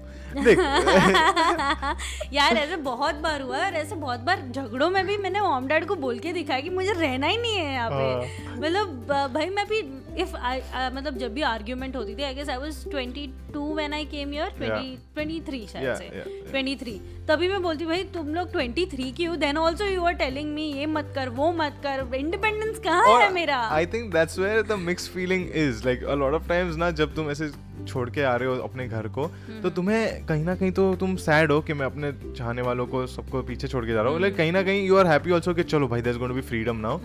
देख। 0.44 0.58
यार 2.34 2.56
ऐसे 2.56 2.76
बहुत 2.84 3.14
बार 3.24 3.40
हुआ 3.40 3.56
है 3.56 3.66
और 3.66 3.76
ऐसे 3.76 3.94
बहुत 3.96 4.20
बार 4.20 4.42
झगड़ों 4.50 4.90
में 4.90 5.06
भी 5.06 5.16
मैंने 5.16 5.40
मॉम 5.40 5.66
डैड 5.68 5.86
को 5.86 5.96
बोल 6.06 6.18
के 6.18 6.32
दिखाया 6.32 6.60
कि 6.60 6.70
मुझे 6.70 6.92
रहना 6.92 7.26
ही 7.26 7.36
नहीं 7.36 7.56
है 7.56 7.72
यहाँ 7.72 7.90
पे। 7.90 8.56
मतलब 8.56 9.30
भाई 9.34 9.48
मैं 9.50 9.66
भी 9.68 9.82
इफ़ 10.18 10.36
आई 10.36 10.60
मतलब 10.94 11.18
जब 11.18 11.34
भी 11.34 11.42
आर्ग्यूमेंट 11.42 11.96
होती 11.96 12.14
थी 12.14 12.22
I 12.22 12.34
guess 12.34 12.48
I 12.48 12.56
was 12.56 12.84
22 12.88 13.74
when 13.74 13.92
I 13.92 14.04
came 14.04 14.30
here 14.30 14.50
20 14.60 15.18
23 15.18 15.66
शायद 15.68 15.94
से। 15.96 16.08
yeah, 16.08 16.28
yeah. 16.28 16.52
23 16.54 17.28
तभी 17.28 17.48
मैं 17.48 17.62
बोलती 17.62 17.86
भाई 17.86 18.02
तुम 18.14 18.34
लोग 18.34 18.52
23 18.52 19.12
की 19.16 19.24
हो 19.24 19.36
then 19.36 19.58
also 19.58 19.84
you 19.84 20.04
are 20.04 20.14
telling 20.14 20.52
me 20.54 20.70
ये 20.72 20.86
मत 20.86 21.12
कर 21.14 21.28
वो 21.38 21.52
मत 21.52 21.80
कर 21.86 22.14
इंडिपेंडेंस 22.14 22.78
कहाँ 22.78 23.20
है 23.20 23.32
मेरा? 23.32 23.58
I 23.68 23.86
think 23.86 24.12
that's 24.12 24.38
where 24.38 24.62
the 24.62 24.78
mix 24.80 25.08
feeling 25.08 25.48
is 25.64 25.84
like 25.84 26.04
a 26.04 26.14
lot 26.14 26.34
of 26.34 26.48
times 26.48 26.76
ना 26.76 26.90
जब 27.00 27.14
तुम 27.14 27.30
ऐसे 27.30 27.50
छोड़ 27.86 28.08
के 28.10 28.22
आ 28.22 28.34
रहे 28.36 28.48
हो 28.48 28.54
अपने 28.62 28.86
घर 28.88 29.08
को 29.08 29.24
हम्म। 29.24 29.60
तो 29.62 29.70
तुम्हें 29.78 30.24
कहीं 30.26 30.44
ना 30.44 30.54
कहीं 30.54 30.70
तो 30.72 30.94
तुम 31.00 31.16
सैड 31.24 31.52
हो 31.52 31.60
कि 31.60 31.74
मैं 31.74 31.86
अपने 31.86 32.12
चाहने 32.32 32.62
वालों 32.62 32.86
को 32.86 33.06
सबको 33.06 33.42
पीछे 33.50 33.68
छोड़ 33.68 33.84
के 33.86 33.92
जा 33.92 34.02
रहा 34.02 34.12
हूँ। 34.12 34.20
लेकिन 34.20 34.36
कहीं 34.38 34.52
ना 34.52 34.62
कहीं 34.62 34.86
यू 34.86 34.96
आर 34.96 35.06
हैप्पी 35.06 35.30
ऑल्सो 35.30 35.54
कि 35.54 35.62
चलो 35.64 35.88
भाई 35.88 36.02
they're 36.02 36.18
going 36.18 36.30
to 36.30 36.40
be 36.40 36.46
freedom 36.48 36.76
now 36.86 37.00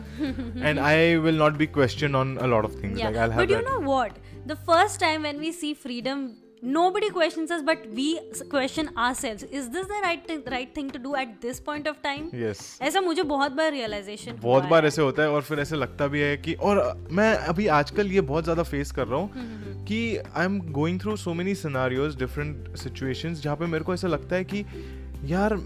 and 0.65 0.79
I 0.79 1.15
will 1.17 1.37
not 1.37 1.57
be 1.57 1.65
question 1.79 2.15
on 2.15 2.35
a 2.37 2.45
lot 2.47 2.65
of 2.65 2.83
things 2.83 2.99
like 2.99 3.17
I 3.17 3.29
have 3.29 3.41
but 3.41 3.51
you 3.51 3.57
that 3.57 3.83
what 3.85 4.13
the 4.47 4.57
first 4.67 4.99
time 5.01 5.21
when 5.21 5.39
we 5.39 5.51
see 5.51 5.57
see 5.59 5.75
freedom, 5.81 6.27
nobody 6.63 7.09
questions 7.09 7.51
us, 7.51 7.61
but 7.61 7.85
we 7.95 8.19
question 8.49 8.89
ourselves. 8.97 9.43
Is 9.43 9.69
this 9.69 9.87
the 9.87 9.99
right 10.03 10.25
thing, 10.25 10.43
right 10.51 10.73
thing 10.73 10.89
to 10.91 10.99
do 10.99 11.15
at 11.15 11.39
this 11.41 11.59
point 11.59 11.87
of 11.87 12.01
time? 12.01 12.29
Yes 12.35 12.79
ऐसा 12.81 13.01
मुझे 13.01 13.23
बहुत 13.23 13.51
बार 13.51 13.71
realisation 13.71 14.39
बहुत 14.41 14.63
बार 14.65 14.85
ऐसे 14.85 15.01
होता 15.01 15.23
है 15.23 15.29
और 15.29 15.41
फिर 15.41 15.59
ऐसे 15.59 15.75
लगता 15.75 16.07
भी 16.07 16.19
है 16.19 16.35
कि 16.37 16.53
और 16.53 16.81
मैं 17.11 17.33
अभी 17.47 17.67
आजकल 17.79 18.11
ये 18.11 18.21
बहुत 18.21 18.43
ज़्यादा 18.43 18.63
फेस 18.63 18.91
कर 18.91 19.07
रहा 19.07 19.19
हम्म, 19.19 19.73
हूँ 19.73 19.85
कि 19.85 20.17
I 20.17 20.45
am 20.45 20.59
going 20.71 20.99
through 21.01 21.15
so 21.17 21.33
many 21.33 21.55
scenarios 21.55 22.17
different 22.19 22.75
situations 22.77 23.41
जहाँ 23.43 23.55
पे 23.57 23.65
मेरे 23.65 23.83
को 23.83 23.93
ऐसा 23.93 24.07
लगता 24.07 24.35
है 24.35 24.43
कि 24.45 24.65
यार 25.25 25.59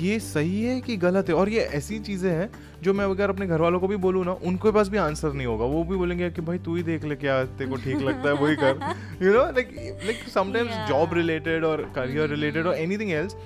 ये 0.00 0.18
सही 0.20 0.62
है 0.62 0.80
कि 0.80 0.96
गलत 0.96 1.28
है? 1.28 1.34
और 1.34 1.48
ये 1.48 1.60
ऐसी 1.78 1.98
चीज़ें 1.98 2.30
हैं 2.30 2.50
जो 2.82 2.94
मैं 2.94 3.04
अगर 3.04 3.30
अपने 3.30 3.46
घर 3.46 3.60
वालों 3.60 3.80
को 3.80 3.88
भी 3.88 3.96
बोलूँ 3.96 4.24
ना 4.24 4.32
उनके 4.32 4.72
पास 4.72 4.88
भी 4.88 4.98
आंसर 4.98 5.32
नहीं 5.32 5.46
होगा। 5.46 5.64
वो 5.64 5.82
भी 5.84 5.96
बोलेंगे 5.96 6.30
कि 6.30 6.42
भाई 6.42 6.58
तू 6.58 6.74
ही 6.76 6.82
देख 6.82 7.04
ले 7.04 7.16
क्या 7.16 7.44
तेरे 7.44 7.70
को 7.70 7.76
ठीक 7.76 7.96
लगता 7.96 8.28
है 8.28 8.34
वही 8.34 8.56
कर। 8.56 8.94
You 9.22 9.32
know 9.32 9.44
like 9.44 9.74
like 10.04 10.28
sometimes 10.34 10.88
job 10.88 11.14
related 11.14 11.64
और 11.64 11.82
करियर 11.96 12.30
रिलेटेड 12.30 12.66
और 12.66 12.74
anything 12.74 13.10
else 13.10 13.36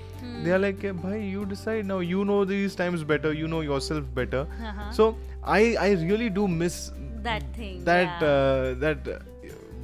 they 0.45 0.51
are 0.51 0.59
like 0.59 0.87
भाई 1.03 1.21
you 1.21 1.45
decide 1.45 1.87
now 1.87 2.01
you 2.01 2.25
know 2.25 2.45
these 2.47 2.79
times 2.79 3.03
better 3.03 3.37
you 3.37 3.47
know 3.47 3.63
yourself 3.63 4.05
better. 4.19 4.45
Uh-huh. 4.71 5.13
आई 5.45 5.75
i 5.75 5.89
i 5.89 5.95
really 6.05 6.31
do 6.39 6.47
miss 6.49 6.79
that 7.25 7.45
thing. 7.57 7.85
that 7.85 8.23
yeah. 8.23 8.31
uh, 8.31 8.79
that 8.85 9.09
uh, 9.09 9.19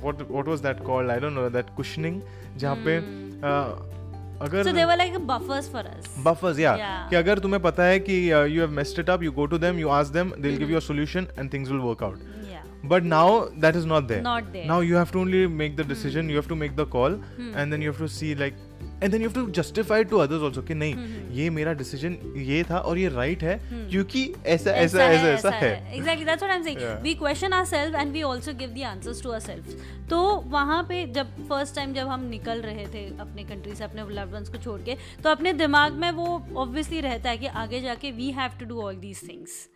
what 0.03 0.23
what 0.31 0.49
was 0.53 0.63
that 0.63 0.83
called? 0.85 1.11
I 1.11 1.19
don't 1.25 1.39
know 1.39 1.49
that 1.59 1.75
cushioning 1.79 2.21
जहाँ 2.57 2.77
पे 2.87 2.99
uh, 3.41 3.96
अगर 4.43 4.65
so 4.65 4.73
they 4.77 4.85
were 4.89 4.97
like 5.01 5.15
buffers 5.29 5.69
for 5.75 5.83
us. 5.91 6.07
buffers 6.25 6.59
yeah, 6.63 6.77
Yeah. 6.83 7.09
कि 7.11 7.17
अगर 7.17 7.39
तुम्हें 7.47 7.61
पता 7.63 7.85
है 7.85 7.99
कि 8.09 8.17
uh, 8.39 8.43
you 8.55 8.61
have 8.67 8.75
messed 8.79 8.99
it 9.03 9.13
up 9.15 9.23
you 9.27 9.33
go 9.39 9.47
to 9.55 9.59
them 9.67 9.79
you 9.85 9.93
ask 9.99 10.13
them 10.19 10.33
they'll 10.39 10.59
give 10.65 10.73
you 10.75 10.81
a 10.83 10.87
solution 10.89 11.29
and 11.37 11.51
things 11.57 11.71
will 11.75 11.85
work 11.89 12.03
out 12.09 12.19
yeah. 12.51 12.67
but 12.95 13.09
now 13.15 13.27
that 13.67 13.79
is 13.83 13.87
not 13.93 14.09
there 14.13 14.23
Not 14.29 14.53
there. 14.57 14.67
now 14.73 14.81
you 14.91 14.97
have 15.03 15.13
to 15.17 15.23
only 15.25 15.47
make 15.63 15.77
the 15.83 15.89
decision 15.95 16.29
you 16.35 16.37
have 16.43 16.51
to 16.55 16.59
make 16.65 16.77
the 16.83 16.87
call 16.97 17.19
and 17.63 17.73
then 17.77 17.87
you 17.87 17.93
have 17.95 18.03
to 18.07 18.11
see 18.19 18.35
like 18.45 18.61
and 19.03 19.13
then 19.13 19.21
you 19.21 19.29
have 19.29 19.35
to 19.37 19.51
justify 19.51 19.97
it 20.03 20.09
to 20.11 20.21
others 20.25 20.43
also 20.43 20.63
कि 20.67 20.75
नहीं 20.75 21.33
ये 21.33 21.49
मेरा 21.51 21.75
decision 21.77 22.15
ये 22.51 22.63
था 22.71 22.79
और 22.79 22.99
ये 22.99 23.11
right 23.11 23.43
है 23.43 23.59
क्योंकि 23.73 24.23
ऐसा 24.47 24.71
ऐसा 24.71 25.05
ऐसा 25.05 25.29
ऐसा 25.29 25.51
है। 25.51 25.97
Exactly 25.97 26.25
that's 26.25 26.43
what 26.43 26.53
I 26.53 26.59
am 26.59 26.65
saying 26.65 27.03
we 27.03 27.15
question 27.15 27.53
ourselves 27.53 27.95
and 27.95 28.13
we 28.13 28.23
also 28.23 28.55
give 28.55 28.71
the 28.71 28.83
answers 28.83 29.23
to 29.23 29.31
ourselves 29.31 30.09
तो 30.11 30.23
वहाँ 30.47 30.83
पे 30.83 31.05
जब 31.13 31.37
फ़र्स्ट 31.49 31.75
टाइम 31.77 31.95
जब 31.95 32.09
हम 32.09 32.25
निकल 32.29 32.63
रहे 32.63 32.87
थे 32.87 33.07
अपने 33.21 33.45
कंट्री 33.45 33.75
से 33.75 33.85
अपने 33.85 34.03
लव्ड 34.11 34.35
वंस 34.35 34.49
को 34.49 34.59
छोड़ 34.59 34.81
के 34.81 34.97
तो 35.23 35.31
अपने 35.31 35.53
दिमाग 35.53 35.93
में 35.93 36.11
वो 36.11 36.43
ऑब्वियसली 36.57 37.01
रहता 37.01 37.31
है 37.31 37.39
कि 37.39 37.47
आगे 37.65 37.81
जाके 37.81 38.11
we 38.11 38.31
have 38.31 38.59
to 38.61 38.67
do 38.67 38.81
all 38.83 38.97
these 38.97 39.29
things 39.29 39.69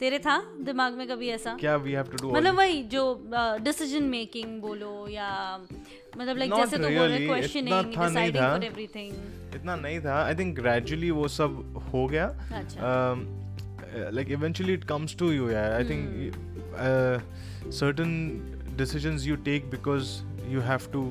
तेरे 0.00 0.18
था 0.18 0.36
दिमाग 0.64 0.94
में 0.98 1.06
कभी 1.08 1.28
ऐसा? 1.30 1.56
क्या 1.60 1.76
have 1.78 2.10
to 2.10 2.18
do 2.18 2.24
all 2.24 2.34
मतलब 2.36 2.56
वही 2.56 2.82
जो 2.94 3.02
डिसीज़न 3.62 4.04
मेकिंग 4.14 4.60
बोलो 4.62 5.06
या 5.10 5.28
मतलब 6.18 6.36
लाइक 6.38 6.54
जैसे 6.54 6.76
तो 6.76 6.88
बोल 6.88 7.08
रहे 7.08 7.26
क्वेश्चनिंग 7.26 7.94
डिसाइडिंग 7.96 8.44
फॉर 8.44 8.64
एवरीथिंग 8.64 9.54
इतना 9.56 9.76
नहीं 9.76 10.00
था। 10.00 10.22
आई 10.24 10.34
थिंक 10.34 10.54
ग्रेजुअली 10.58 11.10
वो 11.10 11.28
सब 11.28 11.52
हो 11.92 12.06
गया। 12.06 12.26
अच्छा। 12.54 12.92
Like 14.10 14.30
eventually 14.30 14.72
it 14.72 14.84
comes 14.84 15.16
to 15.18 15.30
you 15.32 15.50
यार 15.50 15.72
I 15.72 15.84
think 15.90 16.02
certain 17.74 18.14
decisions 18.78 19.26
you 19.26 19.36
take 19.48 19.66
because 19.74 20.08
you 20.52 20.62
have 20.68 20.86
to 20.94 21.02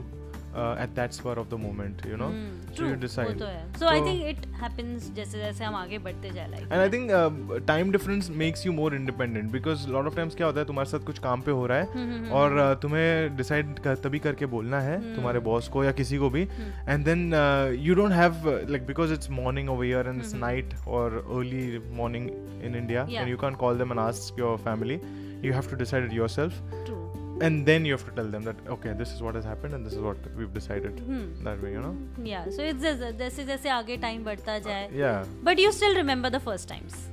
uh, 0.53 0.83
at 0.83 0.95
that 0.95 1.13
spur 1.13 1.33
of 1.41 1.49
the 1.49 1.57
moment 1.57 2.01
you 2.09 2.17
know? 2.17 2.29
So 2.77 2.85
you 2.85 2.95
decide 3.03 3.27
Hmm, 3.27 3.33
वो 3.33 3.39
तो 3.39 3.45
है. 3.45 3.61
So 3.79 3.85
I 3.87 3.99
So- 3.99 4.07
think 4.07 4.25
it 4.27 4.45
happens 4.61 5.11
जैसे 5.15 5.37
जैसे 5.37 5.63
हम 5.63 5.75
आगे 5.75 5.97
बढ़ते 6.07 6.29
जाए 6.29 6.49
like 6.51 6.63
and 6.63 6.81
I 6.81 6.89
think 6.89 7.63
time 7.67 7.91
difference 7.91 8.29
makes 8.43 8.65
you 8.65 8.73
more 8.73 8.95
independent 8.95 9.51
because 9.51 9.87
lot 9.89 10.07
of 10.07 10.15
times 10.15 10.35
क्या 10.35 10.47
होता 10.47 10.59
है 10.59 10.65
तुम्हारे 10.65 10.89
साथ 10.89 11.05
कुछ 11.05 11.19
काम 11.19 11.41
पे 11.41 11.51
हो 11.51 11.65
रहा 11.65 11.79
हम्म, 11.93 12.23
है 12.25 12.31
और 12.31 12.59
uh, 12.59 12.81
तुम्हें 12.81 13.35
डिसाइड 13.37 13.79
तभी 14.03 14.19
करके 14.19 14.45
बोलना 14.53 14.79
है 14.81 14.97
हम्म। 14.97 15.15
तुम्हारे 15.15 15.39
बॉस 15.49 15.67
को 15.67 15.83
या 15.83 15.91
किसी 16.01 16.17
को 16.17 16.29
भी. 16.29 16.47
And 16.89 17.05
then 17.05 17.33
you 17.79 17.95
don't 17.95 18.11
have 18.11 18.47
like 18.69 18.85
because 18.87 19.13
it's 19.13 19.29
morning 19.41 19.69
over 19.69 19.85
year 19.85 20.07
and 20.07 20.17
it's 20.17 20.33
night 20.35 20.73
और 20.87 21.17
early 21.17 21.79
morning 21.97 22.29
in 22.65 22.75
India. 22.75 23.07
And 23.11 23.29
you 23.29 23.37
can 23.37 23.55
call 23.65 23.77
them 23.77 23.91
and 23.91 23.99
ask 23.99 24.39
your 24.39 24.57
family 24.69 24.99
you 25.45 25.53
have 25.53 25.65
to 25.69 25.77
decide 25.79 26.05
it 26.07 26.13
yourself. 26.17 26.53
True 26.85 26.92
and 27.41 27.65
then 27.65 27.85
you 27.85 27.93
have 27.93 28.05
to 28.05 28.11
tell 28.11 28.27
them 28.27 28.43
that 28.43 28.55
okay 28.67 28.93
this 28.93 29.11
is 29.11 29.21
what 29.21 29.35
has 29.35 29.43
happened 29.43 29.73
and 29.73 29.85
this 29.85 29.93
is 29.93 29.99
what 29.99 30.17
we've 30.35 30.53
decided 30.53 30.99
hmm. 30.99 31.25
that 31.43 31.61
way 31.61 31.71
you 31.71 31.81
know 31.81 31.95
yeah 32.23 32.43
so 32.49 32.61
it's 32.61 32.81
this 32.81 33.39
is 33.39 33.47
jaise 33.47 33.67
aage 33.77 33.95
time 34.05 34.23
badhta 34.29 34.59
jaye 34.67 34.85
uh, 34.85 35.01
yeah 35.01 35.49
but 35.49 35.65
you 35.65 35.71
still 35.79 35.95
remember 36.03 36.31
the 36.37 36.43
first 36.49 36.67
times 36.75 37.09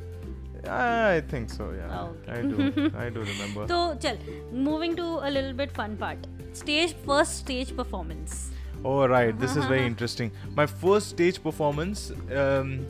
I 0.68 1.23
think 1.29 1.51
so, 1.51 1.71
yeah. 1.71 1.99
Oh, 1.99 2.14
okay. 2.29 2.39
I 2.39 2.43
do. 2.43 2.93
I 3.05 3.09
do 3.09 3.21
remember. 3.21 3.66
So, 3.66 3.97
chal, 4.03 4.18
moving 4.53 4.95
to 4.97 5.07
a 5.29 5.31
little 5.31 5.55
bit 5.55 5.73
fun 5.73 5.97
part. 5.97 6.27
Stage 6.53 6.95
first 7.07 7.39
stage 7.39 7.75
performance. 7.75 8.51
Oh 8.85 9.07
right, 9.07 9.39
this 9.39 9.53
is 9.53 9.59
uh-huh. 9.59 9.68
very 9.68 9.87
interesting. 9.87 10.31
My 10.55 10.66
first 10.66 11.09
stage 11.09 11.43
performance. 11.43 12.12
Um, 12.35 12.87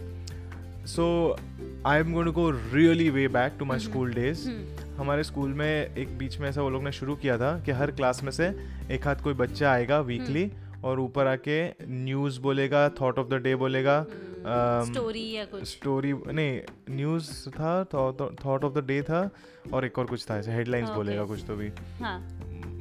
so, 0.85 1.37
I'm 1.85 2.12
going 2.12 2.26
to 2.26 2.33
go 2.33 2.51
really 2.51 3.11
way 3.11 3.26
back 3.26 3.59
to 3.59 3.64
my 3.64 3.76
mm-hmm. 3.76 3.91
school 3.91 4.11
days. 4.11 4.47
Hmm. 4.47 4.62
हमारे 5.01 5.24
school 5.24 5.53
में 5.55 5.94
एक 5.96 6.18
बीच 6.18 6.38
में 6.38 6.48
ऐसा 6.48 6.62
वो 6.62 6.70
लोग 6.70 6.82
ने 6.84 6.92
शुरू 6.92 7.16
किया 7.16 7.38
था 7.38 7.59
कि 7.61 7.72
हर 7.72 7.90
क्लास 7.90 8.22
में 8.24 8.30
से 8.30 8.46
एक 8.90 9.07
हाथ 9.07 9.16
कोई 9.16 9.34
बच्चा 9.34 9.72
आएगा 9.72 10.01
वीकली 10.01 10.51
और 10.84 11.01
ऊपर 11.01 11.26
आके 11.26 11.68
न्यूज़ 11.88 12.40
बोलेगा 12.40 12.88
थॉट 12.88 13.18
ऑफ़ 13.18 13.28
द 13.28 13.34
डे 13.34 13.55
बोलेगा 13.57 14.07
um, 14.07 14.92
स्टोरी 14.92 15.36
या 15.36 15.44
कुछ। 15.44 15.64
स्टोरी 15.64 16.12
नहीं 16.12 16.61
न्यूज़ 16.96 17.48
था 17.48 17.84
थॉट 17.84 18.64
ऑफ़ 18.64 18.72
द 18.72 18.84
डे 18.86 19.03
था 19.03 19.30
और 19.72 19.84
एक 19.84 19.98
और 19.98 20.07
कुछ 20.07 20.30
था 20.30 20.38
ऐसे 20.38 20.53
हेडलाइंस 20.53 20.88
Okay. 20.88 20.96
बोलेगा 20.96 21.24
कुछ 21.24 21.44
तो 21.46 21.57
भी। 21.57 21.68
हाँ। 22.01 22.18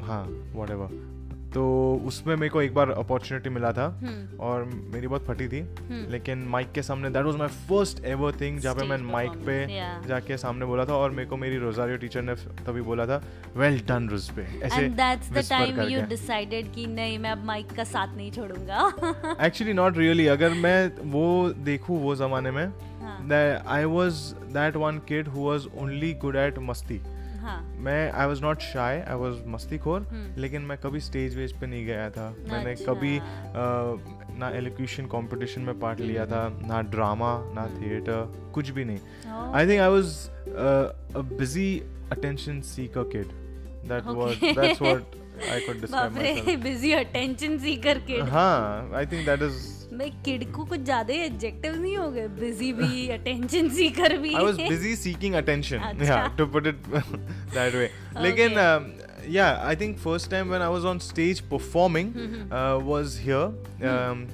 हाँ 0.02 0.24
वट 0.56 1.19
तो 1.54 1.62
उसमें 2.08 2.36
मेरे 2.36 2.50
को 2.50 2.62
एक 2.62 2.74
बार 2.74 2.90
अपॉर्चुनिटी 2.92 3.50
मिला 3.50 3.72
था 3.74 3.86
हम्म। 4.02 4.40
और 4.40 4.64
मेरी 4.94 5.08
बहुत 5.08 5.26
फटी 5.26 5.48
थी। 5.48 5.60
हम्म। 5.60 6.12
लेकिन 6.12 6.44
माइक 6.50 6.72
के 6.72 6.82
सामने 6.84 7.10
that 7.10 7.26
was 7.26 7.36
my 7.36 7.48
first 7.70 8.04
ever 8.06 8.36
thing 8.42 8.60
जहाँ 8.60 8.76
पे 8.76 8.88
मैंने 8.88 9.04
माइक 9.04 9.32
पे 9.46 9.56
yeah. 9.68 10.08
जाके 10.08 10.38
सामने 10.38 10.66
बोला 10.66 10.86
था 10.86 10.96
और 10.96 11.12
मेरे 11.12 11.30
को 11.30 11.38
मेरी 11.38 11.58
रोजारियो 11.58 11.98
टीचर 11.98 12.22
ने 12.22 12.36
तभी 12.66 12.82
बोला 12.82 13.06
था 13.06 13.22
वेल 13.58 13.80
डन 13.88 14.08
रुज 14.10 14.30
पे 14.30 14.48
ऐसे 14.66 14.82
and 14.82 14.96
that's 14.96 15.32
the 15.32 15.46
time 15.50 15.82
you 15.90 16.02
decided 16.08 16.72
कि 16.74 16.86
नहीं 16.88 17.18
मैं 17.20 17.32
अब 17.32 17.44
माइक 17.46 17.72
का 17.76 17.84
साथ 17.86 18.16
नहीं 18.18 18.32
छोड़ूँगा। 18.32 19.38
एक्चुअली 19.46 19.74
नॉट 19.74 19.98
रियली 19.98 20.28
अगर 20.28 20.54
मैं 20.66 20.92
वो 21.12 21.28
देखूँ 21.66 22.00
वो 22.02 22.16
जमाने 22.16 22.52
में 22.52 22.66
I 23.68 23.86
was 23.86 24.14
that 24.54 24.76
one 24.76 24.98
kid 25.08 25.28
who 25.28 25.50
was 25.50 25.68
only 25.78 26.14
good 26.22 26.36
at 26.36 26.60
मस्ती। 26.70 27.02
हाँ 27.40 27.62
मैं 27.80 28.12
आई 28.12 28.28
वॉज़ 28.28 28.42
नॉट 28.42 28.62
शाई 28.62 29.00
आई 29.00 29.16
वॉज़ 29.16 29.38
मस्तीखोर 29.48 30.02
हम्म। 30.02 30.42
लेकिन 30.42 30.62
मैं 30.62 30.78
कभी 30.78 31.00
स्टेज 31.00 31.36
वेज 31.38 31.52
पे 31.60 31.68
नहीं 31.68 31.86
गया 31.86 32.10
था 32.10 32.30
मैंने 32.42 32.72
अच्छा। 32.72 32.86
कभी 32.86 33.20
ना 34.40 34.50
एलोक्यूशन 34.56 35.06
कंपटीशन 35.08 35.62
में 35.62 35.80
पार्ट 35.80 36.00
लिया 36.02 36.26
था 36.26 36.48
ना 36.64 36.82
ड्रामा 36.92 37.34
ना 37.56 37.68
थिएटर 37.72 38.52
कुछ 38.54 38.70
भी 38.70 38.86
नहीं. 38.86 39.00
I 39.54 39.68
think 39.68 39.82
I 39.82 39.90
was 39.90 40.14
busy 41.34 41.70
attention 42.12 42.62
seeker 42.66 43.04
kid 43.12 43.32
that 43.90 44.06
was. 44.08 44.36
That's 44.36 44.82
what 44.82 45.16
I 45.52 45.60
could 45.60 45.82
describe 45.82 46.14
myself 46.14 46.64
busy 46.64 46.92
attention 46.94 47.58
seeker 47.58 48.00
kid 48.08 48.30
हाँ 48.30 48.92
आई 48.94 49.06
थिंक 49.06 49.26
दैट 49.26 49.42
इज़ 49.42 49.79
मैं 50.00 50.10
किड 50.26 50.52
को 50.54 50.66
कुछ 50.66 50.80
ज़्यादा 50.80 51.14
ही 51.14 51.20
एडजेक्टिव 51.20 51.76
नहीं 51.76 51.96
हो 51.98 52.10
गए 52.12 52.28
बिज़ी 52.40 52.72
भी 52.74 53.08
अटेंशन 53.18 53.70
सीकर 53.78 54.18
भी 54.18 54.34
I 54.36 54.44
was 54.44 54.60
busy 54.64 54.96
seeking 55.04 55.38
attention. 55.42 55.86
अच्छा। 55.92 56.06
Yeah, 56.06 56.36
to 56.38 56.48
put 56.56 56.70
it 56.74 56.92
that 57.56 57.74
way. 57.74 57.90
लेकिन 58.18 58.60
yeah, 59.30 59.62
I 59.64 59.76
think 59.76 59.98
first 60.00 60.30
time 60.32 60.50
when 60.50 60.62
I 60.62 60.70
was 60.70 60.86
on 60.86 61.02
stage 61.02 61.42
performing 61.50 62.14
uh, 62.52 62.80
was. 62.92 63.18
Um, 63.30 64.28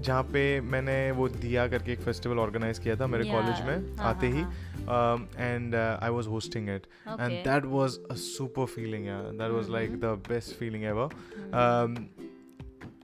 जहाँ 0.00 0.22
पे 0.24 0.42
मैंने 0.64 0.94
वो 1.12 1.28
दिया 1.28 1.66
करके 1.68 1.92
एक 1.92 2.00
फेस्टिवल 2.02 2.38
ऑर्गेनाइज 2.38 2.78
किया 2.78 2.94
था 2.96 3.06
मेरे 3.06 3.24
Yeah. 3.24 3.34
कॉलेज 3.34 3.60
में 3.66 3.96
हाँ, 3.96 4.08
आते 4.08 4.28
हाँ, 4.28 5.16
ही 5.28 5.44
and 5.44 5.74
I 5.74 6.10
was 6.10 6.26
hosting 6.26 6.68
it 6.68 6.86
and. 7.08 7.32
That 7.48 7.64
was 7.74 7.98
a 8.10 8.14
super 8.22 8.66
feeling 8.76 9.06
that 9.38 9.50
was 9.52 9.68
like 9.70 10.00
the 10.00 10.16
best 10.28 10.56
feeling 10.58 10.84
ever 10.84 11.14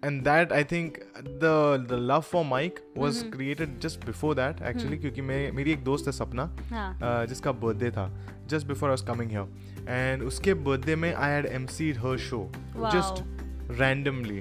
and 0.02 0.24
that 0.24 0.52
I 0.52 0.62
think 0.62 0.98
the 1.40 1.84
the 1.88 1.96
love 1.96 2.26
for 2.26 2.44
Mike 2.44 2.82
was 2.94 3.22
mm-hmm. 3.22 3.30
created 3.30 3.80
just 3.80 4.04
before 4.06 4.34
that 4.34 4.60
actually 4.62 4.98
क्योंकि 4.98 5.22
मैं 5.22 5.52
मेरी 5.52 5.72
एक 5.72 5.84
दोस्त 5.84 6.06
है 6.06 6.12
सपना 6.12 6.50
हाँ 6.70 6.90
uh, 6.98 7.28
जिसका 7.28 7.52
birthday 7.52 7.90
था 7.90 8.10
just 8.48 8.68
before 8.68 8.88
I 8.88 8.92
was 8.96 9.02
coming 9.02 9.30
here 9.36 9.46
and 9.88 10.22
उसके 10.22 10.54
बर्थडे 10.68 10.96
में 10.96 11.14
I 11.14 11.28
had 11.36 11.50
emceed 11.60 11.96
her 12.04 12.16
show 12.18 12.44
Wow. 12.76 12.90
just 12.90 13.22
randomly 13.70 14.40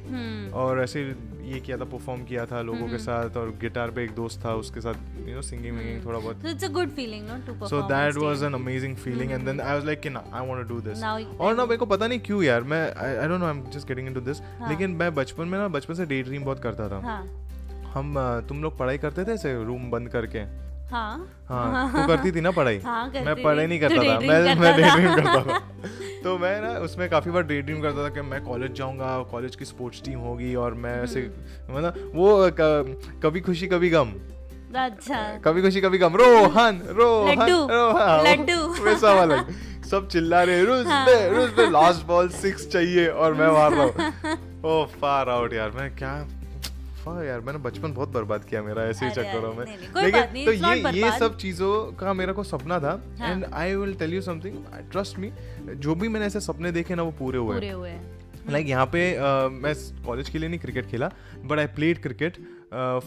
और 0.52 0.82
ऐसे 0.82 1.02
ये 1.46 1.60
किया 1.60 1.78
था 1.78 1.84
परफॉर्म 1.84 2.24
किया 2.24 2.46
था 2.46 2.62
लोगों 2.62 2.88
के 2.88 2.98
साथ 2.98 3.38
और 3.38 3.50
गिटार 3.62 3.92
पे 3.92 4.04
एक 4.04 4.12
दोस्त 4.12 4.46
था 4.46 4.54
उसके 4.54 4.82
साथ 4.82 5.28
यू 5.28 5.36
नो 5.36 5.42
सिंगिंग 5.42 5.78
विंगिंग 5.78 6.06
थोड़ा 6.06 6.20
बहुत। 6.20 6.46
It's 6.46 6.64
a 6.64 6.68
good 6.68 6.90
feeling 6.90 7.28
no 7.28 7.36
to 7.36 7.54
perform 7.54 7.70
so 7.70 7.82
that 7.82 8.16
was 8.16 8.44
an 8.44 8.54
amazing 8.54 8.96
feeling 8.96 9.32
and 9.32 9.46
then 9.46 9.62
I 9.62 9.74
was 9.74 9.86
like 9.86 10.08
ना 10.08 10.24
I 10.34 10.48
want 10.48 10.68
to 10.68 10.74
do 10.74 10.82
this 10.82 11.04
और 11.04 11.56
ना 11.56 11.66
मेरे 11.66 11.78
को 11.78 11.86
पता 11.86 12.08
नहीं 12.08 12.20
क्यों 12.20 12.44
यार 12.44 12.62
मैं 12.64 12.84
I 12.96 13.28
don't 13.28 13.40
know 13.40 13.46
I 13.46 13.52
am 13.52 13.64
just 13.70 13.88
getting 13.88 14.08
into 14.08 14.22
this 14.22 14.42
लेकिन 14.42 14.92
मैं 14.92 15.14
बचपन 15.16 15.48
में 15.48 15.58
ना 15.60 15.68
बचपन 15.68 15.94
से 15.94 16.06
डे 16.06 16.22
ड्रीम 16.24 16.44
बहुत 16.44 16.60
करता 16.60 16.90
था। 16.90 16.98
हम 17.94 18.16
तुम 18.50 18.62
लोग 18.64 18.78
पढ़ाई 18.78 18.98
करते 18.98 19.26
थे 19.26 19.32
ऐसे 19.32 19.54
रूम 19.64 19.92
बंद 19.92 20.10
करके? 20.10 20.65
हाँ। 20.92 21.46
हाँ 21.50 21.92
तू 21.92 22.08
करती 22.08 22.32
थी 22.32 22.42
ना 22.42 22.52
पढ़ाई? 22.52 22.80
हाँ, 22.80 23.12
मैं 23.16 23.44
पढ़ाई 23.44 23.68
नहीं 23.68 23.80
करता 23.80 23.96
था। 23.96 24.20
मैं 24.20 24.56
मैं 24.56 24.76
डे 24.78 24.84
ड्रीम 24.84 25.16
करता 25.16 25.42
था। 25.42 25.60
तो 26.24 26.38
मैं 26.38 26.62
ना 26.62 26.70
उसमें 26.80 27.10
काफ़ी 27.10 27.32
बार 27.32 27.44
डे 27.44 27.62
ड्रीम 27.62 27.82
करता 27.82 28.04
था 28.04 28.10
कि 28.10 28.22
मैं 28.22 28.42
कॉलेज 28.44 28.72
जाऊँगा 28.72 29.18
कॉलेज 29.32 29.56
की 29.56 29.66
स्पोर्ट्स 29.66 30.02
टीम 30.04 30.20
होगी 30.20 30.56
और 30.56 30.74
मैं 30.74 31.04
ऐसे 31.04 31.20
हम्म। 31.20 31.78
मतलब 31.78 32.12
वो 32.16 32.52
कभी 33.24 33.42
खुशी 33.42 33.68
कभी 33.68 33.90
गम। 33.90 34.14
अच्छा। 34.76 35.22
कभी 35.46 35.62
खुशी 35.62 35.82
कभी 35.82 35.98
गम। 35.98 36.16
रोहन 36.16 36.82
रोहन 36.90 37.30
लड्डू, 37.30 37.68
रोहन, 37.72 38.82
वैसा 38.86 39.14
वाला। 39.14 39.46
सब 39.90 40.08
चिल्ला 40.08 40.44
रहे 40.44 40.64
रुस 40.66 40.88
हाँ। 40.88 41.06
पे 41.06 41.30
रुस 41.30 41.50
पे 41.50 41.70
लास्ट 41.70 42.06
बॉल 42.06 42.30
सिक्स 42.30 42.68
चाहिए 42.68 43.08
और 43.08 43.34
मैं 43.34 43.48
मार 43.48 43.72
रहा 43.72 43.84
हूँ। 43.84 44.38
ओ 44.66 44.86
फार 44.86 45.30
आउट 45.30 45.54
यार। 45.54 45.72
मैं 45.72 45.96
क्या 45.96 46.14
फा 47.06 47.24
यार 47.24 47.40
मैंने 47.40 47.60
बचपन 47.60 47.94
बहुत 47.94 48.10
बर्बाद 48.10 48.46
किया 48.46 48.62
मेरा 48.64 48.84
ऐसे 48.84 49.06
ही 49.06 49.12
चक्करों 49.12 49.54
में। 49.54 49.66
नहीं, 49.66 50.46
तो 50.46 50.52
ये 50.52 50.92
ये 50.94 51.12
सब 51.20 51.38
चीज़ों 51.38 51.74
का 51.96 52.14
मेरा 52.14 52.34
को 52.34 52.44
सपना 52.44 52.80
था। 52.80 52.94
And 53.22 53.46
I 53.54 53.76
will 53.76 53.94
tell 53.96 54.14
you 54.14 54.22
something 54.22 54.58
trust 54.92 55.20
me 55.20 55.32
जो 55.78 55.96
भी 55.96 56.08
मैंने 56.10 56.26
ऐसे 56.26 56.40
सपने 56.42 56.72
देखे 56.72 56.96
ना 56.96 57.04
वो 57.04 57.12
पूरे 57.20 57.38
हुए 57.38 57.54
पूरे 57.54 57.70
हुए 57.70 57.90
हैं। 57.90 58.15
लाइक 58.50 58.68
यहाँ 58.70 58.86
पे 58.94 59.02
uh, 59.18 59.50
मैं 59.52 59.74
कॉलेज 60.06 60.30
के 60.30 60.40
लिए 60.40 60.50
नहीं 60.50 60.60
क्रिकेट 60.60 60.86
खेला 60.92 61.12
but 61.46 61.60
I 61.60 61.66
played 61.80 62.02
cricket 62.02 62.38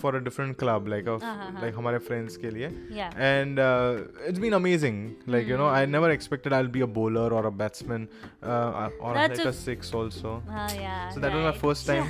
for 0.00 0.14
a 0.14 0.18
different 0.24 0.56
club 0.58 0.86
like 0.88 1.08
हाँ, 1.08 1.18
हाँ, 1.22 1.34
हाँ. 1.36 1.60
लाइक 1.62 1.74
हमारे 1.76 1.98
फ्रेंड्स 2.08 2.36
के 2.44 2.50
लिए 2.50 2.68
Yeah. 2.98 3.16
and 3.28 3.58
uh, 3.64 4.28
it's 4.30 4.40
been 4.44 4.54
amazing 4.58 5.00
like 5.34 5.50
you 5.52 5.58
know 5.60 5.66
i 5.78 5.80
never 5.94 6.10
expected 6.14 6.54
i'll 6.58 6.70
be 6.76 6.84
a 6.86 6.88
bowler 6.98 7.26
or 7.38 7.42
a 7.48 7.52
batsman 7.62 8.06
uh, 8.42 8.88
or 9.00 9.12
That's 9.18 9.38
like 9.38 9.46
a- 9.46 9.50
a 9.50 9.52
six 9.58 9.92
also 10.00 10.32
हाँ 10.54 10.68
यार 10.76 11.12
So 11.16 11.20
that 11.24 11.36
was 11.36 11.44
my 11.44 11.50
right. 11.50 11.60
first 11.64 11.86
time. 11.90 12.08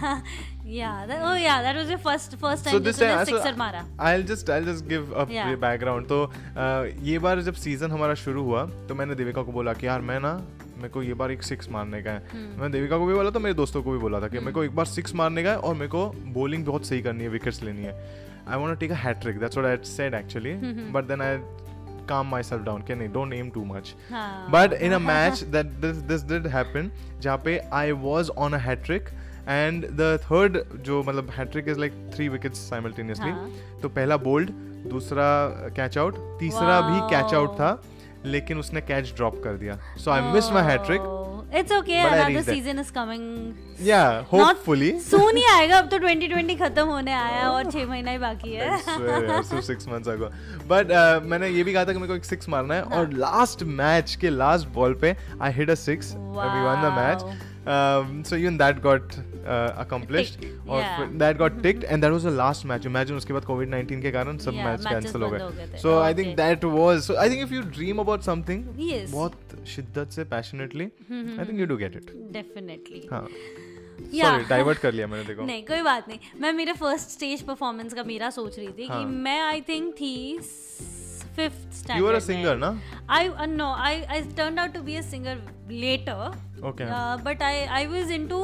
yeah 0.78 1.06
that, 1.10 1.20
oh 1.30 1.34
yeah 1.42 1.58
that 1.66 1.76
was 1.80 1.90
your 1.94 1.98
first 2.06 2.36
first 2.44 2.64
time 2.68 2.74
so 2.76 2.80
this 2.88 2.98
time 3.02 3.24
so 3.32 3.52
मारा 3.64 3.84
i'll 4.10 4.26
just 4.32 4.50
i'll 4.56 4.70
just 4.70 4.88
give 4.94 5.12
a 5.24 5.26
Yeah. 5.38 5.54
background 5.66 6.08
तो 6.14 6.20
uh, 6.26 7.04
ये 7.10 7.18
बार 7.28 7.40
जब 7.50 7.54
season 7.66 7.90
हमारा 7.98 8.14
शुरू 8.26 8.42
हुआ 8.50 8.64
तो 8.88 8.94
मैंने 9.02 9.14
देविका 9.22 9.42
को 9.42 9.52
बोला 9.60 9.72
कि 9.82 9.86
यार 9.86 10.00
मैं 10.12 10.20
ना 10.28 10.34
मेरे 10.78 10.88
को 10.94 11.02
ये 11.02 11.14
बार 11.20 11.30
एक 11.32 11.42
सिक्स 11.42 11.68
मारने 11.70 12.02
का 12.02 12.10
है। 12.10 12.22
हम्म। 12.32 12.60
मैं 12.60 12.70
देविका 12.72 12.98
को 12.98 13.06
भी 13.06 13.14
बोला 13.14 13.30
था 13.30 13.38
मेरे 13.38 13.54
दोस्तों 13.54 13.82
को 13.82 13.92
भी 13.92 13.98
बोला 13.98 14.20
था 14.20 14.28
कि 14.28 14.38
मेरे 14.38 14.52
को 14.52 14.64
एक 14.64 14.74
बार 14.76 14.86
सिक्स 14.86 15.14
मारने 15.20 15.42
का 15.42 15.50
है 15.50 15.58
और 15.58 15.74
मेरे 15.74 15.88
को 15.88 16.06
बॉलिंग 16.34 16.64
बहुत 16.66 16.86
सही 16.86 17.00
करनी 17.02 17.24
है 17.24 17.28
विकेट्स 17.30 17.62
लेनी 17.62 17.82
है। 17.82 17.94
I 18.48 18.58
want 18.58 18.74
to 18.74 18.80
take 18.80 18.90
a 18.90 19.00
hattrick 19.04 19.38
that's 19.40 19.58
what 19.58 19.70
I 19.70 19.84
said 19.86 20.14
actually 20.14 20.52
hmm, 20.52 20.92
but 20.92 21.04
then 21.08 21.22
I 21.22 21.38
calm 22.10 22.28
myself 22.32 22.62
down 22.66 22.84
कि 22.88 22.94
नहीं 22.94 23.08
don't 23.14 23.34
aim 23.38 23.48
too 23.54 23.62
much 23.70 23.88
हाँ। 24.10 24.50
But 24.52 24.74
in 24.86 24.92
a 24.98 25.00
match 25.06 25.40
that 25.54 25.72
this 25.80 25.98
this 26.10 26.22
did 26.30 26.46
happen 26.52 26.86
जहाँ 27.20 27.36
पे 27.46 27.56
I 27.78 27.82
was 28.04 28.30
on 28.44 28.54
a 28.58 28.60
hat 28.66 28.86
trick 28.86 29.10
and 29.54 29.84
the 29.98 30.08
third 30.22 30.56
जो 30.86 31.02
मतलब 31.08 31.34
hat 31.38 31.52
trick 31.56 31.68
is 31.72 31.82
like 31.84 31.98
three 32.14 32.28
wickets 32.36 32.62
simultaneously 32.70 33.32
हाँ. 33.32 33.50
तो 33.82 33.88
पहला 33.98 34.16
बोल्ड 34.24 34.50
दूसरा 34.94 35.28
कैच 35.76 35.98
आउट 35.98 36.16
तीसरा 36.40 36.80
भी 36.88 36.98
कैच 37.10 37.34
आउट 37.34 37.54
था। 37.60 37.70
लेकिन 38.28 38.58
उसने 38.58 38.80
कैच 38.80 39.12
ड्रॉप 39.16 39.40
कर 39.44 39.56
दिया। 39.56 39.78
So 39.98 40.10
I 40.10 40.32
miss 40.32 40.52
my 40.52 40.64
hattrick 40.64 41.14
it's 41.56 41.72
okay 41.72 41.98
it's 42.04 42.48
okay 42.48 42.62
But 42.76 42.90
coming 42.94 43.86
या 43.86 44.00
होपफुली 44.32 44.90
soon 45.10 45.36
ही 45.36 45.44
आएगा 45.52 45.78
अब 45.78 45.88
तो 45.88 45.98
2020 45.98 46.58
खत्म 46.60 46.84
होने 46.86 47.12
आया 47.12 47.38
है 47.38 47.46
और 47.48 47.70
छह 47.70 47.86
महीना 47.86 48.10
ही 48.10 48.18
बाकी 48.18 48.52
है। 48.54 48.76
सिर्फ़ 48.78 49.70
6 49.70 49.88
मंथ्स 49.88 50.08
अगो 50.08 50.30
बट 50.68 50.92
uh, 50.92 51.24
मैंने 51.30 51.48
ये 51.48 51.62
भी 51.64 51.72
कहा 51.72 51.84
था 51.84 51.92
कि 51.92 51.98
मेरे 51.98 52.08
को 52.08 52.14
एक 52.14 52.24
सिक्स 52.24 52.48
मारना 52.48 52.74
है। 52.74 52.82
और 52.82 53.12
लास्ट 53.24 53.62
मैच 53.80 54.14
के 54.20 54.30
लास्ट 54.30 54.68
बॉल 54.74 54.94
पे 55.02 55.16
I 55.42 55.52
hit 55.52 55.70
a 55.70 55.74
six 55.74 56.12
we 56.16 56.62
won 56.66 56.82
the 56.82 56.92
match 56.98 57.20
so 58.28 58.36
even 58.36 58.56
that 58.58 58.80
got 58.82 59.12
accomplished 59.14 60.40
Ticked, 60.40 60.68
और 60.68 60.82
yeah. 60.82 61.12
That 61.18 61.36
got 61.38 61.62
ticked 61.62 61.84
and 61.84 62.02
that 62.02 62.12
was 62.12 62.26
the 62.26 62.32
last 62.36 62.66
match 62.66 62.86
imagine 62.86 63.16
उसके 63.16 63.32
बाद 63.32 63.44
कोविड 63.44 63.70
19 63.74 64.02
के 64.02 64.10
कारण 64.12 64.38
सब 64.38 64.52
Yeah, 64.52 64.64
मैच 64.64 64.80
matches 64.80 64.92
कैंसिल 64.92 65.22
हो 65.22 65.28
बंद 65.28 65.42
हो 65.42 65.48
गए 65.48 65.56
गए 65.56 65.72
थे. 65.72 65.78
So 65.78 65.98
I 65.98 66.12
Okay. 66.12 66.24
Think 66.24 66.36
that 66.36 66.64
was 66.64 67.00
so 67.02 67.16
I 67.16 67.30
think 67.30 67.42
if 67.42 67.54
you 67.54 67.62
dream 67.62 68.02
Yes. 68.02 69.10
बहुत 69.12 69.56
शिद्दत 69.74 70.10
से 70.12 70.24
passionately 70.34 70.84
I 70.84 71.44
think 71.48 71.58
you 71.60 71.66
do 71.66 71.76
get 71.76 71.96
it 71.96 72.12
definitely 72.32 73.06
हाँ 73.12 73.26
Yeah. 73.98 74.24
सॉरी 74.24 74.44
डाइवर्ट 74.48 74.78
कर 74.78 74.92
लिया 74.92 75.06
मैंने 75.06 75.24
देखो 75.24 75.44
नहीं 75.44 75.62
कोई 75.66 75.82
बात 75.82 76.08
नहीं 76.08 76.18
मैं 76.40 76.52
मेरे 76.52 76.72
फ़र्स्ट 76.72 77.10
स्टेज 77.10 77.42
परफॉर्मेंस 77.46 77.94
का 77.94 78.02
मेरा 78.10 78.30
सोच 78.30 78.58
रही 78.58 78.68
थी 78.78 78.86
हाँ. 78.86 78.98
कि 78.98 79.12
मैं 79.24 79.40
आई 79.42 79.60
थिंक 79.68 79.92
थी 80.00 80.38
fifth 81.36 81.90
you 81.96 82.06
are 82.06 82.14
a 82.14 82.18
standard 82.18 82.22
singer 82.22 82.56
ना 82.56 82.70
I 83.16 83.22
uh, 83.28 83.46
no, 83.50 83.66
I 83.82 83.92
I 84.14 84.20
turned 84.38 84.60
out 84.62 84.72
to 84.76 84.80
be 84.88 84.96
a 85.00 85.02
singer 85.10 85.34
later. 85.70 86.30
Okay. 86.60 86.86
But 87.24 87.42
I 87.42 87.58
I 87.70 87.86
was 87.86 88.10
into 88.12 88.38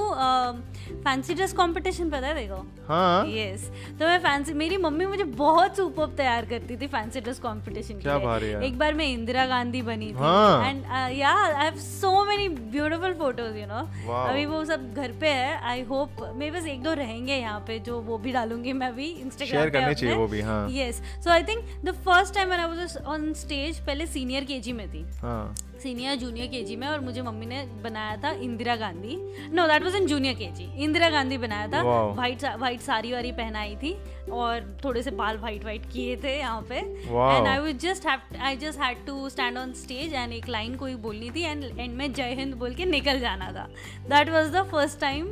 fancy 1.05 1.35
dress 1.35 1.53
competition 1.53 2.11
पता 2.11 2.27
है 2.27 2.35
देखो 2.35 2.57
हाँ 2.89 3.27
यस 3.29 3.65
तो 4.01 4.07
मैं 4.07 4.19
फैंसी 4.19 4.53
मेरी 4.53 4.77
mummy 4.77 5.07
मुझे 5.07 5.25
बहुत 5.41 5.77
सुपर 5.77 6.15
तैयार 6.17 6.47
करती 6.47 6.77
थी 6.77 6.87
फैंसी 6.87 7.21
ड्रेस 7.21 7.39
कंपटीशन 7.39 7.99
क्या 8.01 8.19
बात 8.19 8.43
है। 8.43 8.63
एक 8.67 8.79
बार 8.79 8.95
मैं 8.95 9.07
इंदिरा 9.07 9.47
गांधी 9.47 9.83
बनी 9.83 10.11
थी 10.11 10.19
हाँ। 10.19 10.69
एंड 10.69 10.85
या 11.19 11.33
I 11.35 11.65
have 11.65 11.79
so 11.81 12.25
many 12.25 12.49
beautiful 12.49 13.15
photos 13.15 13.57
you 13.57 13.67
know 13.67 13.83
Wow. 14.05 14.29
अभी 14.29 14.47
वो 14.47 14.65
सब 14.65 14.95
घर 14.95 15.13
पे 15.21 15.29
है 15.29 15.61
आई 15.69 15.83
होप 15.83 16.17
मेरे 16.37 16.51
पास 16.53 16.67
एक 16.69 16.83
दो 16.83 16.93
रहेंगे 16.95 17.35
यहाँ 17.35 17.61
पे 17.67 17.79
जो 17.81 18.01
वो 18.03 18.19
भी 18.19 18.33
डालूँगी 18.33 18.73
मैं 18.75 18.95
भी 18.95 19.09
इंस्टाग्राम 19.11 19.63
Share 19.63 19.73
करने 19.73 19.95
चाहिए 19.95 20.17
वो 20.17 20.27
भी, 20.29 20.41
हाँ। 20.41 20.67
Yes 20.71 21.03
so 21.25 21.31
I 21.31 21.43
think 21.43 21.65
the 21.85 21.95
first 22.05 22.35
time 22.35 22.53
I 22.53 22.65
was 22.67 22.97
on 23.07 23.33
stage 23.35 23.79
पहले 23.87 24.07
सीनियर 24.07 24.45
केजी 24.45 24.73
में 24.73 24.89
थी 24.91 25.05
हाँ 25.19 25.55
सीनियर 25.85 26.17
जूनियर 26.17 26.47
केजी 26.49 26.77
में 26.77 26.87
और 26.89 27.01
मुझे 27.01 27.23
मम्मी 27.23 27.47
ने 27.47 27.63
बनाया 27.83 28.17
था 28.23 28.31
Indira 28.43 28.77
Gandhi. 28.77 29.17
No 29.55 29.67
that 29.69 29.83
was 29.83 29.95
in 29.97 30.07
junior 30.07 30.35
KG 30.35 30.65
Indira 30.85 31.11
Gandhi 31.11 31.39
बनाया 31.39 31.69
था. 31.69 31.83
वाइट 32.17 32.45
वाइट 32.61 32.81
साड़ी 32.81 33.13
वारी 33.13 33.33
पहनाई 33.33 33.75
थी 33.77 33.93
और 34.33 34.79
थोड़े 34.85 35.03
से 35.03 35.11
बाल 35.13 35.39
वाइट 35.39 35.65
वाइट 35.65 35.87
किए 35.93 36.17
थे 36.17 36.37
यहाँ 36.39 36.63
पे। 36.69 36.77
And 36.77 37.47
I 37.47 37.59
was 37.59 37.79
just 37.81 38.07
I 38.07 38.57
just 38.57 38.81
had 38.81 39.05
to 39.07 39.29
stand 39.29 39.59
on 39.59 39.73
stage 39.75 40.15
and 40.15 40.33
एक 40.33 40.49
लाइन 40.49 40.75
कोई 40.77 40.95
बोलनी 41.05 41.31
थी 41.31 41.43
एंड 41.43 41.65
एंड 41.65 41.95
में 41.97 42.13
जय 42.13 42.35
हिंद 42.39 42.55
बोल 42.55 42.75
के 42.75 42.85
निकल 42.87 43.21
जाना 43.21 43.51
था। 43.53 43.69
That 44.09 44.31
was 44.31 44.51
the 44.53 44.63
first 44.71 45.01
time 45.01 45.27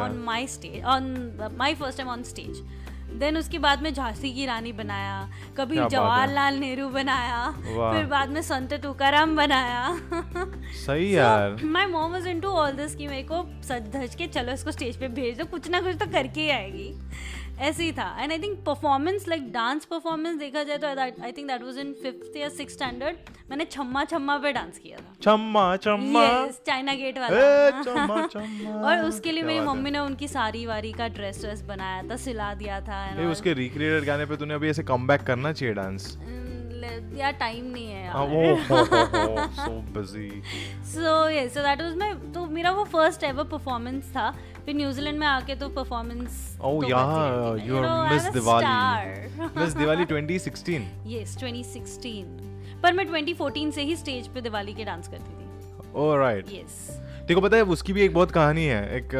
on 0.00 0.22
my 0.24 0.46
stage 0.56 0.82
on 0.84 1.14
my 1.58 1.74
first 1.74 1.98
time 1.98 2.10
on 2.10 2.22
stage 2.22 2.62
then 3.12 3.36
उसके 3.36 3.58
बाद 3.58 3.82
में 3.82 3.92
झांसी 3.94 4.32
की 4.32 4.46
रानी 4.46 4.72
बनाया 4.72 5.28
कभी। 5.56 5.76
जवाहरलाल 5.86 6.58
नेहरू 6.58 6.88
बनाया 6.88 7.50
फिर 7.52 8.06
बाद 8.06 8.30
में 8.30 8.40
संत 8.42 8.72
तुकाराम 8.82 9.36
बनाया। 9.36 9.84
सही 10.76 11.14
यार। 11.16 11.56
My 11.64 11.86
mom 11.86 12.12
was 12.12 12.26
into 12.26 12.48
all 12.50 12.72
this 12.72 12.94
कि 12.94 13.06
मेरे 13.08 13.22
को 13.22 13.42
सज 13.64 13.90
धज 13.94 14.14
के 14.14 14.26
चलो 14.28 14.52
इसको 14.52 14.72
स्टेज 14.72 14.96
पे 14.96 15.08
भेज 15.10 15.38
दो 15.38 15.44
कुछ 15.46 15.70
ना 15.70 15.80
कुछ 15.80 15.96
तो 15.96 16.06
करके 16.12 16.40
ही 16.40 16.50
आएगी। 16.50 16.92
ऐसे 17.60 17.84
ही 17.84 17.92
था। 17.92 18.16
And 18.20 18.32
I 18.32 18.38
think 18.38 18.58
performance 18.64 19.28
like 19.28 19.52
dance 19.52 19.84
performance 19.84 20.38
देखा 20.38 20.62
जाए 20.62 20.78
तो 20.78 20.86
I 21.00 21.32
think 21.32 21.48
that 21.48 21.62
was 21.62 21.78
in 21.78 21.92
fifth 22.02 22.36
या 22.36 22.48
सिक्स 22.48 22.72
स्टैंडर्ड 22.72 23.16
मैंने 23.50 23.64
छम्मा 23.64 24.04
छम्मा 24.04 24.36
पे 24.38 24.52
डांस 24.52 24.78
किया 24.78 24.98
था। 24.98 25.14
छम्मा 25.22 25.76
छम्मा। 25.76 26.22
यस 26.22 26.60
चाइना 26.66 26.94
गेट 26.94 27.18
वाला। 27.18 27.82
चम्मा 27.82 28.26
चम्मा 28.26 28.70
और 28.88 29.04
उसके 29.04 29.32
लिए 29.32 29.42
मेरी 29.42 29.60
मम्मी 29.60 29.90
ने 29.90 29.98
उनकी 29.98 30.28
सारी 30.28 30.66
वारी 30.66 30.92
का 30.92 31.08
ड्रेस 31.08 31.40
ड्रेस 31.40 31.62
बनाया 31.62 32.02
था 32.02 32.16
सिला 32.16 32.52
दिया 32.54 32.80
था 32.80 33.30
उसके 33.30 33.52
रिक्रिएटेड 33.52 34.04
गाने 34.04 34.26
पे 34.26 34.36
तूने 34.36 34.54
अभी 34.54 34.70
ऐसे 34.70 34.82
कम 34.82 35.06
करना 35.16 35.52
चाहिए 35.52 35.74
डांस 35.74 36.16
यार 37.18 37.32
टाइम 37.40 37.64
नहीं 37.72 37.88
है 37.88 38.08
हाँ 38.10 38.26
यार। 38.26 38.56
सो 39.56 39.70
बिज़ी 39.98 40.42
सो 40.92 41.28
ये 41.28 41.48
सो 41.48 41.62
दैट 41.62 41.82
वाज 41.82 41.96
माय 41.98 42.14
तो 42.34 42.44
मेरा 42.56 42.70
वो 42.70 42.84
फ़र्स्ट 42.92 43.24
एवर 43.24 43.44
परफॉर्मेंस 43.52 44.10
था। 44.16 44.30
फिर 44.66 44.74
न्यूजीलैंड 44.74 45.18
में 45.18 45.26
आके 45.26 45.54
तो 45.54 45.68
performance 45.68 46.58
Oh 46.64 46.76
yeah, 46.82 47.56
you 47.66 47.76
are 47.78 47.90
Miss 48.12 48.26
Diwali. 48.36 48.76
Miss 49.56 49.72
Diwali 49.74 50.04
2016 50.06 50.82
yes 51.06 51.36
2016 51.38 52.80
पर 52.82 52.92
मैं 52.92 53.04
2014 53.06 53.72
से 53.72 53.82
ही 53.82 53.96
स्टेज 53.96 54.28
पे 54.34 54.40
दिवाली 54.40 54.74
के 54.74 54.84
डांस 54.84 55.08
करती 55.08 55.32
थी। 55.32 55.44
ऑलराइट 56.00 56.46
यस 56.52 56.74
देखो 57.26 57.40
पता 57.40 57.56
है 57.56 57.62
उसकी 57.74 57.92
भी 57.92 58.02
एक 58.02 58.12
बहुत 58.14 58.30
कहानी 58.30 58.64
है। 58.64 58.96
एक 58.96 59.14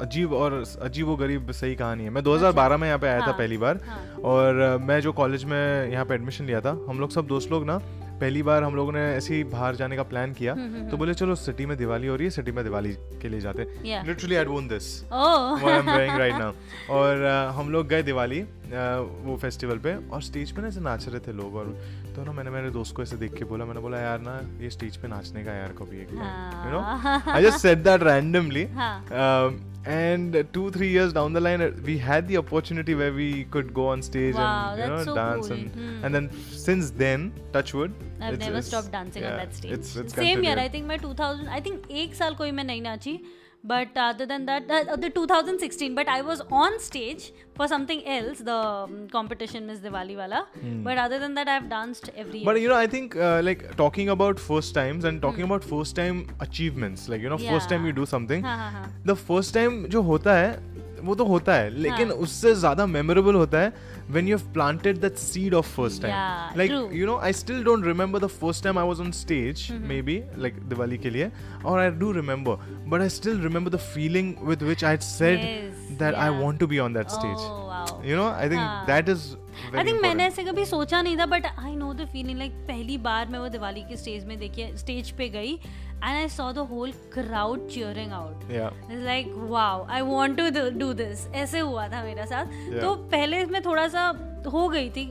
अजीब 0.00 0.32
और 0.32 0.52
अजीब 0.82 1.08
व 1.08 1.16
गरीब 1.16 1.50
सही 1.52 1.74
कहानी 1.74 2.04
है। 2.04 2.10
मैं 2.10 2.22
2012 2.24 2.78
में 2.80 2.86
यहाँ 2.88 2.98
पे 2.98 3.06
आया 3.06 3.20
था 3.20 3.24
हाँ, 3.24 3.32
पहली 3.38 3.56
बार 3.58 3.80
हाँ। 3.86 3.98
और 4.24 4.78
मैं 4.82 5.00
जो 5.00 5.12
कॉलेज 5.12 5.44
में 5.44 5.90
यहाँ 5.90 6.04
पे 6.04 6.14
एडमिशन 6.14 6.44
लिया 6.44 6.60
था 6.60 6.70
हम 6.88 7.00
लोग 7.00 7.10
सब 7.10 7.26
दोस्त 7.26 7.50
लोग 7.50 7.66
ना 7.66 7.78
पहली 8.20 8.42
बार 8.42 8.62
हम 8.62 8.74
लोगों 8.76 8.92
ने 8.92 9.00
ऐसे 9.14 9.34
ही 9.34 9.44
बाहर 9.44 9.76
जाने 9.76 9.96
का 9.96 10.02
प्लान 10.02 10.32
किया। 10.32 10.52
हम्म, 10.52 10.88
तो 10.90 10.96
बोले 10.96 11.14
चलो 11.14 11.34
सिटी 11.34 11.66
में 11.66 11.76
दिवाली 11.78 12.06
हो 12.06 12.16
रही 12.16 12.24
है 12.24 12.30
सिटी 12.30 12.52
में 12.52 12.62
दिवाली 12.64 12.92
के 13.22 13.28
लिए 13.28 13.40
जाते 13.40 13.66
लिटरली 14.02 14.36
आई 14.36 14.44
वोन 14.44 14.68
दिस 14.68 15.04
right 16.18 16.38
now. 16.40 16.52
और 16.90 17.24
हम 17.56 17.70
लोग 17.70 17.88
गए 17.88 18.02
दिवाली 18.02 18.40
वो 19.26 19.36
फेस्टिवल 19.36 19.78
पे 19.78 19.94
और 20.08 20.22
स्टेज 20.22 20.52
पे 20.52 20.62
ना 20.62 20.68
ऐसे 20.68 20.80
नाच 20.80 21.08
रहे 21.08 21.20
थे 21.20 21.32
लोग 21.32 21.56
और 21.56 21.76
तो 22.16 22.24
ना 22.24 22.32
मैंने 22.32 22.50
मेरे 22.50 22.70
दोस्त 22.70 22.94
को 22.96 23.02
ऐसे 23.02 23.16
देख 23.16 23.34
के 23.34 23.44
बोला 23.50 23.64
मैंने 23.64 23.80
बोला 23.80 23.98
यार 24.00 24.20
ना 24.20 24.32
ये 24.62 24.70
स्टेज 24.70 24.96
पे 25.02 25.08
नाचने 25.08 25.44
का 25.44 25.52
यार 25.54 25.72
कभी 25.78 26.00
एक 26.00 26.10
यू 26.12 26.70
नो 26.72 26.80
हाँ। 27.04 27.22
I 27.34 27.42
just 27.42 27.58
said 27.58 27.82
that 27.84 28.02
randomly 28.12 28.64
हाँ 28.78 28.94
and 29.92 30.36
two 30.56 30.64
three 30.74 30.88
years 30.94 31.12
down 31.14 31.32
the 31.36 31.40
line 31.44 31.62
uh, 31.64 31.66
we 31.86 31.94
had 32.02 32.28
the 32.28 32.36
opportunity 32.40 32.94
where 32.98 33.14
we 33.14 33.24
could 33.54 33.70
go 33.78 33.86
on 33.94 34.02
stage 34.08 34.36
Wow, 34.36 34.74
and 34.74 34.82
you 34.82 34.86
know 34.90 34.98
so 35.08 35.14
dance 35.16 35.48
cool. 35.48 35.56
and 35.56 35.78
Hmm. 35.78 36.04
and 36.08 36.18
then 36.18 36.28
since 36.66 36.90
then 37.00 37.24
touchwood 37.56 37.96
I've 38.20 38.36
it's- 38.36 38.44
never 38.44 38.60
it's- 38.60 38.68
stopped 38.68 38.92
dancing 38.92 39.24
yeah, 39.24 39.32
on 39.32 39.40
that 39.40 39.56
stage. 39.60 39.72
it's, 39.78 39.96
it's 40.02 40.14
Same 40.20 40.44
year. 40.48 40.56
I 40.66 40.68
think 40.76 40.86
मैं 40.92 40.98
2000, 41.06 41.48
I 41.56 41.60
think 41.66 41.90
एक 42.04 42.14
साल 42.20 42.34
कोई 42.42 42.50
मैं 42.60 42.64
नहीं 42.64 42.82
नाची. 42.82 43.18
But 43.64 43.96
other 43.96 44.26
than 44.26 44.46
that, 44.46 44.68
uh, 44.68 44.96
the 44.96 45.08
2016. 45.08 45.94
But 45.94 46.08
I 46.08 46.20
was 46.20 46.40
on 46.50 46.80
stage 46.80 47.32
for 47.54 47.68
something 47.68 48.04
else, 48.06 48.38
the 48.38 48.54
um, 48.54 49.08
competition 49.08 49.66
Miss 49.66 49.78
Diwali 49.78 50.16
wala. 50.16 50.46
But 50.82 50.98
other 50.98 51.18
than 51.20 51.34
that, 51.34 51.46
I've 51.46 51.68
danced 51.68 52.10
every 52.16 52.40
year. 52.40 52.42
Hmm. 52.42 52.46
But 52.46 52.60
you 52.60 52.68
know, 52.68 52.74
I 52.74 52.88
think 52.88 53.14
uh, 53.14 53.40
like 53.44 53.76
talking 53.76 54.08
about 54.08 54.40
first 54.40 54.74
times 54.74 55.04
and 55.04 55.22
talking 55.22 55.44
about 55.44 55.62
first 55.62 55.94
time 55.94 56.26
achievements, 56.40 57.08
like 57.08 57.20
you 57.20 57.28
know, 57.28 57.38
yeah. 57.38 57.52
first 57.52 57.68
time 57.68 57.86
you 57.86 57.92
Hmm. 57.92 58.00
Do 58.02 58.06
something, 58.06 58.42
हाँ 58.42 58.56
हाँ 58.56 58.70
हाँ. 58.72 58.90
the 59.04 59.14
first 59.14 59.54
time 59.54 59.86
जो 59.94 60.02
होता 60.02 60.34
है 60.34 60.52
वो 61.04 61.14
तो 61.14 61.24
होता 61.24 61.54
है 61.54 61.68
लेकिन 61.70 62.08
हाँ. 62.08 62.16
उससे 62.24 62.54
ज़्यादा 62.54 62.86
मेमोरेबल 62.86 63.34
होता 63.34 63.58
है 63.58 63.72
when 64.14 64.26
you 64.30 64.34
have 64.36 64.44
planted 64.54 65.00
that 65.04 65.18
seed 65.18 65.54
of 65.60 65.66
first 65.66 66.02
time 66.02 66.10
Yeah, 66.10 66.52
like 66.60 66.70
true. 66.70 66.88
you 67.00 67.06
know 67.10 67.18
i 67.28 67.30
still 67.40 67.62
don't 67.68 67.82
remember 67.90 68.18
the 68.24 68.28
first 68.28 68.62
time 68.66 68.78
i 68.82 68.84
was 68.92 69.00
on 69.06 69.12
stage 69.20 69.62
Mm-hmm. 69.68 69.88
maybe 69.92 70.16
like 70.44 70.56
diwali 70.72 70.98
ke 71.04 71.12
liye 71.16 71.28
or 71.72 71.76
i 71.84 71.88
do 72.02 72.08
remember 72.20 72.56
but 72.94 73.04
i 73.06 73.08
still 73.18 73.38
remember 73.48 73.70
the 73.76 73.82
feeling 73.92 74.32
with 74.50 74.66
which 74.70 74.84
i 74.90 74.92
had 74.96 75.06
said 75.10 75.46
Yes, 75.46 75.84
that 76.02 76.18
i 76.26 76.28
want 76.42 76.60
to 76.64 76.68
be 76.74 76.80
on 76.88 76.98
that 76.98 77.14
stage 77.18 77.44
Oh 77.50 77.62
wow. 77.72 77.86
you 78.10 78.16
know 78.20 78.28
i 78.44 78.48
think 78.54 78.62
हाँ. 78.64 78.86
that 78.92 79.08
is 79.16 79.24
I 79.76 79.84
think 79.84 80.02
मैंने 80.02 80.26
ऐसे 80.26 80.44
कभी 80.44 80.64
सोचा 80.66 81.02
नहीं 81.02 81.18
था 81.18 81.26
but 81.26 81.46
I 81.46 81.74
know 81.76 81.92
the 81.94 82.08
feeling 82.12 82.38
like 82.38 82.52
पहली 82.68 82.98
बार 82.98 83.28
मैं 83.28 83.38
वो 83.38 83.48
दिवाली 83.48 83.82
की 83.82 83.96
स्टेज 83.96 84.24
में 84.24 84.38
देखी 84.38 84.70
स्टेज 84.76 85.10
पे 85.10 85.28
गई 85.28 85.52
and 85.52 86.16
I 86.16 86.28
saw 86.28 86.50
the 86.52 86.58
whole 86.70 86.92
crowd 87.12 87.68
cheering 87.68 88.12
out 88.12 88.50
like 89.04 89.32
wow 89.50 89.86
I 89.86 90.00
want 90.00 90.36
to 90.36 90.70
do 90.78 90.92
this 90.92 91.26
ऐसे 91.34 91.58
हुआ 91.58 91.88
था 91.88 92.02
मेरे 92.04 92.26
साथ. 92.26 92.44
Yeah. 92.44 92.80
तो 92.80 92.94
पहले 92.94 93.44
मैं 93.46 93.64
थोड़ा 93.64 93.88
सा 93.88 94.28
हो 94.52 94.68
गई 94.68 94.88
थी 94.90 95.06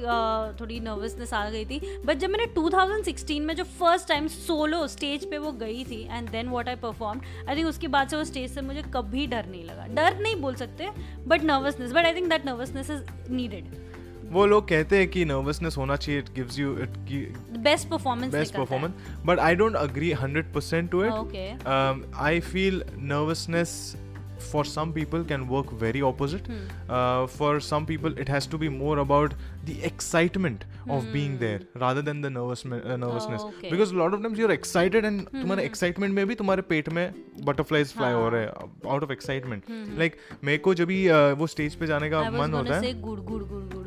थोड़ी 0.59 0.79
नर्वसनेस 0.79 1.33
आ 1.33 1.49
गई 1.49 1.65
थी 1.65 1.79
बट 2.05 2.17
जब 2.17 2.29
मैंने 2.29 2.45
2016 2.53 3.39
में 3.39 3.55
जो 3.55 3.63
फ़र्स्ट 3.63 4.07
टाइम 4.07 4.27
सोलो 4.27 4.87
स्टेज 4.87 5.29
पे 5.29 5.37
वो 5.37 5.51
गई 5.51 5.83
थी 5.83 6.01
and 6.11 6.29
then 6.29 6.49
what 6.49 6.67
I 6.69 6.75
perform 6.75 7.21
I 7.49 7.55
think 7.55 7.67
उसके 7.67 7.87
बाद 7.87 8.07
से 8.07 8.17
वो 8.17 8.23
स्टेज 8.23 8.51
से 8.51 8.61
मुझे 8.61 8.81
कभी 8.93 9.27
डर 9.27 9.45
नहीं 9.45 9.63
लगा. 9.63 9.85
डर 9.87 10.19
नहीं 10.19 10.35
बोल 10.41 10.55
सकते 10.55 10.89
but 11.27 11.43
nervousness 11.43 11.91
but 11.91 12.05
I 12.05 12.15
think 12.15 12.29
that 12.29 12.45
nervousness 12.45 12.89
is 12.89 13.31
needed 13.31 13.65
वो 14.32 14.45
लोग 14.45 14.67
कहते 14.67 14.97
हैं 14.97 15.07
कि 15.07 15.23
नर्वसनेस 15.25 15.77
होना 15.77 15.95
चाहिए 15.95 16.19
it 16.19 16.29
gives 16.36 16.59
you 16.59 16.71
it 16.77 16.97
best 17.63 17.89
performance 17.89 18.32
best 18.34 18.55
performance 18.57 18.91
but 19.25 19.39
I 19.39 19.55
don't 19.55 19.75
agree 19.75 20.11
hundred 20.21 20.53
percent 20.53 20.89
to 20.91 21.03
it 21.05 21.67
I 22.19 22.39
feel 22.39 22.84
nervousness 23.11 23.73
for 24.51 24.65
some 24.65 24.91
people 24.93 25.23
can 25.23 25.41
work 25.49 25.73
very 25.82 26.01
opposite 26.01 26.47
for 27.38 27.59
some 27.61 27.86
people 27.86 28.15
it 28.19 28.29
has 28.29 28.49
to 28.49 28.57
be 28.57 28.69
more 28.69 28.99
about 28.99 29.34
the 29.65 29.75
excitement 29.86 30.63
of 30.91 31.05
being 31.13 31.38
there 31.39 31.67
rather 31.77 32.01
than 32.01 32.21
the 32.21 32.25
nervousness 32.27 33.41
because 33.63 33.93
lot 33.95 34.13
of 34.13 34.21
times 34.21 34.39
you 34.39 34.45
are 34.47 34.53
excited 34.53 35.05
and 35.05 35.21
तुम्हारे 35.21 35.65
excitement 35.65 36.13
में 36.15 36.25
भी 36.27 36.36
तुम्हारे 36.36 36.61
पेट 36.69 36.89
में 36.89 37.13
butterflies 37.45 37.93
fly 37.93 38.13
हो। 38.13 38.27
रहे 38.29 38.41
हैं 38.41 38.49
out 38.89 39.03
of 39.03 39.11
excitement 39.11 39.63
like 39.99 40.15
मेरे 40.43 40.57
को 40.57 40.73
जब 40.73 40.88
भी 40.88 41.07
वो 41.39 41.47
स्टेज 41.47 41.75
पे 41.75 41.88
जाने 41.88 42.09
का 42.09 42.29
मन 42.32 42.53
होता 42.53 42.79
है 42.79 42.99
गुड़ 43.01 43.19
गुड़ 43.19 43.43
गुड़। 43.43 43.80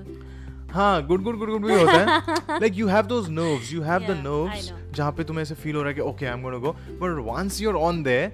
हाँ 0.74 1.06
गुड 1.06 1.22
गुड 1.22 1.36
गुड 1.38 1.50
गुड 1.50 1.66
भी 1.66 1.74
होता 1.74 1.92
है 1.92 2.58
like 2.60 2.76
you 2.76 2.86
have 2.88 3.06
those 3.06 3.28
nerves 3.30 3.72
you 3.72 3.82
have 3.82 4.06
the 4.06 4.16
nerves 4.22 4.72
जहाँ 4.96 5.12
पे 5.12 5.24
तुम्हें 5.24 5.42
ऐसे 5.42 5.54
फील 5.54 5.76
हो 5.76 5.82
रहा 5.82 5.88
है 5.88 5.94
कि 5.94 6.00
okay 6.00 6.26
I 6.26 6.32
am 6.32 6.42
gonna 6.42 6.58
go 6.64 6.72
but 7.02 7.18
once 7.26 7.60
you 7.60 7.70
are 7.70 7.76
on 7.76 8.02
there. 8.02 8.32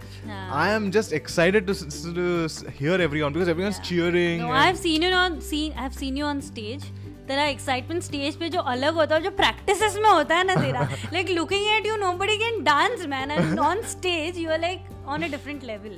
I 0.52 0.70
am 0.74 0.90
just 0.90 1.12
excited 1.20 1.66
to 1.66 1.72
hear 2.80 3.00
everyone 3.00 3.32
because 3.32 3.50
everyone 3.50 3.68
is 3.68 3.80
cheering 3.88 4.42
have 4.52 4.76
seen 4.76 5.02
you 5.02 5.14
on 5.16 5.38
seen 5.50 5.72
I 5.72 5.82
have 5.82 5.92
seen 5.98 6.16
you 6.16 6.26
on 6.26 6.40
stage. 6.50 6.84
तेरा 7.30 7.44
excitement 7.46 8.02
stage 8.02 8.36
पे 8.36 8.48
जो 8.50 8.60
अलग 8.74 8.94
होता 8.94 9.14
है 9.14 9.22
जो 9.22 9.30
practices 9.40 9.96
में 10.02 10.10
होता 10.10 10.36
है 10.36 10.44
ना 10.46 10.54
तेरा। 10.62 10.88
Like 11.12 11.30
looking 11.30 11.66
at 11.76 11.86
you 11.86 11.96
nobody 11.98 12.36
can 12.38 12.62
dance 12.64 13.06
man 13.08 13.30
and 13.30 13.58
on 13.60 13.82
stage 13.90 14.38
you 14.38 14.50
are 14.50 14.60
like 14.60 14.78
on 15.08 15.22
a 15.22 15.26
different 15.28 15.64
level 15.64 15.96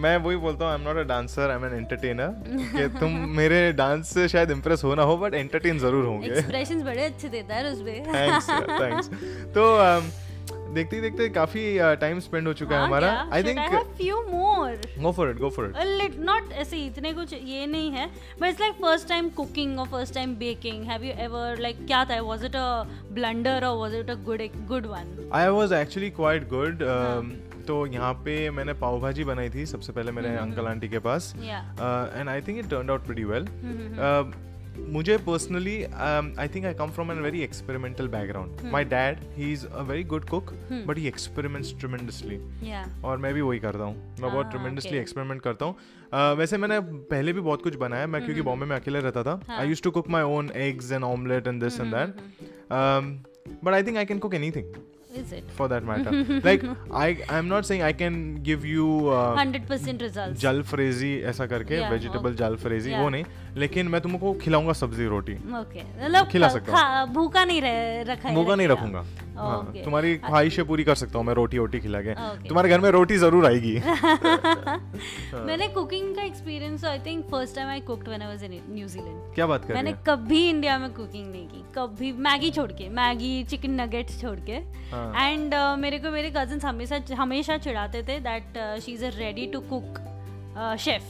मैं 0.00 0.16
वही 0.16 0.36
बोलता 0.36 0.64
हूँ 0.64 0.72
I 0.72 0.78
am 0.78 0.84
not 0.88 0.96
a 0.96 1.02
dancer 1.08 1.50
I 1.50 1.56
am 1.56 1.64
an 1.66 1.74
entertainer 1.74 2.30
कि 2.72 2.88
तुम 2.98 3.14
मेरे 3.36 3.60
डांस 3.74 4.12
से 4.14 4.28
शायद 4.28 4.50
इंप्रेस 4.50 4.84
हो 4.84 4.94
ना 4.94 5.02
हो 5.02 5.16
बट 5.16 5.34
एंटरटेन 5.34 5.78
ज़रूर 5.78 6.04
होंगे। 6.06 6.28
एक्सप्रेशंस 6.28 6.82
बड़े 6.84 7.04
अच्छे 7.04 7.28
देता 7.28 7.54
है 7.54 7.72
उस 7.72 7.80
पे 7.82 7.98
थैंक्स 8.08 8.50
थैंक्स 8.50 9.08
तो 9.54 9.64
um, 9.84 10.04
देखते 10.74 10.96
ही 10.96 11.02
देखते 11.02 11.28
काफ़ी 11.28 11.62
टाइम 12.00 12.20
स्पेंड 12.20 12.46
हो 12.48 12.52
चुका 12.54 12.74
है 12.74 12.80
हाँ 12.80 12.86
हमारा। 12.86 13.08
I 13.32 13.42
think 13.42 13.58
have 13.60 13.88
few 14.00 14.18
more. 14.26 15.00
Go 15.02 15.12
for 15.12 15.30
it 15.30 15.38
go 15.38 15.50
for 15.50 15.72
it 16.04 16.18
not 16.20 16.52
ऐसे 16.62 16.78
इतने 16.86 17.12
कुछ 17.12 17.32
ये 17.34 17.66
नहीं 17.66 17.90
है 17.92 18.06
but 18.40 18.48
it's 18.48 18.60
like 18.60 18.74
first 18.82 19.08
time 19.08 19.28
cooking 19.36 19.78
और 19.80 19.86
first 19.88 20.14
time 20.14 20.34
baking 20.36 20.84
have 20.90 21.04
you 21.04 21.12
ever 21.24 21.58
like 21.60 21.86
क्या 21.86 22.04
था? 22.04 22.20
वाज 22.22 22.44
इट 22.44 22.56
अ 22.56 22.82
ब्लंडर 23.12 23.64
और 23.64 23.76
was 23.78 23.94
it 23.94 24.10
a 24.10 24.14
good 24.26 24.42
good 24.68 24.86
one 24.86 25.30
I 25.34 25.48
was 25.48 25.74
actually 25.74 26.10
quite 26.20 26.48
good. 26.48 26.84
तो 27.66 27.84
यहाँ 27.86 28.12
पे 28.24 28.34
मैंने 28.50 28.72
पाव 28.74 29.00
भाजी 29.00 29.24
बनाई 29.24 29.50
थी 29.50 29.64
सबसे 29.66 29.92
पहले 29.92 30.12
मेरे 30.12 30.28
हम्म, 30.28 30.40
अंकल 30.42 30.66
आंटी 30.66 30.88
के 30.88 30.98
पास। 30.98 31.32
And 31.36 32.28
I 32.28 32.40
think 32.40 32.58
it 32.58 32.68
turn 32.70 32.90
out 32.90 33.04
pretty 33.06 33.24
well 33.24 33.46
hmm, 33.48 34.32
मुझे 34.78 35.16
personally 35.26 35.76
I 35.84 36.48
think 36.54 36.66
I 36.66 36.74
come 36.74 36.90
from 36.90 37.10
an 37.12 37.18
very 37.22 37.40
experimental 37.42 38.08
background. 38.08 38.70
My 38.72 38.84
dad 38.84 39.18
he 39.36 39.52
is 39.52 39.66
a 39.66 39.82
very 39.82 40.04
good 40.12 40.28
cook 40.28 40.52
but 40.86 40.98
he 40.98 41.06
experiments 41.08 41.74
tremendously 41.80 42.38
और 43.04 43.18
मैं 43.18 43.32
भी 43.34 43.40
वही 43.40 43.58
करता 43.58 43.84
हूँ। 43.84 43.96
मैं 44.20 44.32
बहुत 44.32 44.44
Ah, 44.46 44.50
tremendously 44.50 44.98
experiment 44.98 45.42
करता 45.42 45.64
हूँ। 45.64 45.74
Uh, 45.74 46.38
वैसे 46.38 46.56
मैंने 46.56 46.78
पहले 47.10 47.32
भी 47.32 47.40
बहुत 47.40 47.62
कुछ 47.62 47.76
बनाया 47.76 48.06
मैं 48.06 48.24
क्योंकि 48.24 48.42
बॉम्बे 48.42 48.66
में 48.66 48.76
अकेले 48.76 49.00
रहता 49.00 49.22
था। 49.22 49.40
I 49.58 49.68
use 49.68 49.82
to 49.82 49.90
cook 49.90 50.08
my 50.10 50.22
own 50.36 50.50
eggs 50.68 50.92
and 50.92 51.04
omelette 51.04 51.46
and 51.46 51.62
this 51.62 51.80
and 51.80 51.94
that 51.94 52.14
but 53.64 53.74
I 53.74 53.82
think 53.82 53.96
I 53.96 54.04
can 54.04 54.18
cook 54.18 54.34
anything 54.50 54.72
is 55.18 55.34
it 55.34 55.44
for 55.56 55.66
that 55.70 55.86
matter. 55.86 56.10
Like 56.46 56.64
i 56.98 57.06
i'm 57.36 57.48
not 57.52 57.66
saying 57.68 57.80
i 57.86 57.92
can 58.02 58.18
give 58.48 58.66
you 58.72 58.84
uh, 59.14 59.22
100% 59.38 60.04
results. 60.04 60.36
जल 60.42 60.62
फ्रेजी 60.62 61.10
ऐसा 61.30 61.46
करके 61.46 61.80
Yeah, 61.80 61.90
vegetable 61.92 62.34
जल 62.34 62.56
फ्रेजी 62.56 62.90
Yeah. 62.90 63.00
वो 63.02 63.08
नहीं. 63.08 63.24
लेकिन 63.56 63.88
मैं 63.88 64.00
तुमको 64.00 64.32
खिलाऊँगा 64.42 64.72
सब्ज़ी 64.72 65.06
रोटी। 65.06 65.32
ओके 65.60 65.82
मतलब 66.04 66.28
खिला 66.28 66.48
सकता 66.48 66.78
हूँ। 66.78 67.08
भूखा 67.14 67.44
नहीं 67.44 67.60
रखा 68.06 68.30
भूखा 68.34 68.54
नहीं 68.54 68.68
रखूँगा। 68.68 69.04
हाँ, 69.36 69.58
Okay. 69.60 69.84
तुम्हारी 69.84 70.16
ख्वाहिशें 70.18 70.66
पूरी 70.66 70.84
कर 70.84 70.94
सकता 70.94 71.18
हूँ 71.18 71.26
मैं 71.26 71.34
रोटी 71.34 71.58
वोटी 71.58 71.78
खिला 71.80 72.00
के। 72.02 72.14
Okay. 72.14 72.48
तुम्हारे 72.48 72.68
घर 72.68 72.80
में 72.80 72.90
रोटी 72.90 73.16
ज़रूर 73.18 73.46
आएगी। 73.46 73.74
मैंने 75.46 75.68
कुकिंग 75.68 76.14
का 76.16 76.22
experience 76.22 76.84
I 76.84 76.98
think 77.06 77.24
first 77.30 77.54
time 77.56 77.68
I 77.68 77.80
cooked 77.80 78.08
when 78.08 78.22
I 78.22 78.28
was 78.28 78.44
in 78.44 78.60
New Zealand 78.70 79.34
क्या 79.34 79.46
बात 79.46 79.64
कर 79.64 79.74
मैंने 79.74 79.92
कभी 80.08 80.48
इंडिया 80.48 80.78
में 80.78 80.90
कुकिंग 80.94 81.30
नहीं 81.30 81.46
की। 81.48 81.64
कभी 81.76 82.12
मैगी 82.28 82.50
छोड़ 82.50 82.70
के 82.72 82.88
मैगी 82.88 83.32
चिकन 83.50 83.80
नगेट्स 83.80 84.20
छोड़ 84.20 84.38
के। 84.50 84.60
हाँ। 84.92 85.28
एंड 85.28 85.54
मेरे 85.80 85.98
को 85.98 86.10
मेरे 86.10 86.32
कजिन्स 86.36 86.64
हमेशा 86.64 87.00
हमेशा 87.18 87.56
चिढ़ाते 87.58 88.02
थे 88.08 88.18
that 88.20 88.58
she 88.82 88.92
is 88.92 89.04
a 89.04 89.10
ready 89.18 89.46
to 89.46 89.60
cook 89.72 89.98
chef 90.78 91.08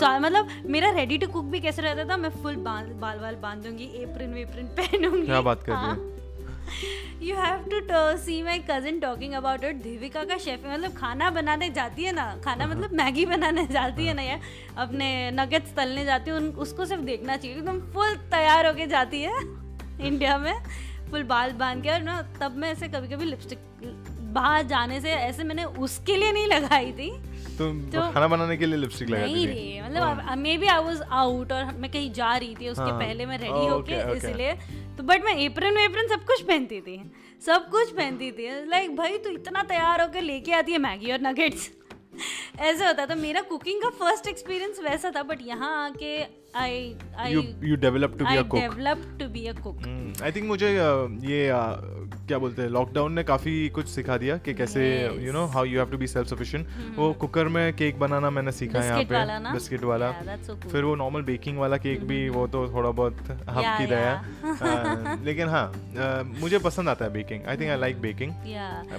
so 0.00 0.18
मतलब 0.20 0.48
मेरा 0.70 0.90
रेडी 0.90 1.18
टू 1.18 1.26
कुक 1.28 1.44
भी 1.44 1.60
कैसे 1.60 1.82
रहता 1.82 2.04
था 2.04 2.16
मैं 2.16 2.28
फुल 2.42 2.56
बाल 2.64 2.86
बाल 3.00 3.18
बाल 3.18 3.34
बांधूँगी 3.42 3.84
एप्रन 4.02 4.32
वेप्रन 4.34 4.66
पहनूँगी। 4.80 5.24
क्या 5.26 5.40
बात 5.40 5.62
कर 5.62 5.72
रही 5.72 5.90
है? 5.90 6.12
You 7.22 7.36
have 7.36 7.64
to 7.72 8.16
see 8.18 8.42
my 8.42 8.58
cousin 8.70 9.00
talking 9.00 9.32
about 9.34 9.64
it 9.64 9.82
Devika 9.82 10.24
का 10.24 10.38
शेफ 10.38 10.64
है 10.66 10.72
मतलब 10.74 10.94
खाना 10.96 11.30
बनाने 11.30 11.70
जाती 11.70 12.04
है 12.04 12.12
ना 12.12 12.24
खाना 12.44 12.66
मतलब 12.66 12.92
मैगी 13.02 13.26
बनाने 13.26 13.66
जाती 13.66 14.06
है 14.06 14.14
ना 14.14 14.22
यार। 14.22 14.40
अपने 14.78 15.30
नगेट्स 15.34 15.74
तलने 15.76 16.04
जाती 16.04 16.30
है 16.30 16.36
उन 16.36 16.48
उसको 16.66 16.84
सिर्फ़ 16.84 17.02
देखना 17.02 17.36
चाहिए 17.36 17.56
एकदम 17.56 17.80
फुल 17.92 18.16
तैयार 18.30 18.66
होके 18.66 18.86
जाती 18.86 19.22
है 19.22 19.38
इंडिया 20.06 20.38
में। 20.38 20.54
फुल 21.10 21.22
बाल 21.22 21.52
बाँध 21.58 21.82
के 21.82 21.90
और 21.90 22.00
ना 22.02 22.20
तब 22.40 22.56
मैं 22.56 22.72
ऐसे 22.72 22.88
कभी 22.88 23.08
कभी 23.08 23.24
लिपस्टिक 23.24 23.58
बाहर 24.34 24.62
जाने 24.66 25.00
से 25.00 25.10
ऐसे 25.10 25.44
मैंने 25.44 25.64
उसके 25.64 26.16
लिए 26.16 26.32
नहीं 26.32 26.46
लगाई 26.46 26.92
थी। 26.92 27.10
तुम 27.58 27.80
तो- 27.90 28.12
खाना 28.14 28.28
बनाने 28.28 28.56
के 28.56 28.66
लिए 28.66 28.76
लिपस्टिक 28.76 29.10
लगाती 29.10 29.32
नहीं 29.32 29.46
रे 29.46 29.82
मतलब 29.84 30.38
may 30.38 30.56
be 30.58 30.66
I 30.66 30.84
was 30.84 31.02
out 31.02 31.52
और 31.52 31.72
मैं 31.76 31.90
कहीं 31.90 32.12
जा 32.12 32.36
रही 32.36 32.54
थी 32.60 32.68
उसके 32.68 32.82
हाँ। 32.82 32.98
पहले 33.00 33.26
मैं 33.26 33.38
Oh, 33.38 33.42
रेडी 33.42 33.66
होके 33.66 33.92
okay, 33.92 34.06
okay. 34.06 34.16
इसलिए 34.16 34.52
तो 34.96 35.02
बट 35.02 35.24
मैं 35.24 35.36
एप्रन 35.44 35.76
वेप्रन 35.76 36.08
सब 36.08 36.24
कुछ 36.24 36.42
पहनती 36.42 36.80
थी 36.80 36.98
सब 37.42 37.68
कुछ 37.70 37.90
पहनती 37.92 38.30
थी। 38.32 38.48
लाइक 38.66 38.96
भाई 38.96 39.18
तू 39.18 39.30
इतना 39.30 39.62
तैयार 39.68 40.02
होकर 40.02 40.22
लेके 40.22 40.52
आती 40.52 40.72
है 40.72 40.78
मैगी 40.78 41.12
और 41.12 41.20
नगेट्स 41.22 41.70
ऐसे 42.60 42.86
होता 42.86 43.06
था 43.06 43.14
मेरा 43.14 43.40
कुकिंग 43.42 43.82
का 43.82 43.88
फ़र्स्ट 43.98 44.28
एक्सपीरियंस 44.28 44.78
वैसा 44.84 45.10
था 45.16 45.22
बट 45.22 45.38
यहाँ 45.46 45.72
आके 45.84 46.16
I 46.58 46.94
I 47.18 47.32
you 47.32 47.76
develop 47.76 48.16
to 48.18 48.24
be 48.24 48.36
a 48.36 48.42
cook 48.42 48.60
develop 48.60 49.02
to 49.20 49.28
be 49.28 49.46
a 49.46 49.52
cook 49.62 50.22
I 50.22 50.32
think 50.32 50.46
मुझे 50.46 50.68
uh, 50.74 51.24
ये 51.30 51.48
uh, 51.50 52.03
क्या 52.28 52.38
बोलते 52.38 52.62
हैं 52.62 52.68
लॉकडाउन 52.68 53.12
ने 53.12 53.22
काफ़ी 53.24 53.68
कुछ 53.68 53.86
सिखा 53.88 54.16
दिया 54.18 54.36
कि 54.44 54.52
कैसे 54.54 54.84
you 55.22 55.32
know 55.32 55.44
how 55.54 55.64
you 55.64 55.78
have 55.78 55.90
to 55.90 55.98
be 55.98 56.06
self 56.06 56.28
sufficient 56.28 56.68
वो 56.96 57.12
कुकर 57.20 57.48
में 57.48 57.72
केक 57.76 57.98
बनाना 57.98 58.30
मैंने 58.30 58.52
सीखा 58.52 58.80
है 58.80 58.86
यहाँ 58.86 59.02
पे 59.02 59.52
बिस्किट 59.52 59.84
वाला. 59.84 60.10
फिर 60.72 60.84
वो 60.84 60.94
नॉर्मल 60.94 61.22
बेकिंग 61.22 61.58
वाला 61.58 61.76
केक 61.76 62.04
भी 62.04 62.28
वो 62.28 62.46
तो 62.46 62.66
थोड़ा 62.72 62.90
बहुत 62.90 63.20
हम 63.48 63.62
Yeah, 63.64 63.78
की 63.78 63.86
दया। 63.86 64.14
yeah. 64.22 64.62
Uh, 64.62 65.24
लेकिन 65.24 65.48
हाँ 65.48 65.66
मुझे 66.40 66.58
पसंद 66.58 66.88
आता 66.88 67.04
है 67.04 67.12
baking 67.12 67.46
I 67.48 67.56
think 67.56 67.70
I 67.70 67.78
like 67.80 68.00
baking 68.00 68.32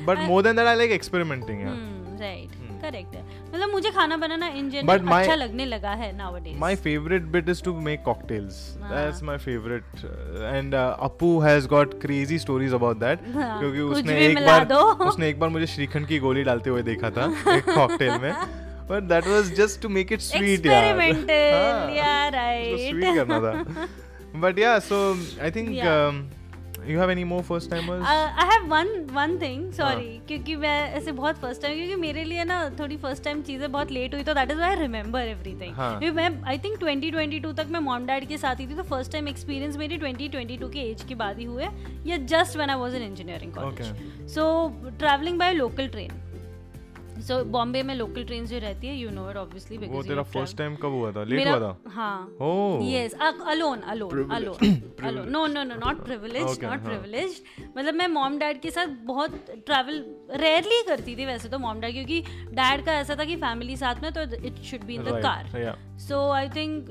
but 0.05 0.19
more 0.27 0.43
than 0.43 0.55
that 0.55 0.67
I 0.67 0.75
like 0.75 0.91
experimenting 0.91 1.61
right 2.21 2.64
correct 2.85 3.15
मतलब 3.53 3.69
मुझे 3.71 3.91
खाना 3.91 4.17
बनाना 4.17 4.47
इन 4.57 4.69
जनरल 4.69 5.07
अच्छा 5.17 5.35
लगने 5.35 5.65
लगा 5.65 5.91
है 6.01 6.11
now 6.17 6.39
days 6.39 6.57
my 6.59 6.75
favourite 6.87 7.21
bit 7.35 7.49
is 7.49 7.63
to 7.63 7.73
make 7.81 8.03
cocktails 8.05 8.61
that's 8.83 9.23
my 9.23 9.37
favourite 9.45 10.05
and 10.55 10.75
Appu 10.75 11.39
has 11.41 11.67
got 11.67 11.99
crazy 12.01 12.39
stories 12.39 12.73
about 12.73 12.99
that 12.99 13.19
क्योंकि 13.27 13.79
उसने 13.93 14.19
एक 14.25 14.45
बार 14.45 14.73
उसने 15.07 15.29
एक 15.29 15.39
बार 15.39 15.49
मुझे 15.49 15.67
श्रीखंड 15.67 16.07
की 16.07 16.19
गोली 16.19 16.43
डालते 16.43 16.69
हुए 16.69 16.81
देखा 16.83 17.09
था 17.17 17.25
एक 17.55 17.69
कॉकटेल 17.69 18.17
में। 18.21 18.31
But 18.89 19.03
that 19.09 19.27
was 19.27 19.53
just 19.57 19.81
to 19.81 19.89
make 19.89 20.11
it 20.13 20.19
sweet 20.21 20.65
यार। 20.65 20.83
एक्सपेरिमेंटल 20.83 21.95
यार 21.97 22.31
राइट 22.31 22.89
स्वीट 22.89 23.15
करना 23.15 23.39
था। 23.39 23.87
But 24.39 24.59
yeah 24.59 24.77
so 24.87 24.97
I 25.43 25.51
think 25.51 25.69
you 26.87 26.99
have 26.99 27.11
any 27.11 27.23
more 27.23 27.41
first 27.43 27.69
timers 27.69 28.05
I 28.05 28.45
have 28.47 28.65
one 28.69 28.87
one 29.13 29.37
thing. 29.41 29.71
Sorry 29.73 30.19
क्योंकि 30.27 30.55
मैं 30.55 30.77
ऐसे 30.93 31.11
बहुत 31.11 31.37
फ़र्स्ट 31.39 31.61
टाइम 31.61 31.75
क्योंकि 31.75 31.95
मेरे 32.01 32.23
लिए 32.23 32.43
ना 32.43 32.57
थोड़ी 32.79 32.97
फ़र्स्ट 32.97 33.23
टाइम 33.23 33.41
चीज़ें 33.41 33.71
बहुत 33.71 33.91
लेट 33.91 34.13
हुई 34.13 34.23
तो 34.23 34.33
that 34.33 34.51
is 34.51 34.61
I 34.61 34.75
remember 34.75 35.21
everything. 35.21 35.73
क्योंकि 35.75 36.11
मैं 36.11 36.29
आई 36.43 36.57
थिंक 36.57 36.77
2022 36.83 37.55
तक 37.57 37.67
मैं 37.71 37.79
मॉम 37.79 38.05
डैड 38.05 38.27
के 38.27 38.37
साथ 38.37 38.59
ही 38.59 38.67
थी 38.67 38.75
तो 38.75 38.83
फ़र्स्ट 38.83 39.11
टाइम 39.11 39.27
एक्सपीरियंस 39.27 39.77
मेरी 39.77 39.97
2022 39.99 40.71
के 40.73 40.89
एज 40.91 41.03
के 41.07 41.15
बाद 41.15 41.39
ही 41.39 41.45
हुए 41.45 41.67
या 42.05 42.17
just 42.33 42.55
when 42.55 42.69
I 42.69 42.79
was 42.79 42.95
in 42.95 43.03
engineering 43.03 43.53
college 43.53 44.29
so 44.35 44.47
travelling 44.99 45.39
by 45.39 45.53
local 45.53 45.87
train 45.87 46.21
so 47.27 47.43
Bombay 47.53 47.81
में 47.83 47.93
लोकल 47.95 48.23
ट्रेन 48.25 48.45
जो 48.45 48.57
रहती 48.59 48.87
है 48.87 48.95
यू 48.97 49.09
नो 49.11 49.29
इट 49.29 49.37
ऑब्वियसली 49.37 49.77
वो 49.87 50.01
तेरा 50.03 50.23
फ़र्स्ट 50.33 50.57
टाइम 50.57 50.75
कब 50.81 50.93
हुआ 50.93 51.11
था? 51.11 51.23
लेट 51.23 51.47
हुआ 51.47 51.59
था? 51.59 51.91
हाँ। 51.91 52.37
Oh. 52.41 52.81
yes 52.89 53.13
alone 53.53 53.83
alone 53.93 54.11
Privilege. 54.11 54.59
alone 54.59 54.81
alone. 55.09 55.31
No 55.35 55.45
no 55.47 55.63
no 55.69 55.77
not 55.85 56.03
privileged 56.09 56.51
Okay, 56.51 56.67
not 56.67 56.79
हाँ. 56.79 56.89
privileged. 56.89 57.41
मतलब 57.77 57.93
मैं 57.93 58.07
मॉम 58.07 58.37
डैड 58.39 58.61
के 58.61 58.71
साथ 58.71 58.87
बहुत 59.05 59.45
ट्रैवल 59.65 60.03
रेयरली 60.41 60.81
करती 60.87 61.15
थी 61.15 61.25
वैसे 61.25 61.49
तो 61.49 61.59
मॉम 61.59 61.79
डैड 61.79 61.93
क्योंकि 61.93 62.21
डैड 62.53 62.85
का 62.85 62.93
ऐसा 62.99 63.15
था 63.19 63.25
कि 63.25 63.35
फैमिली 63.35 63.77
साथ 63.77 64.01
में 64.03 64.11
तो 64.13 64.21
it 64.47 64.61
should 64.69 64.83
be 64.85 64.95
in 64.95 65.03
the 65.03 65.19
car 65.23 65.77
so 66.07 66.19
I 66.31 66.49
think 66.55 66.89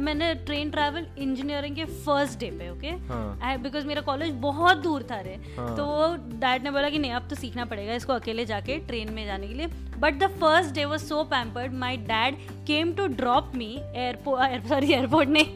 मैंने 0.00 0.34
ट्रेन 0.46 0.70
ट्रैवल 0.70 1.06
इंजीनियरिंग 1.18 1.76
के 1.76 1.84
फ़र्स्ट 1.84 2.38
डे 2.40 2.50
पे 2.58 2.68
ओके 2.70 2.88
हाँ. 3.08 3.56
बिकॉज़ 3.62 3.86
मेरा 3.86 4.00
कॉलेज 4.02 4.34
बहुत 4.40 4.78
दूर 4.82 5.02
था 5.10 5.20
रे। 5.20 5.34
हाँ. 5.56 5.74
तो 5.76 6.16
डैड 6.38 6.62
ने 6.64 6.70
बोला 6.70 6.88
कि 6.90 6.98
नहीं 6.98 7.12
अब 7.12 7.28
तो 7.30 7.36
सीखना 7.36 7.64
पड़ेगा 7.72 7.94
इसको 7.94 8.12
अकेले 8.12 8.44
जाके 8.46 8.78
ट्रेन 8.86 9.12
में 9.14 9.24
जाने 9.26 9.46
के 9.50 9.54
लिए। 9.54 9.66
But 9.98 10.18
the 10.18 10.30
first 10.40 10.74
day 10.74 10.84
was 10.86 11.04
so 11.04 11.22
pampered 11.30 11.72
my 11.78 11.96
dad 12.08 12.36
came 12.66 12.92
to 12.94 13.06
drop 13.16 13.52
me 13.54 13.72
airport 13.78 14.68
sorry 14.68 14.92
airport 14.92 15.28
ने 15.28 15.48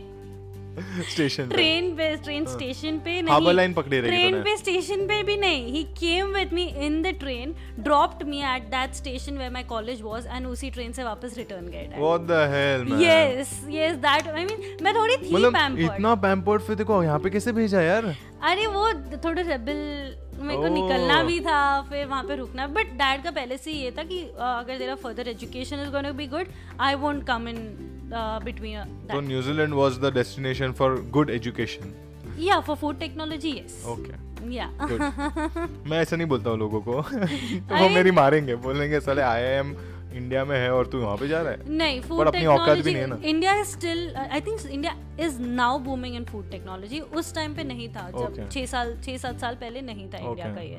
स्टेशन 1.10 1.48
ट्रेन 1.48 1.90
पे। 1.96 2.06
ट्रेन 2.22 2.46
स्टेशन 2.46 2.98
पे 3.00 3.20
नहीं। 3.22 3.52
line 3.54 3.74
पकड़ी 3.74 4.00
ट्रेन 4.02 4.40
पे 4.42 4.56
स्टेशन 4.56 5.06
पे 5.08 5.22
भी 5.22 5.36
नहीं। 5.36 5.66
He 5.72 5.82
came 6.00 6.32
with 6.36 6.52
me 6.52 6.64
in 6.86 7.00
the 7.02 7.12
train 7.20 7.54
dropped 7.78 8.26
me 8.28 8.40
at 8.44 8.62
that 8.70 8.94
station 8.94 9.38
where 9.38 9.50
my 9.52 9.62
college 9.64 10.00
was 10.02 10.26
and 10.26 10.46
उसी 10.46 10.70
ट्रेन 10.70 10.92
से 10.92 11.04
वापस 11.04 11.36
रिटर्न 11.38 11.66
गए 11.66 11.88
what 11.98 12.26
the 12.30 12.40
hell 12.54 12.84
man 12.84 13.02
yes 13.02 13.52
yes 13.70 13.96
that 14.06 14.28
I 14.28 14.44
mean 14.44 14.76
मैं 14.82 14.94
थोड़ी 14.94 15.16
थी 15.16 15.34
मतलब 15.34 15.54
पैम्पर्ड 15.54 15.92
इतना 15.92 16.14
पैम्पर्ड 16.26 16.62
फिर 16.62 16.76
देखो 16.76 17.02
यहाँ 17.02 17.18
पे 17.18 17.30
कैसे 17.30 17.52
भेजा 17.52 17.82
यार? 17.82 18.14
अरे 18.42 18.66
वो 18.66 18.92
थोड़ा 19.24 19.42
रेबल 19.42 19.78
मेरे 20.44 20.60
को. 20.60 20.68
निकलना 20.74 21.22
भी 21.22 21.40
था 21.40 21.60
फिर 21.90 22.06
वहाँ 22.06 22.22
पे 22.24 22.36
रुकना। 22.36 22.66
बट 22.76 22.92
डैड 22.98 23.22
का 23.24 23.30
पहले 23.30 23.58
से 23.58 23.72
ये 23.72 23.90
था 23.90 24.02
कि 24.04 24.20
अगर 24.40 24.78
तेरा 24.78 24.94
further 25.04 25.28
education 25.28 25.82
is 25.82 25.90
going 25.90 26.06
to 26.06 26.12
be 26.14 26.26
good 26.26 26.46
I 26.80 26.94
won't 27.04 27.26
come 27.26 27.48
in 27.48 27.58
between 28.44 29.08
तो 29.12 29.20
New Zealand 29.20 29.74
was 29.74 29.98
the 29.98 30.12
destination 30.14 30.72
for 30.72 31.00
good 31.10 31.30
education 31.30 31.94
या 32.40 32.60
for 32.60 32.76
food 32.76 32.98
technology 32.98 33.50
yes 33.58 33.82
okay 33.88 34.22
yeah 34.54 34.66
मैं 34.80 35.98
ऐसा 35.98 36.16
नहीं 36.16 36.26
बोलता 36.28 36.50
हूँ 36.50 36.58
लोगों 36.58 36.80
को। 36.80 36.92
वो 37.74 37.88
मेरी 37.88 38.10
मारेंगे 38.10 38.54
बोलेंगे 38.64 39.00
साले 39.00 39.22
आईआईएम 39.22 39.72
इंडिया 40.16 40.44
में 40.44 40.56
है 40.56 40.70
और 40.72 40.86
तू 40.86 40.98
वहाँ 40.98 41.16
पे 41.16 41.28
जा 41.28 41.40
रहा 41.42 41.52
है? 41.52 41.76
नहीं 41.76 42.00
फ़ूड 42.00 42.26
अपनी 42.26 42.44
औकात 42.46 42.78
भी 42.78 42.82
नहीं 42.84 42.94
है 42.94 43.06
ना। 43.06 43.14
Technology 43.14 43.30
India 43.30 43.54
is 43.60 43.66
still 43.68 44.14
I 44.16 44.40
think 44.40 44.66
India 44.66 44.96
is 45.20 45.40
now 45.40 45.78
booming 45.78 46.14
in 46.16 46.24
food 46.24 46.50
technology 46.50 47.00
उस 47.00 47.34
टाइम 47.34 47.54
पे 47.54 47.64
नहीं 47.64 47.88
था 47.88 48.02
Okay. 48.04 48.36
जब 48.36 48.48
छह 48.50 48.66
साल 48.66 48.94
छह 49.04 49.16
सात 49.16 49.40
साल 49.40 49.54
पहले 49.54 49.80
नहीं 49.80 50.08
था 50.12 50.18
इंडिया 50.18 50.46
का 50.54 50.60
ये। 50.60 50.76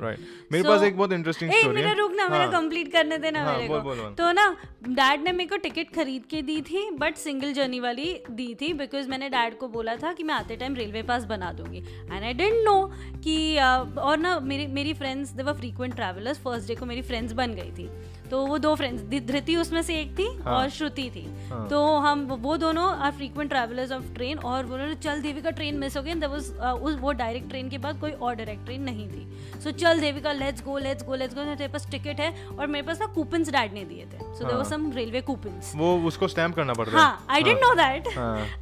मेरे 0.52 0.62
So- 0.62 0.68
पास 0.68 0.82
एक 0.82 0.96
बहुत 0.96 1.12
इंटरेस्टिंग 1.12 1.50
स्टोरी 1.50 1.74
मेरा 1.74 1.88
है। 1.88 1.96
रुकना 1.98 2.28
मेरा 2.28 2.44
हाँ, 2.44 2.52
कंप्लीट 2.52 2.92
करने 2.92 3.18
देना 3.18 3.44
हाँ, 3.44 3.56
मेरे 3.58 3.68
को। 3.68 4.08
तो 4.18 4.30
ना 4.32 4.48
डैड 4.90 5.22
ने 5.22 5.32
मेरे 5.32 5.48
को 5.48 5.56
टिकट 5.56 5.94
खरीद 5.94 6.24
के 6.30 6.42
दी 6.42 6.60
थी 6.62 6.90
बट 7.00 7.16
सिंगल 7.16 7.52
जर्नी 7.52 7.80
वाली 7.80 8.06
दी 8.30 8.54
थी 8.60 8.72
बिकॉज़ 8.72 9.08
मैंने 9.08 9.28
डैड 9.28 9.58
को 9.58 9.68
बोला 9.68 9.96
था 9.96 10.12
कि 10.12 10.22
मैं 10.22 10.34
आते 10.34 10.56
टाइम 10.56 10.74
रेलवे 10.74 11.02
पास 11.02 11.24
बना 11.24 11.52
दूँगी। 11.52 11.78
एंड 11.78 12.22
आई 12.22 12.32
डेंट 12.32 12.64
नो 12.64 12.76
कि 13.24 13.36
uh, 13.56 13.98
और 13.98 14.18
ना 14.18 14.38
मेरी 14.40 14.66
मेरी 14.74 14.94
friends 14.94 15.30
they 15.30 15.42
were 15.42 15.54
frequent 15.54 15.94
travellers 15.94 16.38
first 16.38 16.68
day 16.68 16.74
को 16.74 16.86
मेरी 16.86 17.02
फ्रेंड्स 17.02 17.32
बन 17.32 17.54
गई 17.54 17.70
थी। 17.72 17.88
तो 18.30 18.46
वो 18.46 18.58
दो 18.58 18.74
फ्रेंड्स 18.74 19.02
धृति 19.26 19.56
उसमें 19.56 19.82
से 19.82 20.00
एक 20.00 20.18
थी 20.18 20.26
हाँ। 20.44 20.54
और 20.54 20.68
श्रुति 20.68 21.10
थी 21.16 21.26
हाँ। 21.50 21.66
तो 21.68 21.82
हम 21.96 22.24
वो 22.40 22.56
दोनों 22.56 22.86
are 22.96 23.12
frequent 23.12 23.50
travellers 23.50 23.92
of 23.92 24.12
train 24.14 24.38
और 24.38 24.66
लोग 24.66 24.98
चल 24.98 25.20
देविका 25.20 25.50
ट्रेन 25.50 25.78
मिस 25.78 25.96
हो 25.96 26.02
गई 26.02 26.14
वाज 26.14 26.50
उस 26.82 26.96
वो 27.00 27.12
डायरेक्ट 27.12 27.48
ट्रेन 27.48 27.68
के 27.68 27.78
बाद 27.78 28.00
कोई 28.00 28.10
और 28.10 28.34
डायरेक्ट 28.34 28.64
ट्रेन 28.64 28.82
नहीं 28.82 29.08
थी 29.08 29.26
सो 29.62 29.70
so, 29.70 29.76
चल 29.76 30.00
Devika 30.00 30.32
let's 30.32 30.64
go 30.64 30.78
let's 30.78 31.04
go 31.04 31.14
let's 31.14 31.34
go 31.34 31.44
तेरे 31.44 31.68
पास 31.68 31.90
टिकट 31.90 32.20
है 32.20 32.46
और 32.48 32.66
मेरे 32.66 32.86
पास 32.86 33.00
ना 33.00 33.06
कूपन्स 33.06 33.50
डैड 33.50 33.72
ने 33.72 33.84
दिए 33.84 34.04
थे 34.04 34.18
so 34.18 34.44
there. 34.44 34.56
Was 34.56 34.66
some 34.66 34.90
railway 34.92 35.20
coupons 35.20 35.72
वो 35.76 35.96
उसको 36.06 36.28
स्टैम्प 36.28 36.56
करना 36.56 36.72
पड़ता 36.72 37.06
है 37.06 37.16
I 37.30 37.42
don't 37.42 37.60
know 37.64 37.74
that. 37.74 38.08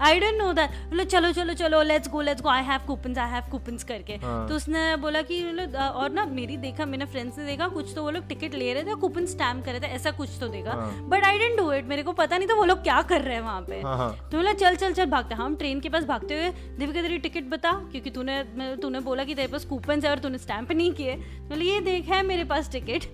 I 0.00 0.20
don't 0.20 0.42
know 0.42 0.52
that 0.52 0.70
बोले 0.90 1.04
चलो 1.04 1.32
चलो 1.32 1.54
चलो 1.54 1.82
let's 1.82 2.08
go 2.08 2.20
let's 2.20 2.42
go 2.42 2.48
I 2.48 2.62
have 2.62 2.80
coupons 2.86 3.18
I 3.18 3.30
have 3.30 3.50
coupons 3.50 3.84
करके 3.84 4.12
हाँ। 4.12 4.48
तो 4.48 4.54
उसने 4.54 4.96
बोला 4.96 5.22
कि 5.22 5.42
और 5.78 6.10
ना 6.10 6.24
मेरी 6.26 6.56
देखा 6.56 6.86
मेरे 6.86 7.04
फ्रेंड्स 7.04 7.38
ने 7.38 7.46
देखा 7.46 7.68
कुछ 7.68 7.94
तो 7.94 8.02
वो 8.02 8.10
लोग 8.10 8.26
टिकट 8.28 8.54
ले 8.54 8.72
रहे 8.74 8.82
थे 8.82 8.94
कूपन 8.94 9.26
स्टैम्प 9.26 9.53
कर 9.62 9.72
रहे 9.72 9.80
थे 9.80 9.92
ऐसा 9.94 10.11
कुछ 10.12 10.30
तो 10.40 10.46
हाँ। 10.66 10.90
But 11.09 11.24
I 11.24 11.38
don't 11.38 11.57
do 11.59 11.70
it 11.72 11.86
मेरे 11.86 12.02
को 12.02 12.12
पता 12.14 12.38
नहीं 12.38 12.48
था 12.48 12.55
वो 12.55 12.64
लोग 12.64 12.82
क्या 12.82 13.00
कर 13.02 13.20
रहे 13.20 13.34
हैं 13.34 13.42
वहाँ 13.42 13.61
पे। 13.62 13.80
हाँ 13.80 13.96
हाँ। 13.98 14.11
तो 14.30 14.36
बोला 14.36 14.52
चल 14.55 14.76
चल 14.76 14.92
चल 14.92 15.07
भागते 15.11 15.34
हम 15.34 15.57
ट्रेन 15.57 15.80
के 15.80 15.88
पास 15.88 16.05
भागते 16.05 16.34
हुए 16.34 16.50
देविका 16.78 17.02
तेरी 17.02 17.18
टिकट 17.18 17.48
बता 17.50 17.72
क्योंकि 17.92 18.11
तूने 18.11 18.42
तूने 18.82 19.00
बोला 19.00 19.24
कि 19.24 19.34
तेरे 19.34 19.48
पास 19.48 19.64
कूपन 19.64 20.00
है 20.05 20.11
और 20.11 20.18
तूने 20.18 20.38
स्टैम्प 20.38 20.72
नहीं 20.72 20.92
किए। 20.92 21.14
बोले 21.48 21.64
ये 21.64 21.80
देख 21.80 22.09
है 22.09 22.22
मेरे 22.26 22.44
पास 22.44 22.70
ticket 22.72 23.05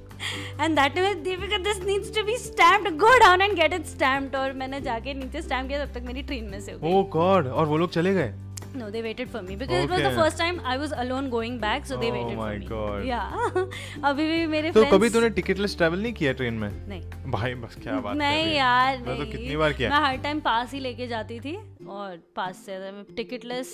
and 0.60 0.78
that 0.78 0.98
mean 0.98 1.22
Devika 1.22 1.58
this 1.64 1.82
needs 1.84 2.14
to 2.14 2.24
be 2.24 2.36
stamped 2.38 2.96
go 2.98 3.18
down 3.18 3.42
and 3.42 3.54
get 3.56 3.72
it 3.72 3.86
stamped 3.86 4.36
और 4.36 4.52
मैंने 4.52 4.80
जाके 4.80 5.14
नीचे 5.14 5.42
स्टैम्प 5.42 5.68
किया 5.68 5.84
तब 5.84 5.92
तक 5.94 6.06
मेरी 6.06 6.22
ट्रेन 6.22 6.44
में 6.44 6.60
से 6.60 6.72
हो 6.72 6.78
गई। 6.78 6.92
ओ 6.92 7.02
गॉड 7.12 7.46
और 7.46 7.66
वो 7.66 7.76
लोग 7.76 7.90
चले 7.92 8.14
गए? 8.14 8.32
No, 8.72 8.88
they 8.88 9.00
waited 9.02 9.30
for 9.30 9.40
me 9.42 9.54
because 9.56 9.84
it 9.84 9.90
was 9.90 10.00
the 10.00 10.06
Okay. 10.08 10.16
first 10.16 10.38
time 10.38 10.58
I 10.64 10.76
was 10.78 10.92
alone 10.96 11.28
going 11.30 11.54
back, 11.62 11.86
so 11.86 11.96
they 11.96 12.10
Oh 12.10 12.16
waited 12.16 12.36
for 12.38 12.50
me. 12.58 12.66
God. 12.66 13.04
Yeah. 13.04 13.64
अभी 14.10 14.26
भी 14.28 14.46
मेरे 14.46 14.70
तो 14.72 14.80
friends 14.80 14.92
कभी 14.92 15.08
तूने 15.10 15.30
टिकटलेस 15.38 15.76
ट्रैवल 15.76 15.98
नहीं 16.02 16.12
किया 16.20 16.32
ट्रेन 16.40 16.54
में 16.54 16.68
नहीं 16.88 17.30
भाई 17.32 17.54
बस 17.62 17.74
क्या 17.82 17.98
बात 18.00 18.16
नहीं? 18.16 18.54
यार 18.56 18.96
मैं 18.98 19.04
तो 19.06 19.22
नहीं। 19.22 19.30
कितनी 19.32 19.56
बार 19.56 19.72
किया 19.72 19.90
मैं 19.90 20.00
हर 20.06 20.16
टाइम 20.22 20.40
पास 20.40 20.72
ही 20.72 20.80
लेके 20.80 21.06
जाती 21.06 21.38
थी 21.40 21.56
और 21.98 22.16
पास 22.36 22.62
से 22.66 22.78
टिकटलेस 23.16 23.72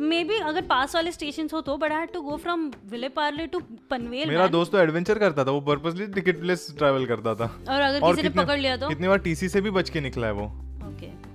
मे 0.00 0.22
बी 0.24 0.38
अगर 0.38 0.62
पास 0.72 0.94
वाले 0.94 1.12
स्टेशन 1.12 1.48
हो 1.52 1.60
तो 1.68 1.76
but 1.84 1.92
I 1.92 2.06
to 2.14 2.20
go 2.22 2.36
from 2.46 2.70
Vile 2.90 3.08
Parle 3.20 3.46
to 3.54 3.60
Panvel 3.90 4.28
मेरा 4.28 4.46
दोस्त 4.56 4.72
तो 4.72 4.78
एडवेंचर 4.78 5.18
करता 5.18 5.44
था 5.44 5.50
वो 5.50 5.60
पर्पसली 5.70 6.06
टिकटलेस 6.18 6.66
ट्रैवल 6.78 7.06
करता 7.12 7.34
था 7.34 7.46
और 7.68 7.80
अगर 7.80 8.00
किसी 8.06 8.22
ने 8.22 8.34
पकड़ 8.42 8.58
लिया 8.58 8.76
तो 8.76 8.88
कितनी 8.88 9.08
बार 9.08 9.18
टीसी 9.28 9.48
से 9.48 9.60
भी 9.60 9.70
बच 9.78 9.90
के 9.90 10.00
निकला 10.00 10.26
है 10.26 10.32
वो 10.32 10.50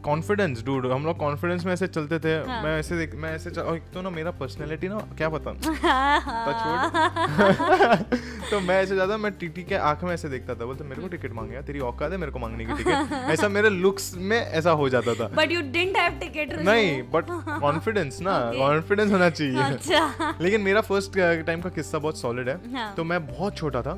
कॉन्फिडेंस 0.04 0.64
डूड 0.64 0.92
हम 0.92 1.06
लोग 1.06 1.18
कॉन्फिडेंस 1.18 1.66
में 1.66 1.74
ऐसे 1.74 1.88
चलते 1.88 2.20
थे। 2.20 2.50
हाँ। 2.50 2.64
मैं 2.64 2.80
ऐसे 2.80 2.98
देख 2.98 3.16
मैं 3.16 3.36
ऐसे 3.36 3.50
और 3.50 3.76
एक 3.76 3.84
तो 3.94 4.02
ना 4.02 4.10
मेरा 4.10 4.32
पर्सनैलिटी 4.32 4.88
ना 4.88 4.98
क्या 4.98 5.30
पता? 5.30 5.52
तो 8.52 8.60
मैं 8.60 8.84
ऐसे 8.84 8.96
जाता 8.96 9.18
मैं 9.18 9.32
टीटी 9.32 9.64
के 9.64 9.76
आँख 9.76 10.04
में 10.04 10.14
ऐसे 10.14 10.30
देखता 10.30 10.56
था। 10.56 10.66
बोलते 10.66 10.84
मेरे 10.84 11.02
को 11.02 11.08
टिकट 11.08 11.32
मांगे 11.32 11.62
तेरी 11.62 11.80
औकात 11.80 12.12
है 12.12 12.18
मेरे 12.18 12.32
को 12.32 12.40
मांगने 12.40 12.66
की 12.66 12.74
टिकट 12.74 13.14
ऐसा 13.14 13.50
मेरे 13.50 13.70
लुक्स 13.70 14.18
में 14.18 14.38
ऐसा 14.38 14.72
हो 14.72 14.90
जाता 14.90 15.14
था। 15.14 15.28
But 15.28 15.52
you 15.52 15.62
didn't 15.62 15.98
have 15.98 16.20
ticket 16.20 16.60
नहीं 16.60 17.04
बट 17.04 17.26
कॉन्फिडेंस 17.62 18.22
ना 18.22 18.40
कॉन्फिडेंस 18.40 19.12
होना 19.12 19.30
चाहिए। 19.30 19.58
अच्छा। 19.58 20.38
लेकिन 20.42 20.62
मेरा 20.62 20.82
फ़र्स्ट 20.82 21.46
टाइम 21.46 21.62
का 21.62 21.70
किस्सा 21.70 21.98
बहुत 21.98 22.22
सॉलिड 22.22 22.50
है। 22.50 22.74
हाँ। 22.74 22.96
तो 22.96 23.04
मैं 23.04 23.28
बहुत 23.28 23.58
छोटा 23.58 23.82
था। 23.82 23.98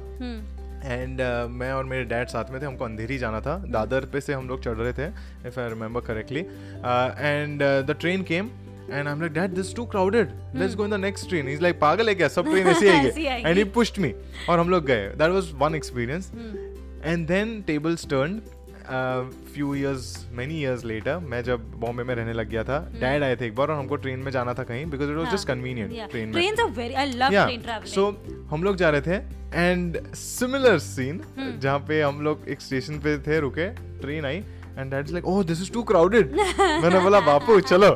हम्म 0.88 1.18
uh, 1.18 1.50
मैं 1.52 1.72
और 1.74 1.86
मेरे 1.86 2.04
डैड 2.06 2.28
साथ 2.28 2.52
में 2.52 2.62
थे 2.62 2.66
हमको 2.66 2.86
अंधेरी 2.86 3.18
जाना 3.18 3.42
था। 3.42 3.58
दादर 3.68 4.06
पे 4.06 4.22
से 4.22 4.34
हम 4.34 4.48
लोग 4.48 4.64
चढ़ 4.64 4.76
रहे 4.76 4.94
थे 4.94 5.08
if 5.48 5.60
I 5.60 5.70
remember 5.70 6.02
correctly 6.02 6.40
and 6.40 7.64
the 7.88 7.96
train 8.00 8.24
came 8.24 8.50
and 8.92 9.08
I 9.08 9.14
am 9.14 9.22
like 9.22 9.34
dad 9.34 9.52
this 9.52 9.76
too 9.76 9.86
crowded 9.86 10.30
let's 10.56 10.76
go 10.76 10.86
in 10.86 10.92
the 10.92 11.00
next 11.02 11.30
train 11.30 11.48
is 11.48 11.62
like 11.62 11.80
पागल 11.80 12.10
है 12.10 12.16
क्या? 12.16 12.28
सब 12.28 12.46
ट्रेन 12.46 12.68
ऐसी 12.68 12.88
आएगी 12.88 13.26
आएगी। 13.26 13.50
एंड 13.50 13.58
ही 13.58 13.64
पुश्ड 13.78 14.00
मी 14.02 14.14
और 14.50 14.60
हम 14.60 14.70
लोग 14.70 14.86
गए। 14.86 15.08
That 15.10 15.32
was 15.32 15.52
one 15.56 15.76
experience. 15.76 16.32
And 17.04 17.28
then 17.28 17.62
tables 17.68 18.08
turn 18.10 18.42
few 18.90 19.74
years 19.76 20.06
many 20.32 20.60
years 20.60 20.84
later 20.86 21.18
मैं 21.30 21.44
जब 21.44 21.72
बॉम्बे 21.80 22.04
में 22.04 22.14
रहने 22.16 22.34
लग 22.34 22.50
गया 22.50 22.64
था 22.64 22.80
डैड 23.00 23.24
आए 23.24 23.36
थे 23.36 23.46
एक 23.46 23.56
बार 23.56 23.72
और 23.72 23.78
हमको 23.78 23.96
ट्रेन 23.96 24.20
में 24.20 24.32
जाना 24.32 24.54
था 24.54 24.64
कहीं 24.64 24.86
because 24.86 25.10
it 25.12 25.18
was 25.18 25.30
just 25.32 25.48
convenient 25.48 25.92
train 26.12 26.28
में। 26.28 26.34
सो 27.86 28.06
हम 28.52 28.64
लोग 28.64 28.76
जा 28.78 28.90
रहे 28.90 29.02
थे 29.02 29.16
एंड 29.56 29.98
सिमिलर 30.16 30.78
सीन 30.80 31.22
हम्म। 31.38 31.60
जहाँ 31.60 31.80
पे 31.88 32.02
हम 32.02 32.22
लोग 32.22 32.48
एक 32.50 32.62
स्टेशन 32.62 33.00
पे 33.00 33.18
थे 33.28 33.40
रुके 33.40 33.68
train 34.02 34.26
I 34.26 34.44
and 34.78 34.92
dad 34.92 35.06
is 35.06 35.14
like 35.14 35.26
oh 35.28 35.44
this 35.44 35.62
is 35.62 35.72
too 35.74 35.84
crowded 35.92 36.34
मैंने 36.36 37.00
बोला 37.00 37.20
बापू 37.28 37.60
चलो. 37.62 37.90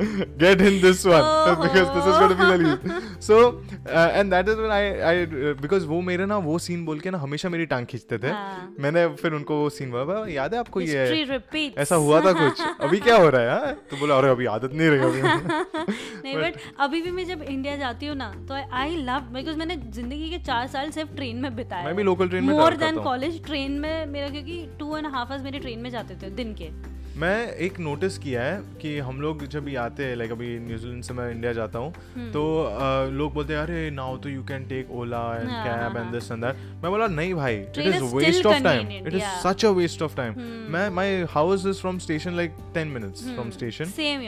Get 0.00 0.60
in 0.60 0.80
this 0.82 1.06
one 1.06 1.22
because 1.60 1.88
this 1.94 2.06
is 2.06 2.18
going 2.18 2.30
to 2.30 2.34
be 2.36 2.50
the 2.50 2.60
lead 2.60 3.20
so 3.22 3.38
and 3.88 4.30
that 4.30 4.48
is 4.48 4.56
when 4.56 4.72
I 4.72 4.90
I 5.10 5.26
because 5.62 5.86
वो 5.86 6.00
मेरे 6.00 6.26
ना 6.26 6.36
वो 6.46 6.58
scene 6.58 6.84
बोल 6.84 7.00
के 7.00 7.10
ना 7.10 7.18
हमेशा 7.18 7.48
मेरी 7.48 7.66
टांग 7.66 7.86
खींचते 7.86 8.18
थे। 8.18 8.28
हाँ। 8.28 8.74
मैंने 8.80 9.06
फिर 9.14 9.32
उनको 9.32 9.56
वो 9.56 9.68
सीन 9.70 9.90
बोला 9.90 10.24
याद 10.32 10.54
है 10.54 10.60
आपको 10.60 10.80
हिस्ट्री 10.80 11.18
ये 11.18 11.24
रिपीट्स 11.24 11.78
ऐसा 11.78 11.96
हुआ 11.96 12.20
था 12.20 12.32
कुछ? 12.32 12.60
अभी 12.80 12.98
क्या 12.98 13.16
हो 13.16 13.28
रहा 13.28 13.42
है 13.42 13.50
हाँ? 13.50 13.72
तो 13.90 13.96
बोला 13.96 14.18
अरे 14.18 14.30
अभी 14.30 14.46
आदत 14.46 14.70
नहीं 14.74 14.88
रही 14.88 15.00
अभी. 15.00 15.20
नहीं 16.24 16.36
बट 16.36 16.58
अभी 16.80 17.02
भी 17.02 17.10
मैं 17.10 17.26
जब 17.26 17.42
इंडिया 17.42 17.76
जाती 17.76 18.06
हूँ 18.06 18.16
ना 18.16 18.32
तो 18.48 18.54
आई 18.76 18.96
लव 18.96 19.32
बिकॉज़ 19.32 19.56
मैंने 19.56 19.76
ज़िंदगी 19.76 20.30
के 20.30 20.38
चार 20.38 20.66
साल 20.66 20.90
सिर्फ़ 20.90 21.14
ट्रेन 21.16 21.36
में 21.36 21.56
बिताए 21.56 21.84
मैं 21.84 21.94
भी 21.96 22.02
local 22.02 22.30
train 22.30 22.46
में 22.46 22.54
मोर 22.54 22.76
देन 22.76 22.98
कॉलेज 23.02 23.44
ट्रेन 23.46 23.72
में 23.80 24.06
मेरा 24.06 24.28
क्योंकि 24.28 24.66
टू 24.78 24.96
एंड 24.96 25.06
हाफ़ 25.06 25.28
आवर्स 25.28 25.44
मेरे 25.44 25.58
ट्रेन 25.58 25.78
में 25.78 25.90
जाते 25.90 26.14
थे 26.14 26.30
दिन 26.30 26.54
के। 26.54 26.70
मैं 27.16 27.52
एक 27.56 27.78
नोटिस 27.80 28.16
किया 28.18 28.42
है 28.42 28.56
कि 28.80 28.98
हम 28.98 29.20
लोग 29.20 29.46
जब 29.46 29.68
ये 29.68 29.76
आते 29.76 30.04
हैं 30.04 30.16
लाइक 30.16 30.30
अभी 30.32 30.58
न्यूजीलैंड 30.58 31.02
से 31.02 31.14
मैं 31.14 31.30
इंडिया 31.30 31.52
जाता 31.52 31.78
हूँ 31.78 31.92
हम्म। 32.14 32.30
तो 32.32 32.42
लोग 33.12 33.32
बोलते 33.34 33.52
हैं 33.52 33.60
अरे 33.60 33.90
नाउ 33.90 34.16
तो 34.16 34.28
you 34.28 34.42
can 34.44 34.66
take 34.68 34.90
Ola 34.90 35.22
and 35.36 35.48
cab 35.48 35.96
and 35.96 36.10
this 36.12 36.30
and 36.32 36.44
that 36.44 36.56
मैं 36.82 36.90
बोला 36.90 37.06
नहीं 37.06 37.34
भाई 37.34 37.56
it 37.56 37.78
is 37.78 38.02
waste 38.14 38.46
of 38.46 38.62
time 38.62 38.90
it 39.06 39.14
is 39.14 39.22
such 39.42 39.64
a 39.64 39.70
waste 39.70 40.02
of 40.02 40.16
time 40.16 40.34
मैं 40.72 40.88
my 40.90 41.16
house 41.30 41.66
is 41.66 41.80
from 41.80 41.98
station 41.98 42.36
like 42.36 42.56
10 42.74 42.86
minutes. 42.86 43.24
From 43.24 43.50
station 43.50 43.84
same 43.84 44.22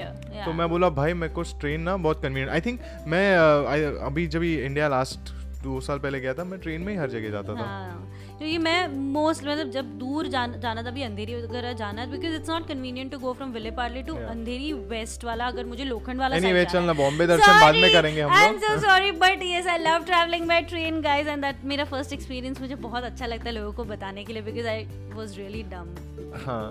तो 0.45 0.53
मैं 0.53 0.69
बोला 0.69 0.91
भाई 0.91 1.13
मेरे 1.15 1.33
को 1.33 1.43
ट्रेन 1.61 1.81
ना 1.81 1.97
बहुत 1.97 2.23
कन्वीनियंट 2.23 2.51
आई 2.51 2.61
थिंक 2.61 2.81
मैं 3.07 3.27
I- 3.75 4.07
अभी 4.07 4.27
जब 4.27 4.43
इंडिया 4.43 4.89
लास्ट 4.89 5.37
दो 5.63 5.81
साल 5.81 5.99
पहले 5.99 6.21
गया 6.21 6.35
था 6.35 6.45
मैं 6.45 6.61
ट्रेन 6.61 6.81
में 6.81 6.93
ही 6.93 6.99
हर 6.99 7.11
जगह 7.11 7.31
जाता 7.31 7.55
था। 7.55 7.65
हाँ। 7.65 8.18
क्योंकि 8.39 8.59
मैं 8.59 8.87
मोस्ट 9.13 9.45
मतलब 9.45 9.71
जब 9.71 9.87
दूर 9.99 10.27
जान, 10.29 10.53
जाना 10.61 10.83
था 10.83 10.91
भी 10.91 11.03
अंधेरी 11.03 11.35
वगैरह 11.35 11.73
जाना 11.81 12.01
है 12.01 12.11
because 12.11 12.35
it's 12.35 12.51
not 12.51 12.67
convenient 12.69 13.11
to 13.13 13.19
go 13.19 13.33
from 13.33 13.53
Vile 13.53 13.71
Parle 13.79 14.03
to 14.03 14.15
Andheri 14.29 14.73
west 14.93 15.25
वाला 15.25 15.47
अगर 15.47 15.65
मुझे 15.67 15.85
लोखंड 15.85 16.21
वाला 16.21 16.37
Anyway, 16.37 16.65
चलना, 16.73 16.93
बॉम्बे 16.95 17.27
दर्शन 17.27 17.61
बाद 17.61 17.75
में 17.75 17.93
करेंगे 17.93 18.21
हम 18.21 18.33
आई 18.33 18.47
एम 18.47 18.53
लोग। 18.53 18.63
So 18.63 18.79
sorry 18.87 19.11
but 19.23 19.43
yes 19.45 19.67
I 19.67 19.79
love 19.79 20.05
travelling 20.07 20.47
by 20.49 20.63
train 20.73 21.01
guys 21.03 21.27
and 21.27 21.43
that 21.45 21.65
मेरा 21.65 21.85
फ़र्स्ट 21.87 22.13
एक्सपीरियंस 22.13 22.61
मुझे 22.61 22.75
बहुत 22.89 23.05
अच्छा 23.05 23.27
लगता 23.27 23.49
है 23.49 23.55
लोगों 23.55 23.73
को 23.73 23.85
बताने 23.85 24.25
के 24.25 24.33
लिए 24.33 24.43
बिकॉज़ 24.43 24.67
आई 24.67 24.85
वाज 25.15 25.39
रियली 25.39 25.63
डम 25.73 25.97
हाँ 26.37 26.65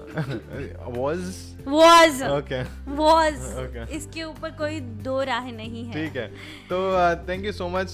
वाज 0.95 1.22
वाज 1.68 2.22
ओके 2.24 2.61
वाज 2.95 3.89
इसके 3.91 4.24
ऊपर 4.24 4.49
कोई 4.57 4.80
दो 5.05 5.22
राह 5.30 5.49
नहीं 5.51 5.86
है। 5.86 5.93
ठीक 5.93 6.18
है। 6.18 6.28
तो 6.70 6.78
थैंक 7.30 7.45
यू 7.45 7.51
सो 7.51 7.68
मच 7.70 7.89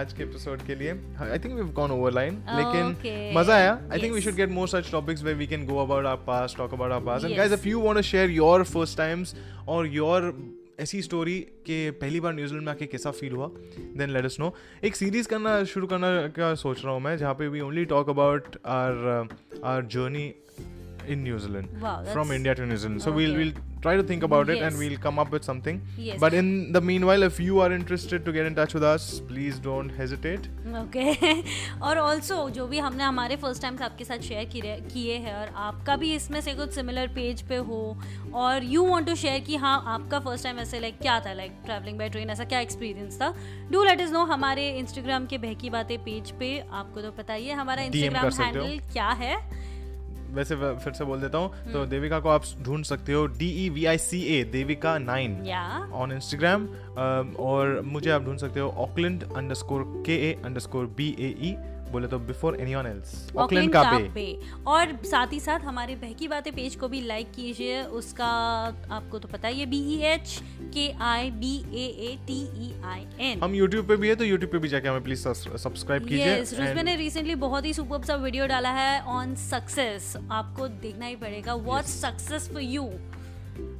आज 0.00 0.12
के 0.12 0.22
एपिसोड 0.22 0.62
के 0.66 0.74
लिए। 0.74 0.90
I 0.90 1.38
think 1.38 1.54
we 1.54 1.60
have 1.60 1.72
gone 1.80 1.90
over 1.90 2.12
line 2.12 2.36
लेकिन 2.72 3.32
मज़ा 3.36 3.54
आया 3.54 3.72
I 3.92 4.02
think 4.02 4.14
we 4.14 4.20
should 4.20 4.34
get 4.34 4.50
more 4.50 4.68
such 4.68 4.90
topics 4.92 5.22
where 5.24 5.36
we 5.36 5.46
can 5.46 5.66
go 5.66 5.82
about 5.82 6.06
our 6.06 6.24
past 6.26 6.56
talk 6.58 6.74
about 6.74 6.92
our 6.92 7.04
past 7.06 7.26
and 7.26 7.36
guys 7.36 7.52
if 7.52 7.68
you 7.68 7.80
want 7.80 7.96
to 7.96 8.02
share 8.08 8.30
your 8.30 8.64
first 8.66 8.96
times 8.98 9.34
और 9.68 9.86
your 9.92 10.32
ऐसी 10.80 11.00
story 11.02 11.38
के 11.66 11.90
पहली 12.00 12.20
बार 12.20 12.34
New Zealand 12.34 12.64
में 12.66 12.72
आके 12.72 12.86
कैसा 12.86 13.10
feel 13.10 13.32
हुआ 13.32 13.50
then 13.96 14.10
let 14.10 14.24
us 14.24 14.36
know 14.40 14.52
एक 14.84 14.96
सीरीज़ 14.96 15.28
करना 15.28 15.62
शुरू 15.72 15.86
करना 15.86 16.10
का 16.36 16.54
सोच 16.54 16.84
रहा 16.84 16.92
हूँ 16.92 17.00
मैं 17.02 17.16
जहाँ 17.18 17.34
पे 17.34 17.48
we 17.48 17.60
only 17.60 17.84
talk 17.86 18.08
about 18.10 18.56
our 18.66 19.28
our 19.64 19.82
journey 19.86 20.32
in 21.06 21.22
New 21.24 21.38
Zealand. 21.38 21.68
Wow, 21.80 22.04
From 22.12 22.30
India 22.32 22.54
to 22.54 22.66
New 22.66 22.76
Zealand. 22.76 23.02
So 23.02 23.10
Okay. 23.10 23.16
we'll 23.18 23.36
we'll 23.40 23.52
try 23.84 23.96
to 23.96 24.02
think 24.02 24.22
about 24.22 24.48
yes. 24.48 24.56
it 24.56 24.62
and 24.64 24.78
we'll 24.78 24.98
come 25.04 25.18
up 25.18 25.30
with 25.34 25.44
something. 25.44 25.80
Yes. 26.06 26.18
But 26.24 26.34
in 26.34 26.72
the 26.72 26.80
meanwhile, 26.80 27.22
if 27.22 27.40
you 27.40 27.60
are 27.60 27.72
interested 27.72 28.24
to 28.26 28.32
get 28.32 28.46
in 28.46 28.54
touch 28.54 28.74
with 28.74 28.84
us, 28.88 29.06
please 29.30 29.58
don't 29.66 29.94
hesitate. 30.00 30.48
Okay 30.80 31.32
और 31.88 31.98
also 31.98 32.38
जो 32.58 32.66
भी 32.66 32.78
हमने 32.78 33.04
हमारे 33.04 33.36
first 33.36 33.62
times 33.62 33.82
आपके 33.82 34.04
साथ 34.04 34.28
share 34.28 34.44
किए 34.92 35.16
हैं 35.26 35.34
और 35.34 35.52
आपका 35.68 35.96
भी 35.96 36.12
इसमें 36.14 36.40
से 36.40 36.54
कुछ 36.54 36.74
सिमिलर 36.74 37.08
पेज 37.14 37.42
पे 37.48 37.56
हो 37.70 37.80
और 38.42 38.64
यू 38.64 38.84
वांट 38.88 39.06
टू 39.06 39.14
शेयर 39.14 39.40
कि 39.46 39.56
हाँ 39.64 39.76
आपका 39.94 40.18
फ़र्स्ट 40.18 40.44
टाइम 40.44 40.58
ऐसे 40.58 40.80
लाइक 40.80 40.98
क्या 41.02 41.18
था 41.26 41.32
लाइक 41.32 41.56
ट्रैवलिंग 41.64 41.98
बाय 41.98 42.08
ट्रेन 42.08 42.30
ऐसा 42.30 42.44
क्या 42.52 42.60
एक्सपीरियंस 42.60 43.20
था 43.22 43.34
डू 43.72 43.84
लेट 43.84 44.00
इज़ 44.00 44.12
नो 44.12 44.24
हमारे 44.34 44.68
इंस्टाग्राम 44.78 45.26
के 45.26 45.38
बहकी 45.38 45.70
बातें 45.70 45.98
पेज 46.04 46.30
पे 46.40 46.58
आपको 46.82 47.02
तो 47.02 47.10
पता 47.18 47.34
ही 47.34 47.46
है 47.46 47.54
हमारा 47.54 47.82
हो। 47.82 48.42
हैंडल 48.42 48.78
क्या 48.92 49.08
है 49.24 49.34
वैसे 50.34 50.56
फिर 50.56 50.92
से 50.92 51.04
बोल 51.04 51.20
देता 51.20 51.38
हूँ। 51.38 51.50
हम्म। 51.52 51.72
तो 51.72 51.84
देविका 51.86 52.20
को 52.20 52.28
आप 52.28 52.42
ढूंढ 52.62 52.84
सकते 52.84 53.12
हो। 53.12 53.26
D 53.28 53.48
E 53.64 53.68
V 53.68 53.84
I 53.84 53.98
C 53.98 54.20
A 54.34 54.42
Devika 54.52 54.96
nine. 54.98 55.36
On 55.92 56.12
Instagram 56.12 56.66
और 57.40 57.80
मुझे 57.84 58.10
आप 58.10 58.24
ढूंढ 58.24 58.38
सकते 58.38 58.60
हो। 58.60 58.70
ऑकलैंड 58.78 59.24
अंडर 59.32 59.54
स्कोर 59.54 59.82
के 60.06 60.16
A 60.30 60.32
underscore 60.60 60.86
B 60.96 61.08
A 61.20 61.34
E 61.40 61.54
बोले 61.92 62.08
तो 62.08 62.18
before 62.18 62.56
any 62.60 62.74
one 62.74 62.86
else 62.86 63.32
Auckland 63.36 63.72
का 63.72 63.82
पे। 64.14 64.24
और 64.66 64.96
साथ 65.04 65.32
ही 65.32 65.40
साथ 65.40 65.60
हमारे 65.64 65.94
बहकी 65.96 66.28
बातें 66.28 66.52
पेज 66.54 66.76
को 66.76 66.88
भी 66.88 67.00
लाइक 67.06 67.30
कीजिए 67.36 67.82
उसका 68.00 68.26
आपको 68.90 69.18
तो 69.18 69.28
पता 69.28 69.48
ही 69.48 69.60
है 69.60 69.66
B 69.70 69.80
E 69.94 70.00
H 70.12 70.38
K 70.74 70.90
I 71.10 71.30
B 71.40 71.54
A 71.74 71.86
A 72.08 72.16
T 72.26 72.40
E 72.66 72.72
I 72.84 73.06
N 73.30 73.40
हम 73.42 73.54
YouTube 73.60 73.88
पे 73.88 73.96
भी 73.96 74.08
है 74.08 74.14
तो 74.16 74.24
YouTube 74.24 74.52
पे 74.52 74.58
भी 74.58 74.68
जाके 74.68 74.88
हमें 74.88 75.02
प्लीज़ 75.04 75.28
सब्सक्राइब 75.28 76.06
कीजिए 76.08 76.40
यस 76.40 76.54
रुजबे 76.60 76.82
ने 76.82 76.96
रिसेंटली 76.96 77.34
बहुत 77.46 77.64
ही 77.64 77.72
सुपर 77.74 78.04
सा 78.06 78.14
वीडियो 78.26 78.46
डाला 78.46 78.70
है 78.80 79.00
ऑन 79.18 79.34
सक्सेस 79.50 80.16
आपको 80.30 80.68
देखना 80.84 81.06
ही 81.06 81.16
पड़ेगा 81.16 81.54
what 81.54 81.84
success 81.94 82.50
for 82.52 82.62
you 82.62 82.90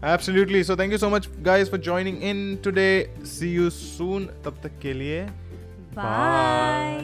Absolutely. 0.02 0.60
So 0.62 0.74
thank 0.78 0.92
you 0.94 0.98
so 0.98 1.08
much, 1.10 1.26
guys, 1.46 1.68
for 1.72 1.78
joining 1.78 2.16
in 2.30 2.38
today. 2.62 3.10
See 3.32 3.50
you 3.50 3.68
soon. 3.76 4.26
तब 4.44 4.60
तक 4.62 4.78
के 4.82 4.92
लिए 4.92 5.22
बाय 5.94 6.98